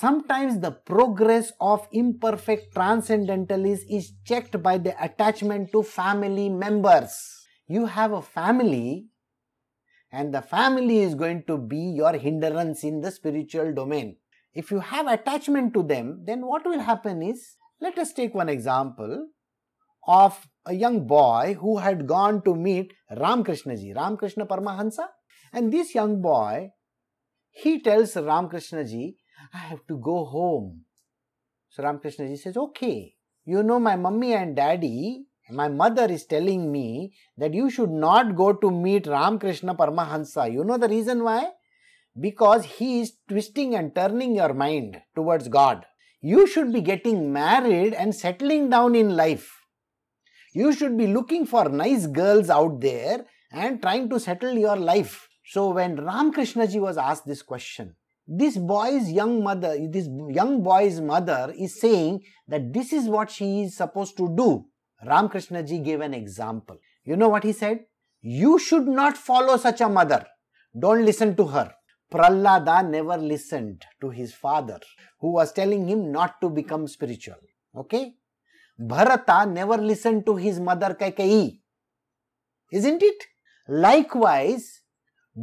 sometimes 0.00 0.58
the 0.60 0.72
progress 0.92 1.52
of 1.60 1.88
imperfect 2.02 2.74
transcendentalists 2.74 3.86
is 3.98 4.12
checked 4.24 4.62
by 4.62 4.76
the 4.86 4.94
attachment 5.08 5.72
to 5.72 5.82
family 5.82 6.48
members 6.48 7.16
you 7.66 7.86
have 7.86 8.12
a 8.12 8.22
family 8.22 9.06
and 10.12 10.32
the 10.32 10.42
family 10.42 11.00
is 11.06 11.14
going 11.14 11.42
to 11.50 11.56
be 11.74 11.82
your 12.02 12.14
hindrance 12.26 12.84
in 12.84 13.00
the 13.00 13.10
spiritual 13.10 13.74
domain 13.80 14.16
if 14.56 14.70
you 14.70 14.80
have 14.80 15.06
attachment 15.06 15.74
to 15.74 15.82
them, 15.82 16.22
then 16.24 16.46
what 16.46 16.64
will 16.64 16.80
happen 16.80 17.22
is, 17.22 17.56
let 17.78 17.98
us 17.98 18.14
take 18.14 18.34
one 18.34 18.48
example 18.48 19.26
of 20.08 20.48
a 20.64 20.72
young 20.72 21.06
boy 21.06 21.58
who 21.60 21.76
had 21.76 22.06
gone 22.06 22.42
to 22.44 22.54
meet 22.54 22.94
Ramakrishna 23.14 23.76
ji, 23.76 23.92
Ramakrishna 23.92 24.46
Paramahansa. 24.46 25.08
And 25.52 25.70
this 25.70 25.94
young 25.94 26.22
boy, 26.22 26.70
he 27.50 27.82
tells 27.82 28.16
Ramakrishna 28.16 28.84
ji, 28.84 29.18
I 29.52 29.58
have 29.58 29.86
to 29.88 29.96
go 29.98 30.24
home. 30.24 30.82
So 31.70 31.82
Ramakrishna 31.82 32.28
ji 32.28 32.36
says, 32.36 32.56
okay, 32.56 33.14
you 33.44 33.62
know 33.62 33.78
my 33.78 33.96
mummy 33.96 34.34
and 34.34 34.56
daddy, 34.56 35.26
my 35.50 35.68
mother 35.68 36.06
is 36.06 36.24
telling 36.24 36.72
me 36.72 37.14
that 37.36 37.54
you 37.54 37.70
should 37.70 37.90
not 37.90 38.34
go 38.34 38.52
to 38.52 38.70
meet 38.70 39.06
Ramakrishna 39.06 39.74
Paramahansa. 39.74 40.52
You 40.52 40.64
know 40.64 40.78
the 40.78 40.88
reason 40.88 41.22
why? 41.22 41.50
because 42.18 42.64
he 42.64 43.00
is 43.00 43.12
twisting 43.28 43.74
and 43.74 43.94
turning 43.94 44.34
your 44.34 44.54
mind 44.54 45.00
towards 45.14 45.48
God. 45.48 45.84
You 46.20 46.46
should 46.46 46.72
be 46.72 46.80
getting 46.80 47.32
married 47.32 47.92
and 47.92 48.14
settling 48.14 48.70
down 48.70 48.94
in 48.94 49.16
life. 49.16 49.60
You 50.54 50.72
should 50.72 50.96
be 50.96 51.06
looking 51.06 51.46
for 51.46 51.68
nice 51.68 52.06
girls 52.06 52.48
out 52.48 52.80
there 52.80 53.26
and 53.52 53.82
trying 53.82 54.08
to 54.10 54.18
settle 54.18 54.56
your 54.56 54.76
life. 54.76 55.28
So 55.44 55.70
when 55.70 55.96
Ramakrishna 55.96 56.68
ji 56.68 56.80
was 56.80 56.96
asked 56.96 57.26
this 57.26 57.42
question, 57.42 57.96
this 58.26 58.56
boy's 58.56 59.10
young 59.10 59.42
mother, 59.42 59.76
this 59.88 60.08
young 60.28 60.62
boy's 60.62 61.00
mother 61.00 61.54
is 61.56 61.80
saying 61.80 62.20
that 62.48 62.72
this 62.72 62.92
is 62.92 63.08
what 63.08 63.30
she 63.30 63.62
is 63.62 63.76
supposed 63.76 64.16
to 64.16 64.34
do. 64.36 64.66
Ramakrishna 65.04 65.62
ji 65.62 65.78
gave 65.78 66.00
an 66.00 66.14
example. 66.14 66.78
You 67.04 67.16
know 67.16 67.28
what 67.28 67.44
he 67.44 67.52
said? 67.52 67.84
You 68.20 68.58
should 68.58 68.88
not 68.88 69.16
follow 69.16 69.56
such 69.56 69.80
a 69.80 69.88
mother. 69.88 70.26
Don't 70.78 71.04
listen 71.04 71.36
to 71.36 71.46
her. 71.46 71.72
Prahlada 72.12 72.88
never 72.88 73.16
listened 73.16 73.84
to 74.00 74.10
his 74.10 74.34
father 74.34 74.80
who 75.20 75.32
was 75.32 75.52
telling 75.52 75.88
him 75.88 76.10
not 76.10 76.40
to 76.40 76.50
become 76.50 76.88
spiritual. 76.88 77.36
Okay? 77.76 78.14
Bharata 78.78 79.46
never 79.46 79.76
listened 79.76 80.26
to 80.26 80.36
his 80.36 80.60
mother 80.60 80.96
Kaikeyi. 80.98 81.60
Isn't 82.72 83.02
it? 83.02 83.24
Likewise, 83.68 84.82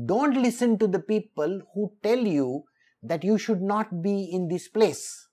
don't 0.06 0.42
listen 0.42 0.78
to 0.80 0.88
the 0.88 1.00
people 1.00 1.62
who 1.74 1.92
tell 2.02 2.20
you 2.20 2.64
that 3.04 3.24
you 3.24 3.38
should 3.38 3.62
not 3.62 4.02
be 4.02 4.24
in 4.24 4.48
this 4.48 4.68
place. 4.68 5.28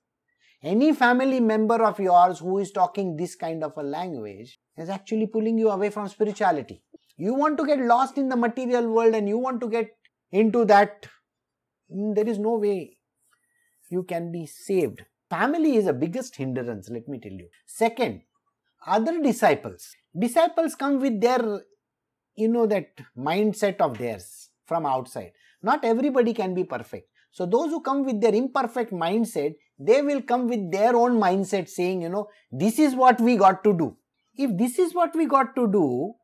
Any 0.63 0.93
family 0.93 1.41
member 1.41 1.83
of 1.83 1.99
yours 1.99 2.41
who 2.41 2.59
is 2.59 2.71
talking 2.71 3.17
this 3.17 3.35
kind 3.35 3.65
of 3.65 3.73
a 3.77 3.83
language 3.83 4.59
is 4.77 4.91
actually 4.91 5.27
pulling 5.27 5.57
you 5.59 5.71
away 5.71 5.89
from 5.89 6.09
spirituality. 6.09 6.83
You 7.17 7.35
want 7.35 7.57
to 7.59 7.67
get 7.67 7.81
lost 7.81 8.19
in 8.19 8.29
the 8.29 8.37
material 8.37 8.89
world 8.89 9.15
and 9.15 9.29
you 9.29 9.39
want 9.39 9.61
to 9.63 9.69
get 9.69 9.91
into 10.33 10.65
that, 10.67 11.07
mm, 11.91 12.15
there 12.15 12.29
is 12.29 12.39
no 12.39 12.55
way 12.59 12.99
you 13.89 14.03
can 14.03 14.31
be 14.31 14.47
saved. 14.47 15.03
Family 15.29 15.77
is 15.77 15.87
the 15.87 15.93
biggest 15.93 16.37
hindrance, 16.37 16.91
let 16.91 17.09
me 17.09 17.19
tell 17.19 17.33
you. 17.33 17.49
Second, 17.67 18.23
other 18.87 19.21
disciples. 19.23 19.95
Disciples 20.19 20.75
come 20.75 21.01
with 21.01 21.21
their, 21.21 21.63
you 22.35 22.49
know, 22.49 22.67
that 22.67 22.89
mindset 23.17 23.79
of 23.81 23.97
theirs 23.97 24.51
from 24.67 24.87
outside. 24.87 25.33
Not 25.63 25.85
everybody 25.85 26.35
can 26.35 26.55
be 26.55 26.65
perfect. 26.65 27.09
So, 27.33 27.47
those 27.47 27.71
who 27.71 27.81
come 27.81 28.05
with 28.05 28.21
their 28.21 28.35
imperfect 28.35 28.93
mindset, 28.93 29.55
they 29.79 30.03
will 30.03 30.21
come 30.23 30.49
with 30.49 30.71
their 30.71 30.97
own 30.97 31.19
mindset 31.21 31.69
saying, 31.69 32.03
you 32.03 32.09
know, 32.09 32.29
this 32.51 32.79
is 32.79 32.95
what 32.95 33.21
we 33.21 33.37
got 33.37 33.63
to 33.65 33.73
do. 33.73 33.97
If 34.37 34.57
this 34.59 34.79
is 34.79 34.95
what 34.95 35.15
we 35.15 35.27
got 35.27 35.55
to 35.57 35.71
do, 35.71 36.15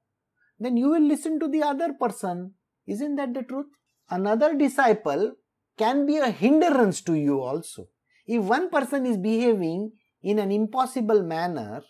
then 0.58 0.76
you 0.76 0.90
will 0.90 1.02
listen 1.02 1.38
to 1.40 1.48
the 1.48 1.62
other 1.62 1.92
person. 1.92 2.54
Isn't 2.86 3.16
that 3.16 3.34
the 3.34 3.42
truth? 3.42 3.66
Another 4.10 4.54
disciple 4.54 5.32
can 5.78 6.06
be 6.06 6.16
a 6.16 6.30
hindrance 6.30 7.00
to 7.02 7.14
you 7.14 7.40
also. 7.40 7.88
If 8.26 8.42
one 8.42 8.70
person 8.70 9.06
is 9.06 9.16
behaving 9.16 9.92
in 10.22 10.38
an 10.38 10.50
impossible 10.50 11.22
manner 11.22 11.82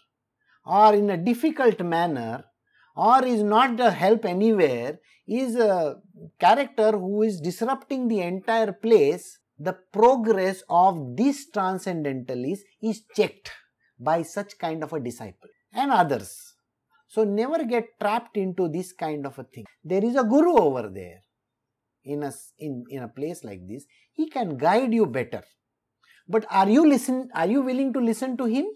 or 0.64 0.94
in 0.94 1.10
a 1.10 1.16
difficult 1.16 1.80
manner 1.80 2.44
or 2.96 3.24
is 3.24 3.42
not 3.42 3.78
a 3.80 3.90
help 3.90 4.24
anywhere, 4.24 4.98
is 5.26 5.56
a 5.56 5.96
character 6.38 6.92
who 6.92 7.22
is 7.22 7.40
disrupting 7.40 8.08
the 8.08 8.20
entire 8.20 8.72
place, 8.72 9.38
the 9.58 9.76
progress 9.92 10.62
of 10.68 11.16
this 11.16 11.50
transcendentalist 11.50 12.64
is 12.82 13.02
checked 13.14 13.50
by 13.98 14.22
such 14.22 14.58
kind 14.58 14.82
of 14.82 14.92
a 14.92 15.00
disciple 15.00 15.48
and 15.72 15.90
others. 15.90 16.54
So 17.08 17.24
never 17.24 17.64
get 17.64 17.98
trapped 18.00 18.36
into 18.36 18.68
this 18.68 18.92
kind 18.92 19.26
of 19.26 19.38
a 19.38 19.44
thing. 19.44 19.64
There 19.82 20.04
is 20.04 20.16
a 20.16 20.24
guru 20.24 20.56
over 20.56 20.90
there 20.92 21.20
in 22.04 22.22
a, 22.22 22.32
in, 22.58 22.84
in 22.90 23.02
a 23.02 23.08
place 23.08 23.42
like 23.44 23.66
this. 23.68 23.84
He 24.12 24.28
can 24.28 24.56
guide 24.56 24.92
you 24.92 25.06
better. 25.06 25.42
But 26.28 26.44
are 26.50 26.68
you 26.68 26.86
listen 26.88 27.28
are 27.34 27.46
you 27.46 27.62
willing 27.62 27.92
to 27.92 28.00
listen 28.00 28.36
to 28.38 28.46
him? 28.46 28.66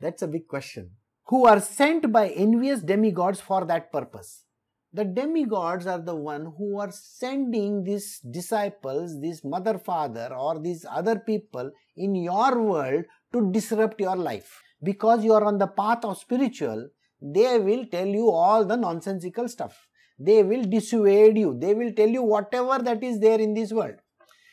That's 0.00 0.22
a 0.22 0.28
big 0.28 0.46
question. 0.46 0.92
Who 1.26 1.46
are 1.46 1.60
sent 1.60 2.10
by 2.12 2.28
envious 2.28 2.80
demigods 2.80 3.40
for 3.40 3.64
that 3.64 3.92
purpose. 3.92 4.44
The 4.92 5.04
demigods 5.04 5.86
are 5.86 6.00
the 6.00 6.16
one 6.16 6.52
who 6.58 6.80
are 6.80 6.90
sending 6.90 7.84
these 7.84 8.18
disciples, 8.18 9.20
this 9.20 9.44
mother 9.44 9.78
father 9.78 10.34
or 10.34 10.58
these 10.58 10.84
other 10.90 11.16
people 11.16 11.70
in 11.96 12.16
your 12.16 12.60
world 12.60 13.04
to 13.32 13.52
disrupt 13.52 14.00
your 14.00 14.16
life. 14.16 14.60
Because 14.82 15.24
you 15.24 15.32
are 15.32 15.44
on 15.44 15.58
the 15.58 15.68
path 15.68 16.04
of 16.04 16.18
spiritual, 16.18 16.88
they 17.22 17.60
will 17.60 17.86
tell 17.86 18.06
you 18.06 18.30
all 18.30 18.64
the 18.64 18.76
nonsensical 18.76 19.48
stuff. 19.48 19.86
They 20.18 20.42
will 20.42 20.64
dissuade 20.64 21.38
you. 21.38 21.56
They 21.56 21.72
will 21.72 21.92
tell 21.92 22.08
you 22.08 22.24
whatever 22.24 22.82
that 22.82 23.04
is 23.04 23.20
there 23.20 23.38
in 23.38 23.54
this 23.54 23.72
world, 23.72 23.96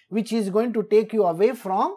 which 0.09 0.31
is 0.31 0.51
going 0.51 0.71
to 0.73 0.83
take 0.83 1.13
you 1.13 1.23
away 1.23 1.53
from 1.53 1.95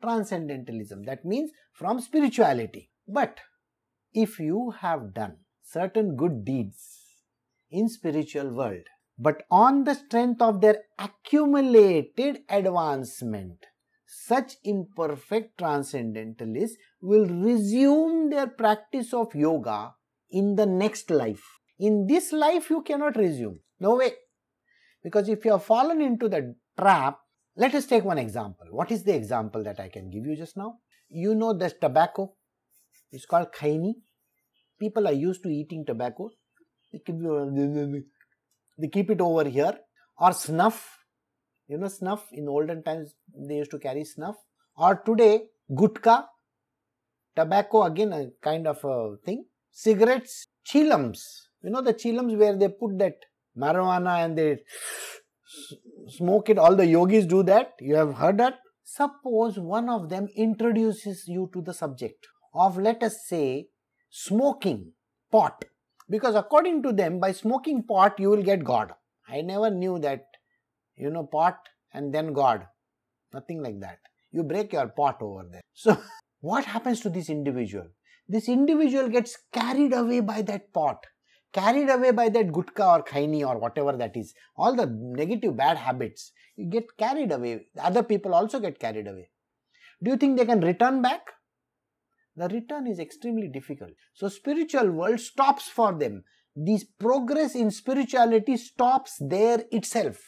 transcendentalism. 0.00 1.02
That 1.04 1.24
means 1.24 1.50
from 1.72 2.00
spirituality. 2.00 2.90
But 3.08 3.40
if 4.14 4.38
you 4.38 4.72
have 4.78 5.14
done 5.14 5.38
certain 5.64 6.14
good 6.14 6.44
deeds 6.44 7.01
in 7.72 7.88
spiritual 7.88 8.50
world, 8.50 8.86
but 9.18 9.42
on 9.50 9.84
the 9.84 9.94
strength 9.94 10.40
of 10.40 10.60
their 10.60 10.82
accumulated 10.98 12.40
advancement, 12.48 13.66
such 14.06 14.56
imperfect 14.62 15.58
transcendentalists 15.58 16.76
will 17.00 17.26
resume 17.26 18.30
their 18.30 18.46
practice 18.46 19.12
of 19.14 19.34
yoga 19.34 19.94
in 20.30 20.54
the 20.54 20.66
next 20.66 21.10
life. 21.10 21.42
In 21.78 22.06
this 22.06 22.32
life, 22.32 22.70
you 22.70 22.82
cannot 22.82 23.16
resume. 23.16 23.58
No 23.80 23.96
way. 23.96 24.12
Because 25.02 25.28
if 25.28 25.44
you 25.44 25.52
have 25.52 25.64
fallen 25.64 26.00
into 26.00 26.28
the 26.28 26.54
trap, 26.78 27.18
let 27.56 27.74
us 27.74 27.86
take 27.86 28.04
one 28.04 28.18
example. 28.18 28.66
What 28.70 28.90
is 28.90 29.02
the 29.02 29.14
example 29.14 29.64
that 29.64 29.80
I 29.80 29.88
can 29.88 30.10
give 30.10 30.26
you 30.26 30.36
just 30.36 30.56
now? 30.56 30.78
You 31.08 31.34
know 31.34 31.52
this 31.52 31.74
tobacco. 31.80 32.34
It's 33.10 33.26
called 33.26 33.48
khaini. 33.52 33.94
People 34.78 35.06
are 35.06 35.12
used 35.12 35.42
to 35.42 35.48
eating 35.48 35.84
tobacco. 35.84 36.30
They 36.92 38.88
keep, 38.88 39.10
it 39.10 39.20
over 39.20 39.48
here. 39.48 39.78
Or 40.18 40.32
snuff. 40.32 40.98
You 41.68 41.78
know 41.78 41.88
snuff. 41.88 42.28
In 42.32 42.48
olden 42.48 42.82
times, 42.82 43.14
they 43.34 43.56
used 43.56 43.70
to 43.70 43.78
carry 43.78 44.04
snuff. 44.04 44.36
Or 44.76 44.96
today, 44.96 45.44
gutka. 45.70 46.26
Tobacco 47.34 47.84
again 47.84 48.12
a 48.12 48.26
kind 48.42 48.66
of 48.66 48.84
a 48.84 49.16
thing 49.24 49.46
cigarettes, 49.72 50.46
chilums 50.66 51.48
You 51.62 51.70
know 51.70 51.80
the 51.80 51.94
chilums 51.94 52.36
where 52.36 52.56
they 52.56 52.68
put 52.68 52.98
that 52.98 53.14
marijuana 53.56 54.24
and 54.24 54.36
they 54.36 54.58
smoke 56.08 56.50
it. 56.50 56.58
All 56.58 56.76
the 56.76 56.86
yogis 56.86 57.26
do 57.26 57.42
that. 57.44 57.72
You 57.80 57.94
have 57.96 58.14
heard 58.14 58.38
that? 58.38 58.58
Suppose 58.84 59.58
one 59.58 59.88
of 59.88 60.08
them 60.10 60.28
introduces 60.36 61.24
you 61.26 61.50
to 61.54 61.62
the 61.62 61.72
subject 61.72 62.26
of, 62.52 62.76
let 62.76 63.02
us 63.02 63.26
say, 63.26 63.68
smoking 64.10 64.92
pot. 65.30 65.64
Because 66.12 66.34
according 66.34 66.82
to 66.84 66.92
them, 66.92 67.18
by 67.18 67.32
smoking 67.32 67.82
pot, 67.82 68.20
you 68.20 68.30
will 68.30 68.42
get 68.50 68.64
God. 68.64 68.92
I 69.28 69.40
never 69.40 69.70
knew 69.70 69.98
that, 70.00 70.26
you 70.96 71.10
know, 71.10 71.24
pot 71.24 71.58
and 71.92 72.14
then 72.14 72.32
God. 72.32 72.66
Nothing 73.32 73.62
like 73.62 73.80
that. 73.80 73.98
You 74.30 74.44
break 74.44 74.72
your 74.72 74.88
pot 74.88 75.22
over 75.22 75.44
there. 75.50 75.62
So, 75.72 75.96
what 76.40 76.66
happens 76.76 77.00
to 77.00 77.10
this 77.10 77.30
individual? 77.30 77.88
this 78.28 78.48
individual 78.48 79.08
gets 79.08 79.36
carried 79.52 79.92
away 79.92 80.20
by 80.20 80.42
that 80.42 80.72
pot, 80.72 81.04
carried 81.52 81.90
away 81.90 82.12
by 82.12 82.28
that 82.28 82.48
gutka 82.48 82.98
or 82.98 83.04
khaini 83.04 83.46
or 83.46 83.58
whatever 83.58 83.92
that 83.96 84.16
is, 84.16 84.34
all 84.56 84.74
the 84.74 84.86
negative 84.86 85.56
bad 85.56 85.76
habits, 85.76 86.32
you 86.56 86.66
get 86.66 86.96
carried 86.96 87.32
away. 87.32 87.66
Other 87.78 88.02
people 88.02 88.34
also 88.34 88.60
get 88.60 88.78
carried 88.78 89.06
away. 89.06 89.28
Do 90.02 90.10
you 90.12 90.16
think 90.16 90.38
they 90.38 90.46
can 90.46 90.60
return 90.60 91.02
back? 91.02 91.20
The 92.36 92.48
return 92.48 92.86
is 92.86 92.98
extremely 92.98 93.48
difficult. 93.48 93.92
So 94.14 94.28
spiritual 94.28 94.90
world 94.90 95.20
stops 95.20 95.68
for 95.68 95.92
them. 95.92 96.24
This 96.54 96.84
progress 96.84 97.54
in 97.54 97.70
spirituality 97.70 98.56
stops 98.56 99.16
there 99.20 99.64
itself. 99.70 100.20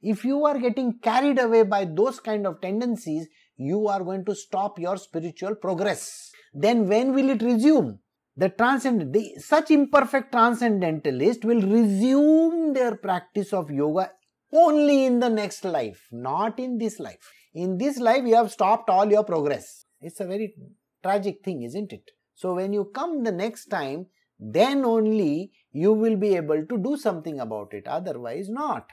If 0.00 0.24
you 0.24 0.44
are 0.44 0.58
getting 0.58 0.98
carried 1.00 1.38
away 1.38 1.64
by 1.64 1.84
those 1.84 2.20
kind 2.20 2.46
of 2.46 2.60
tendencies, 2.60 3.26
you 3.56 3.88
are 3.88 4.04
going 4.04 4.24
to 4.26 4.34
stop 4.34 4.78
your 4.78 4.96
spiritual 4.96 5.56
progress 5.56 6.30
then 6.54 6.88
when 6.88 7.14
will 7.14 7.30
it 7.30 7.42
resume? 7.42 7.98
The 8.36 8.50
transcendent, 8.50 9.12
the, 9.12 9.34
such 9.38 9.70
imperfect 9.70 10.32
transcendentalist 10.32 11.44
will 11.44 11.60
resume 11.60 12.72
their 12.72 12.96
practice 12.96 13.52
of 13.52 13.70
yoga 13.70 14.12
only 14.52 15.06
in 15.06 15.18
the 15.18 15.28
next 15.28 15.64
life, 15.64 16.06
not 16.12 16.58
in 16.58 16.78
this 16.78 17.00
life. 17.00 17.32
In 17.52 17.78
this 17.78 17.98
life, 17.98 18.24
you 18.24 18.36
have 18.36 18.52
stopped 18.52 18.88
all 18.88 19.10
your 19.10 19.24
progress. 19.24 19.86
It's 20.00 20.20
a 20.20 20.26
very 20.26 20.54
tragic 21.02 21.44
thing, 21.44 21.62
isn't 21.62 21.92
it? 21.92 22.10
So, 22.34 22.54
when 22.54 22.72
you 22.72 22.84
come 22.94 23.24
the 23.24 23.32
next 23.32 23.66
time, 23.66 24.06
then 24.38 24.84
only 24.84 25.52
you 25.72 25.92
will 25.92 26.16
be 26.16 26.36
able 26.36 26.64
to 26.64 26.78
do 26.78 26.96
something 26.96 27.40
about 27.40 27.72
it, 27.72 27.86
otherwise, 27.86 28.48
not. 28.48 28.86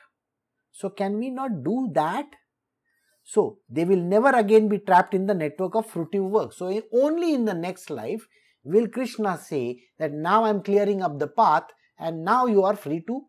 So, 0.72 0.90
can 0.90 1.18
we 1.18 1.30
not 1.30 1.64
do 1.64 1.90
that? 1.94 2.26
So, 3.24 3.60
they 3.70 3.86
will 3.86 4.02
never 4.02 4.30
again 4.30 4.68
be 4.68 4.80
trapped 4.80 5.14
in 5.14 5.26
the 5.26 5.34
network 5.34 5.76
of 5.76 5.92
fruitive 5.92 6.30
work. 6.30 6.54
So, 6.54 6.82
only 6.94 7.34
in 7.34 7.46
the 7.46 7.54
next 7.54 7.90
life 7.90 8.28
will 8.64 8.88
Krishna 8.88 9.38
say 9.38 9.84
that 10.00 10.12
now 10.12 10.44
I 10.44 10.50
am 10.50 10.64
clearing 10.64 11.02
up 11.02 11.20
the 11.20 11.28
path 11.28 11.66
and 12.00 12.26
now 12.26 12.46
you 12.46 12.64
are 12.64 12.76
free 12.76 13.04
to 13.08 13.26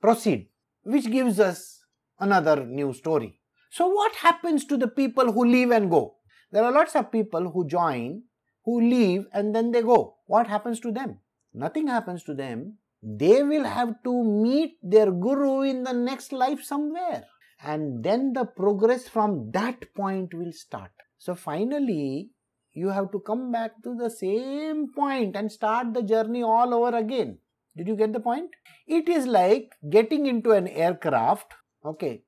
proceed, 0.00 0.48
which 0.82 1.10
gives 1.10 1.40
us 1.40 1.74
Another 2.18 2.64
new 2.64 2.92
story. 2.92 3.40
So, 3.70 3.88
what 3.88 4.14
happens 4.16 4.64
to 4.66 4.76
the 4.76 4.86
people 4.86 5.32
who 5.32 5.44
leave 5.44 5.72
and 5.72 5.90
go? 5.90 6.16
There 6.54 6.62
are 6.62 6.70
lots 6.70 6.94
of 6.94 7.10
people 7.10 7.50
who 7.50 7.66
join, 7.66 8.22
who 8.64 8.80
leave, 8.80 9.26
and 9.32 9.52
then 9.52 9.72
they 9.72 9.82
go. 9.82 10.18
What 10.26 10.46
happens 10.46 10.78
to 10.80 10.92
them? 10.92 11.18
Nothing 11.52 11.88
happens 11.88 12.22
to 12.24 12.34
them. 12.34 12.78
They 13.02 13.42
will 13.42 13.64
have 13.64 14.00
to 14.04 14.22
meet 14.22 14.76
their 14.80 15.10
guru 15.10 15.62
in 15.62 15.82
the 15.82 15.92
next 15.92 16.32
life 16.32 16.62
somewhere. 16.62 17.24
And 17.60 18.04
then 18.04 18.34
the 18.34 18.44
progress 18.44 19.08
from 19.08 19.50
that 19.50 19.92
point 19.96 20.32
will 20.32 20.52
start. 20.52 20.92
So, 21.18 21.34
finally, 21.34 22.30
you 22.72 22.90
have 22.90 23.10
to 23.10 23.18
come 23.18 23.50
back 23.50 23.82
to 23.82 23.96
the 23.96 24.08
same 24.08 24.92
point 24.94 25.34
and 25.34 25.50
start 25.50 25.92
the 25.92 26.02
journey 26.02 26.44
all 26.44 26.72
over 26.72 26.96
again. 26.96 27.38
Did 27.76 27.88
you 27.88 27.96
get 27.96 28.12
the 28.12 28.20
point? 28.20 28.50
It 28.86 29.08
is 29.08 29.26
like 29.26 29.72
getting 29.90 30.26
into 30.26 30.52
an 30.52 30.68
aircraft. 30.68 31.54
Okay, 31.84 32.22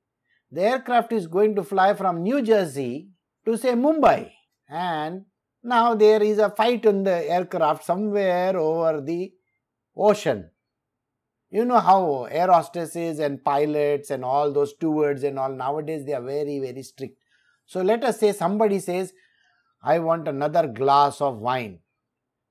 the 0.51 0.63
aircraft 0.63 1.13
is 1.13 1.27
going 1.27 1.55
to 1.55 1.63
fly 1.63 1.93
from 1.93 2.23
New 2.23 2.41
Jersey 2.41 3.11
to 3.47 3.57
say 3.57 3.71
Mumbai, 3.71 4.29
and 4.69 5.23
now 5.63 5.95
there 5.95 6.21
is 6.21 6.37
a 6.37 6.49
fight 6.49 6.85
on 6.85 7.03
the 7.03 7.29
aircraft 7.31 7.85
somewhere 7.85 8.57
over 8.57 8.99
the 8.99 9.31
ocean. 9.95 10.49
You 11.49 11.63
know 11.63 11.79
how 11.79 12.25
air 12.25 12.47
hostesses 12.47 13.19
and 13.19 13.41
pilots 13.41 14.11
and 14.11 14.25
all 14.25 14.51
those 14.51 14.71
stewards 14.71 15.23
and 15.23 15.39
all 15.39 15.49
nowadays 15.49 16.05
they 16.05 16.13
are 16.13 16.21
very, 16.21 16.59
very 16.59 16.83
strict. 16.83 17.17
So 17.65 17.81
let 17.81 18.03
us 18.03 18.19
say 18.19 18.33
somebody 18.33 18.79
says, 18.79 19.13
I 19.81 19.99
want 19.99 20.27
another 20.27 20.67
glass 20.67 21.21
of 21.21 21.37
wine. 21.37 21.79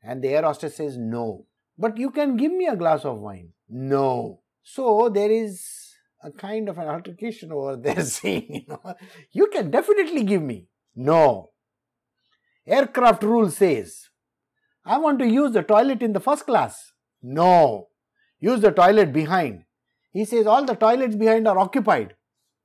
And 0.03 0.22
the 0.22 0.28
air 0.28 0.42
hostess 0.44 0.76
says, 0.76 0.97
No. 0.97 1.44
But 1.76 1.99
you 1.99 2.11
can 2.11 2.38
give 2.38 2.53
me 2.53 2.68
a 2.68 2.76
glass 2.76 3.05
of 3.05 3.18
wine. 3.18 3.51
No. 3.68 4.40
So 4.62 5.11
there 5.11 5.30
is 5.30 5.92
a 6.22 6.30
kind 6.30 6.70
of 6.70 6.78
an 6.78 6.88
altercation 6.88 7.53
over 7.53 7.76
there 7.76 8.01
saying, 8.16 8.47
you 8.49 8.62
know, 8.66 8.94
you 9.30 9.49
can 9.49 9.70
definitely 9.70 10.24
give 10.24 10.40
me. 10.40 10.68
No. 10.97 11.51
Aircraft 12.66 13.22
rule 13.22 13.51
says, 13.51 14.09
I 14.84 14.99
want 14.99 15.18
to 15.18 15.26
use 15.28 15.53
the 15.53 15.62
toilet 15.62 16.03
in 16.03 16.14
the 16.14 16.20
first 16.20 16.47
class. 16.47 16.92
No. 17.22 17.88
Use 18.40 18.61
the 18.61 18.72
toilet 18.72 19.12
behind. 19.12 19.64
He 20.12 20.24
says, 20.24 20.47
all 20.47 20.64
the 20.64 20.74
toilets 20.74 21.14
behind 21.14 21.47
are 21.47 21.59
occupied. 21.59 22.14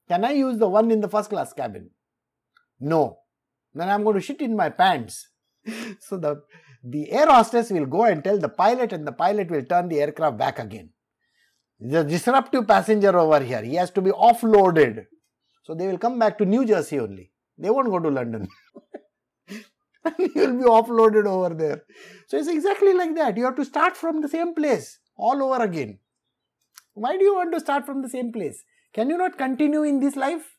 Can 0.07 0.23
I 0.23 0.31
use 0.31 0.57
the 0.57 0.69
one 0.69 0.91
in 0.91 1.01
the 1.01 1.09
first 1.09 1.29
class 1.29 1.51
cabin? 1.51 1.89
No. 2.79 3.17
Then 3.73 3.89
I'm 3.89 4.03
going 4.03 4.15
to 4.15 4.21
shit 4.21 4.41
in 4.41 4.55
my 4.55 4.69
pants. 4.69 5.29
so 5.99 6.17
the, 6.17 6.41
the 6.83 7.11
air 7.11 7.27
hostess 7.27 7.69
will 7.69 7.85
go 7.85 8.05
and 8.05 8.23
tell 8.23 8.37
the 8.37 8.49
pilot, 8.49 8.93
and 8.93 9.05
the 9.05 9.11
pilot 9.11 9.49
will 9.49 9.63
turn 9.63 9.89
the 9.89 10.01
aircraft 10.01 10.37
back 10.37 10.59
again. 10.59 10.89
The 11.79 12.03
disruptive 12.03 12.67
passenger 12.67 13.17
over 13.17 13.39
here, 13.39 13.61
he 13.61 13.75
has 13.75 13.91
to 13.91 14.01
be 14.01 14.11
offloaded. 14.11 15.05
So 15.63 15.73
they 15.73 15.87
will 15.87 15.97
come 15.97 16.19
back 16.19 16.37
to 16.37 16.45
New 16.45 16.65
Jersey 16.65 16.99
only. 16.99 17.30
They 17.61 17.69
won't 17.69 17.89
go 17.89 17.99
to 17.99 18.09
London. 18.09 18.47
and 20.03 20.35
will 20.35 20.57
be 20.57 20.63
offloaded 20.63 21.25
over 21.25 21.53
there. 21.53 21.83
So 22.27 22.37
it's 22.37 22.47
exactly 22.47 22.93
like 22.93 23.15
that. 23.15 23.37
You 23.37 23.45
have 23.45 23.55
to 23.57 23.65
start 23.65 23.95
from 23.95 24.21
the 24.21 24.27
same 24.27 24.55
place 24.55 24.99
all 25.15 25.43
over 25.43 25.63
again. 25.63 25.99
Why 26.93 27.17
do 27.17 27.23
you 27.23 27.35
want 27.35 27.53
to 27.53 27.59
start 27.59 27.85
from 27.85 28.01
the 28.01 28.09
same 28.09 28.31
place? 28.31 28.63
Can 28.93 29.09
you 29.09 29.17
not 29.17 29.37
continue 29.37 29.83
in 29.83 29.99
this 29.99 30.15
life? 30.15 30.57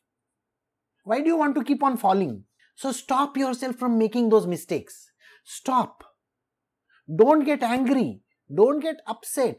Why 1.03 1.19
do 1.19 1.27
you 1.27 1.37
want 1.37 1.55
to 1.55 1.63
keep 1.63 1.83
on 1.83 1.97
falling? 1.97 2.45
So 2.75 2.91
stop 2.91 3.37
yourself 3.37 3.75
from 3.75 3.97
making 3.97 4.29
those 4.29 4.47
mistakes. 4.47 5.11
Stop. 5.43 6.05
Don't 7.13 7.43
get 7.43 7.61
angry. 7.61 8.21
Don't 8.53 8.79
get 8.79 9.01
upset. 9.05 9.57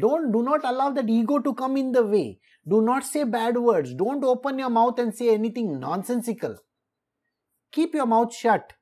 Don't 0.00 0.32
do 0.32 0.42
not 0.42 0.64
allow 0.64 0.90
that 0.90 1.08
ego 1.08 1.38
to 1.38 1.54
come 1.54 1.76
in 1.76 1.92
the 1.92 2.04
way. 2.04 2.40
Do 2.66 2.80
not 2.80 3.04
say 3.04 3.24
bad 3.24 3.58
words. 3.58 3.94
Don't 3.94 4.24
open 4.24 4.58
your 4.58 4.70
mouth 4.70 4.98
and 4.98 5.14
say 5.14 5.32
anything 5.32 5.78
nonsensical. 5.78 6.56
Keep 7.76 7.94
your 7.94 8.06
mouth 8.06 8.34
shut. 8.34 8.72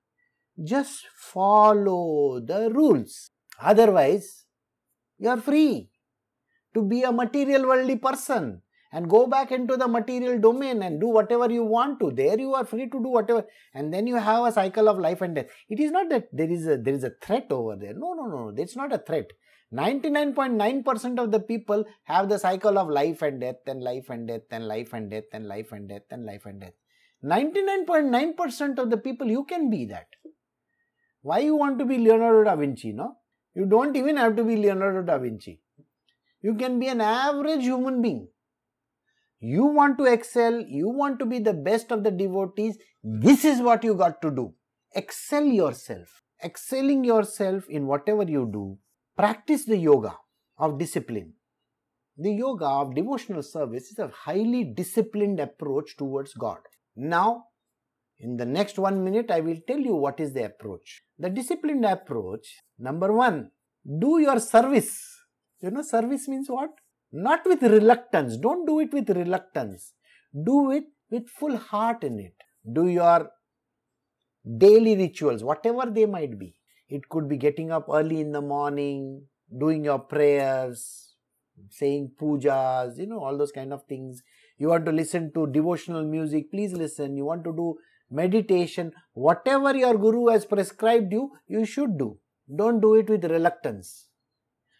Just 0.72 1.06
follow 1.16 2.38
the 2.38 2.70
rules. 2.72 3.30
Otherwise, 3.60 4.44
you 5.18 5.28
are 5.28 5.40
free 5.40 5.90
to 6.74 6.82
be 6.82 7.02
a 7.02 7.10
material 7.10 7.66
worldly 7.66 7.96
person 7.96 8.62
and 8.92 9.10
go 9.10 9.26
back 9.26 9.50
into 9.50 9.76
the 9.76 9.88
material 9.88 10.38
domain 10.38 10.80
and 10.84 11.00
do 11.00 11.08
whatever 11.08 11.50
you 11.50 11.64
want 11.64 11.98
to. 11.98 12.12
There 12.12 12.38
you 12.38 12.54
are 12.54 12.64
free 12.64 12.88
to 12.88 13.02
do 13.06 13.10
whatever 13.16 13.44
and 13.74 13.92
then 13.92 14.06
you 14.06 14.14
have 14.14 14.44
a 14.44 14.52
cycle 14.52 14.88
of 14.88 15.00
life 15.00 15.22
and 15.22 15.34
death. 15.34 15.50
It 15.68 15.80
is 15.80 15.90
not 15.90 16.08
that 16.10 16.28
there 16.32 16.52
is 16.58 16.68
a 16.68 16.76
there 16.76 16.94
is 16.94 17.02
a 17.02 17.12
threat 17.20 17.48
over 17.50 17.74
there. 17.74 17.94
No 17.94 18.14
no 18.14 18.28
no 18.34 18.54
it's 18.56 18.76
not 18.76 18.92
a 18.92 18.98
threat. 18.98 19.32
99.9% 19.72 21.18
of 21.18 21.32
the 21.32 21.40
people 21.40 21.84
have 22.04 22.28
the 22.28 22.38
cycle 22.38 22.78
of 22.78 22.88
life 22.88 23.22
and 23.22 23.40
death 23.40 23.66
and 23.66 23.82
life 23.82 24.08
and 24.08 24.28
death 24.28 24.42
and 24.52 24.68
life 24.68 24.92
and 24.92 25.10
death 25.10 25.24
and 25.32 25.48
life 25.48 25.72
and 25.72 25.88
death 25.88 26.02
and 26.12 26.24
life 26.24 26.46
and 26.46 26.60
death 26.60 26.83
99.9% 27.24 28.78
of 28.78 28.90
the 28.90 28.96
people 28.96 29.26
you 29.26 29.44
can 29.44 29.70
be 29.70 29.84
that 29.86 30.06
why 31.22 31.38
you 31.38 31.56
want 31.56 31.78
to 31.78 31.84
be 31.84 31.96
leonardo 31.98 32.44
da 32.44 32.54
vinci 32.62 32.92
no 32.92 33.16
you 33.54 33.64
don't 33.74 33.96
even 33.96 34.16
have 34.16 34.36
to 34.36 34.44
be 34.44 34.56
leonardo 34.56 35.02
da 35.10 35.16
vinci 35.18 35.54
you 36.42 36.54
can 36.62 36.78
be 36.78 36.88
an 36.88 37.00
average 37.00 37.62
human 37.62 38.02
being 38.02 38.22
you 39.46 39.64
want 39.66 39.98
to 39.98 40.04
excel, 40.04 40.58
you 40.58 40.88
want 40.88 41.18
to 41.18 41.26
be 41.26 41.38
the 41.38 41.52
best 41.52 41.92
of 41.92 42.02
the 42.02 42.10
devotees, 42.10 42.78
this 43.02 43.44
is 43.44 43.60
what 43.60 43.84
you 43.84 43.94
got 43.94 44.22
to 44.22 44.30
do. 44.30 44.54
Excel 44.94 45.44
yourself. 45.44 46.22
Excelling 46.42 47.04
yourself 47.04 47.64
in 47.68 47.86
whatever 47.86 48.22
you 48.22 48.48
do, 48.50 48.78
practice 49.18 49.66
the 49.66 49.76
yoga 49.76 50.16
of 50.56 50.78
discipline. 50.78 51.34
The 52.16 52.32
yoga 52.32 52.64
of 52.66 52.94
devotional 52.94 53.42
service 53.42 53.90
is 53.90 53.98
a 53.98 54.08
highly 54.08 54.64
disciplined 54.64 55.40
approach 55.40 55.96
towards 55.98 56.32
God. 56.32 56.58
Now, 56.96 57.46
in 58.18 58.36
the 58.36 58.46
next 58.46 58.78
one 58.78 59.02
minute, 59.04 59.30
I 59.30 59.40
will 59.40 59.58
tell 59.66 59.78
you 59.78 59.94
what 59.94 60.20
is 60.20 60.32
the 60.32 60.44
approach. 60.44 61.02
The 61.18 61.30
disciplined 61.30 61.84
approach, 61.84 62.62
number 62.78 63.12
one, 63.12 63.50
do 63.98 64.18
your 64.20 64.40
service. 64.40 65.16
You 65.60 65.70
know, 65.70 65.82
service 65.82 66.28
means 66.28 66.48
what? 66.48 66.70
Not 67.12 67.40
with 67.44 67.62
reluctance. 67.62 68.36
Don't 68.36 68.66
do 68.66 68.80
it 68.80 68.92
with 68.92 69.10
reluctance. 69.10 69.92
Do 70.32 70.70
it 70.70 70.84
with 71.10 71.28
full 71.28 71.56
heart 71.56 72.02
in 72.04 72.18
it. 72.18 72.34
Do 72.70 72.88
your 72.88 73.30
daily 74.58 74.96
rituals, 74.96 75.42
whatever 75.42 75.90
they 75.90 76.06
might 76.06 76.38
be. 76.38 76.56
It 76.88 77.08
could 77.08 77.28
be 77.28 77.36
getting 77.36 77.70
up 77.70 77.86
early 77.92 78.20
in 78.20 78.32
the 78.32 78.40
morning, 78.40 79.22
doing 79.56 79.84
your 79.84 79.98
prayers, 79.98 81.14
saying 81.70 82.12
pujas, 82.20 82.98
you 82.98 83.06
know, 83.06 83.20
all 83.20 83.36
those 83.38 83.52
kind 83.52 83.72
of 83.72 83.84
things. 83.84 84.22
You 84.64 84.70
want 84.70 84.86
to 84.86 84.92
listen 84.92 85.30
to 85.34 85.46
devotional 85.46 86.04
music, 86.06 86.50
please 86.50 86.72
listen. 86.72 87.18
You 87.18 87.26
want 87.26 87.44
to 87.44 87.52
do 87.52 87.76
meditation, 88.10 88.92
whatever 89.12 89.76
your 89.76 89.98
guru 89.98 90.28
has 90.28 90.46
prescribed 90.46 91.12
you, 91.12 91.32
you 91.46 91.66
should 91.66 91.98
do. 91.98 92.16
Don't 92.60 92.80
do 92.80 92.94
it 92.94 93.10
with 93.10 93.26
reluctance. 93.26 94.08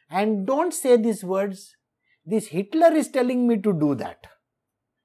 And 0.09 0.47
don't 0.47 0.72
say 0.72 0.97
these 0.97 1.22
words 1.22 1.76
this 2.24 2.47
Hitler 2.47 2.95
is 2.95 3.09
telling 3.09 3.47
me 3.47 3.59
to 3.59 3.74
do 3.74 3.95
that. 3.97 4.26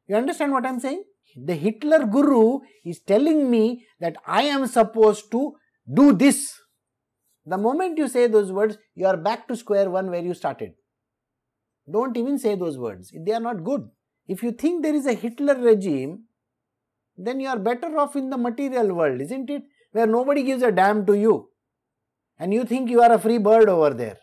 You 0.07 0.15
understand 0.15 0.53
what 0.53 0.65
I'm 0.65 0.79
saying? 0.79 1.03
The 1.35 1.55
Hitler 1.55 2.05
guru 2.05 2.59
is 2.85 3.01
telling 3.01 3.51
me 3.51 3.85
that 3.99 4.15
I 4.25 4.43
am 4.43 4.65
supposed 4.65 5.29
to 5.31 5.55
do 5.93 6.13
this. 6.13 6.57
The 7.45 7.57
moment 7.57 7.97
you 7.97 8.07
say 8.07 8.27
those 8.27 8.53
words, 8.53 8.77
you 8.95 9.07
are 9.07 9.17
back 9.17 9.45
to 9.49 9.57
square 9.57 9.89
one 9.89 10.09
where 10.09 10.23
you 10.23 10.33
started. 10.33 10.75
Don't 11.91 12.15
even 12.15 12.39
say 12.39 12.55
those 12.55 12.77
words. 12.77 13.11
They 13.13 13.33
are 13.33 13.41
not 13.41 13.65
good. 13.65 13.89
If 14.29 14.43
you 14.43 14.51
think 14.51 14.83
there 14.83 14.93
is 14.93 15.07
a 15.07 15.13
Hitler 15.13 15.55
regime, 15.55 16.25
then 17.17 17.39
you 17.39 17.47
are 17.49 17.57
better 17.57 17.97
off 17.97 18.15
in 18.15 18.29
the 18.29 18.37
material 18.37 18.93
world, 18.93 19.19
isn't 19.21 19.49
it? 19.49 19.63
Where 19.91 20.05
nobody 20.05 20.43
gives 20.43 20.61
a 20.61 20.71
damn 20.71 21.03
to 21.07 21.17
you. 21.17 21.49
And 22.37 22.53
you 22.53 22.63
think 22.63 22.91
you 22.91 23.01
are 23.01 23.11
a 23.11 23.17
free 23.17 23.39
bird 23.39 23.67
over 23.69 23.89
there. 23.89 24.17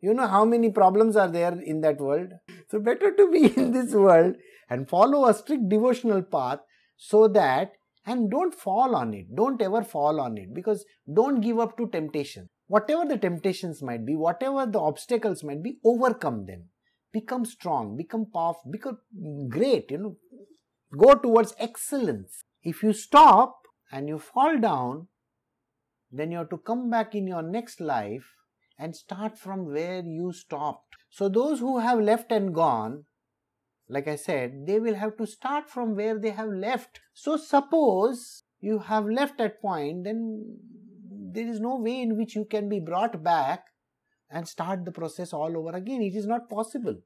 You 0.00 0.12
know 0.12 0.26
how 0.26 0.44
many 0.44 0.70
problems 0.70 1.14
are 1.16 1.28
there 1.28 1.56
in 1.60 1.82
that 1.82 2.00
world? 2.00 2.32
So, 2.68 2.80
better 2.80 3.14
to 3.14 3.30
be 3.30 3.56
in 3.56 3.70
this 3.70 3.94
world 3.94 4.34
and 4.68 4.88
follow 4.88 5.28
a 5.28 5.34
strict 5.34 5.68
devotional 5.68 6.22
path 6.22 6.58
so 6.96 7.28
that 7.28 7.74
and 8.04 8.28
don't 8.28 8.52
fall 8.52 8.96
on 8.96 9.14
it. 9.14 9.36
Don't 9.36 9.62
ever 9.62 9.84
fall 9.84 10.20
on 10.20 10.36
it 10.36 10.52
because 10.52 10.84
don't 11.14 11.40
give 11.40 11.60
up 11.60 11.76
to 11.76 11.86
temptation. 11.86 12.48
Whatever 12.66 13.04
the 13.04 13.18
temptations 13.18 13.82
might 13.82 14.04
be, 14.04 14.16
whatever 14.16 14.66
the 14.66 14.80
obstacles 14.80 15.44
might 15.44 15.62
be, 15.62 15.78
overcome 15.84 16.46
them. 16.46 16.64
Become 17.12 17.44
strong, 17.44 17.96
become 17.96 18.26
powerful, 18.32 18.70
become 18.70 18.98
great, 19.48 19.90
you 19.90 19.98
know. 19.98 20.16
Go 20.96 21.14
towards 21.14 21.54
excellence. 21.58 22.42
If 22.62 22.82
you 22.82 22.92
stop 22.92 23.62
and 23.90 24.08
you 24.08 24.18
fall 24.18 24.58
down, 24.58 25.08
then 26.10 26.30
you 26.30 26.38
have 26.38 26.50
to 26.50 26.58
come 26.58 26.90
back 26.90 27.14
in 27.14 27.26
your 27.26 27.42
next 27.42 27.80
life 27.80 28.34
and 28.78 28.94
start 28.94 29.38
from 29.38 29.66
where 29.66 30.02
you 30.04 30.32
stopped. 30.32 30.96
So, 31.10 31.28
those 31.28 31.60
who 31.60 31.78
have 31.78 32.00
left 32.00 32.32
and 32.32 32.54
gone, 32.54 33.04
like 33.88 34.08
I 34.08 34.16
said, 34.16 34.66
they 34.66 34.80
will 34.80 34.94
have 34.94 35.16
to 35.18 35.26
start 35.26 35.70
from 35.70 35.94
where 35.94 36.18
they 36.18 36.30
have 36.30 36.48
left. 36.48 37.00
So, 37.12 37.36
suppose 37.36 38.44
you 38.60 38.78
have 38.78 39.06
left 39.06 39.38
that 39.38 39.60
point, 39.60 40.04
then 40.04 40.58
there 41.32 41.48
is 41.48 41.60
no 41.60 41.76
way 41.76 42.00
in 42.00 42.16
which 42.16 42.34
you 42.34 42.44
can 42.44 42.68
be 42.68 42.80
brought 42.80 43.22
back 43.22 43.64
and 44.32 44.48
start 44.48 44.84
the 44.84 44.92
process 44.92 45.32
all 45.32 45.56
over 45.56 45.76
again. 45.76 46.02
It 46.02 46.14
is 46.14 46.26
not 46.26 46.48
possible. 46.48 46.96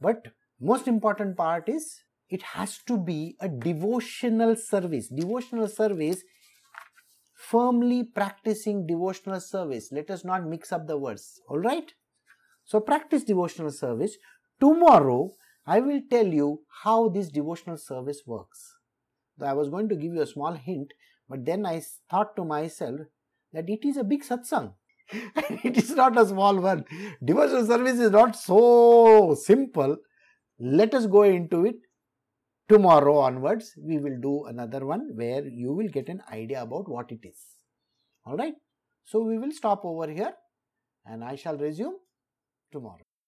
But 0.00 0.28
most 0.60 0.86
important 0.86 1.36
part 1.36 1.68
is 1.68 2.02
it 2.28 2.42
has 2.42 2.78
to 2.86 2.96
be 2.96 3.36
a 3.40 3.48
devotional 3.48 4.56
service. 4.56 5.08
Devotional 5.08 5.68
service, 5.68 6.22
firmly 7.34 8.04
practicing 8.04 8.86
devotional 8.86 9.40
service. 9.40 9.90
Let 9.92 10.10
us 10.10 10.24
not 10.24 10.46
mix 10.46 10.72
up 10.72 10.86
the 10.86 10.98
words. 10.98 11.40
All 11.48 11.58
right? 11.58 11.92
So, 12.64 12.80
practice 12.80 13.24
devotional 13.24 13.70
service. 13.70 14.16
Tomorrow, 14.60 15.34
I 15.66 15.80
will 15.80 16.00
tell 16.10 16.26
you 16.26 16.62
how 16.82 17.08
this 17.08 17.28
devotional 17.28 17.78
service 17.78 18.22
works. 18.26 18.76
I 19.40 19.52
was 19.52 19.68
going 19.68 19.88
to 19.88 19.96
give 19.96 20.12
you 20.12 20.22
a 20.22 20.26
small 20.26 20.52
hint, 20.52 20.92
but 21.28 21.44
then 21.44 21.66
I 21.66 21.82
thought 22.10 22.36
to 22.36 22.44
myself 22.44 23.00
that 23.52 23.68
it 23.68 23.84
is 23.84 23.96
a 23.96 24.04
big 24.04 24.22
satsang. 24.22 24.74
it 25.64 25.76
is 25.76 25.90
not 25.90 26.18
a 26.18 26.26
small 26.26 26.58
one. 26.58 26.84
Devotional 27.24 27.66
service 27.66 27.98
is 27.98 28.10
not 28.10 28.36
so 28.36 29.36
simple. 29.40 29.96
Let 30.58 30.94
us 30.94 31.06
go 31.06 31.22
into 31.22 31.64
it. 31.66 31.76
Tomorrow 32.68 33.18
onwards, 33.18 33.74
we 33.76 33.98
will 33.98 34.18
do 34.20 34.44
another 34.46 34.86
one 34.86 35.10
where 35.14 35.46
you 35.46 35.72
will 35.72 35.88
get 35.88 36.08
an 36.08 36.22
idea 36.32 36.62
about 36.62 36.88
what 36.88 37.12
it 37.12 37.20
is. 37.22 37.38
Alright. 38.26 38.54
So, 39.04 39.22
we 39.22 39.38
will 39.38 39.52
stop 39.52 39.84
over 39.84 40.10
here 40.10 40.32
and 41.04 41.22
I 41.22 41.36
shall 41.36 41.58
resume 41.58 41.96
tomorrow. 42.72 43.03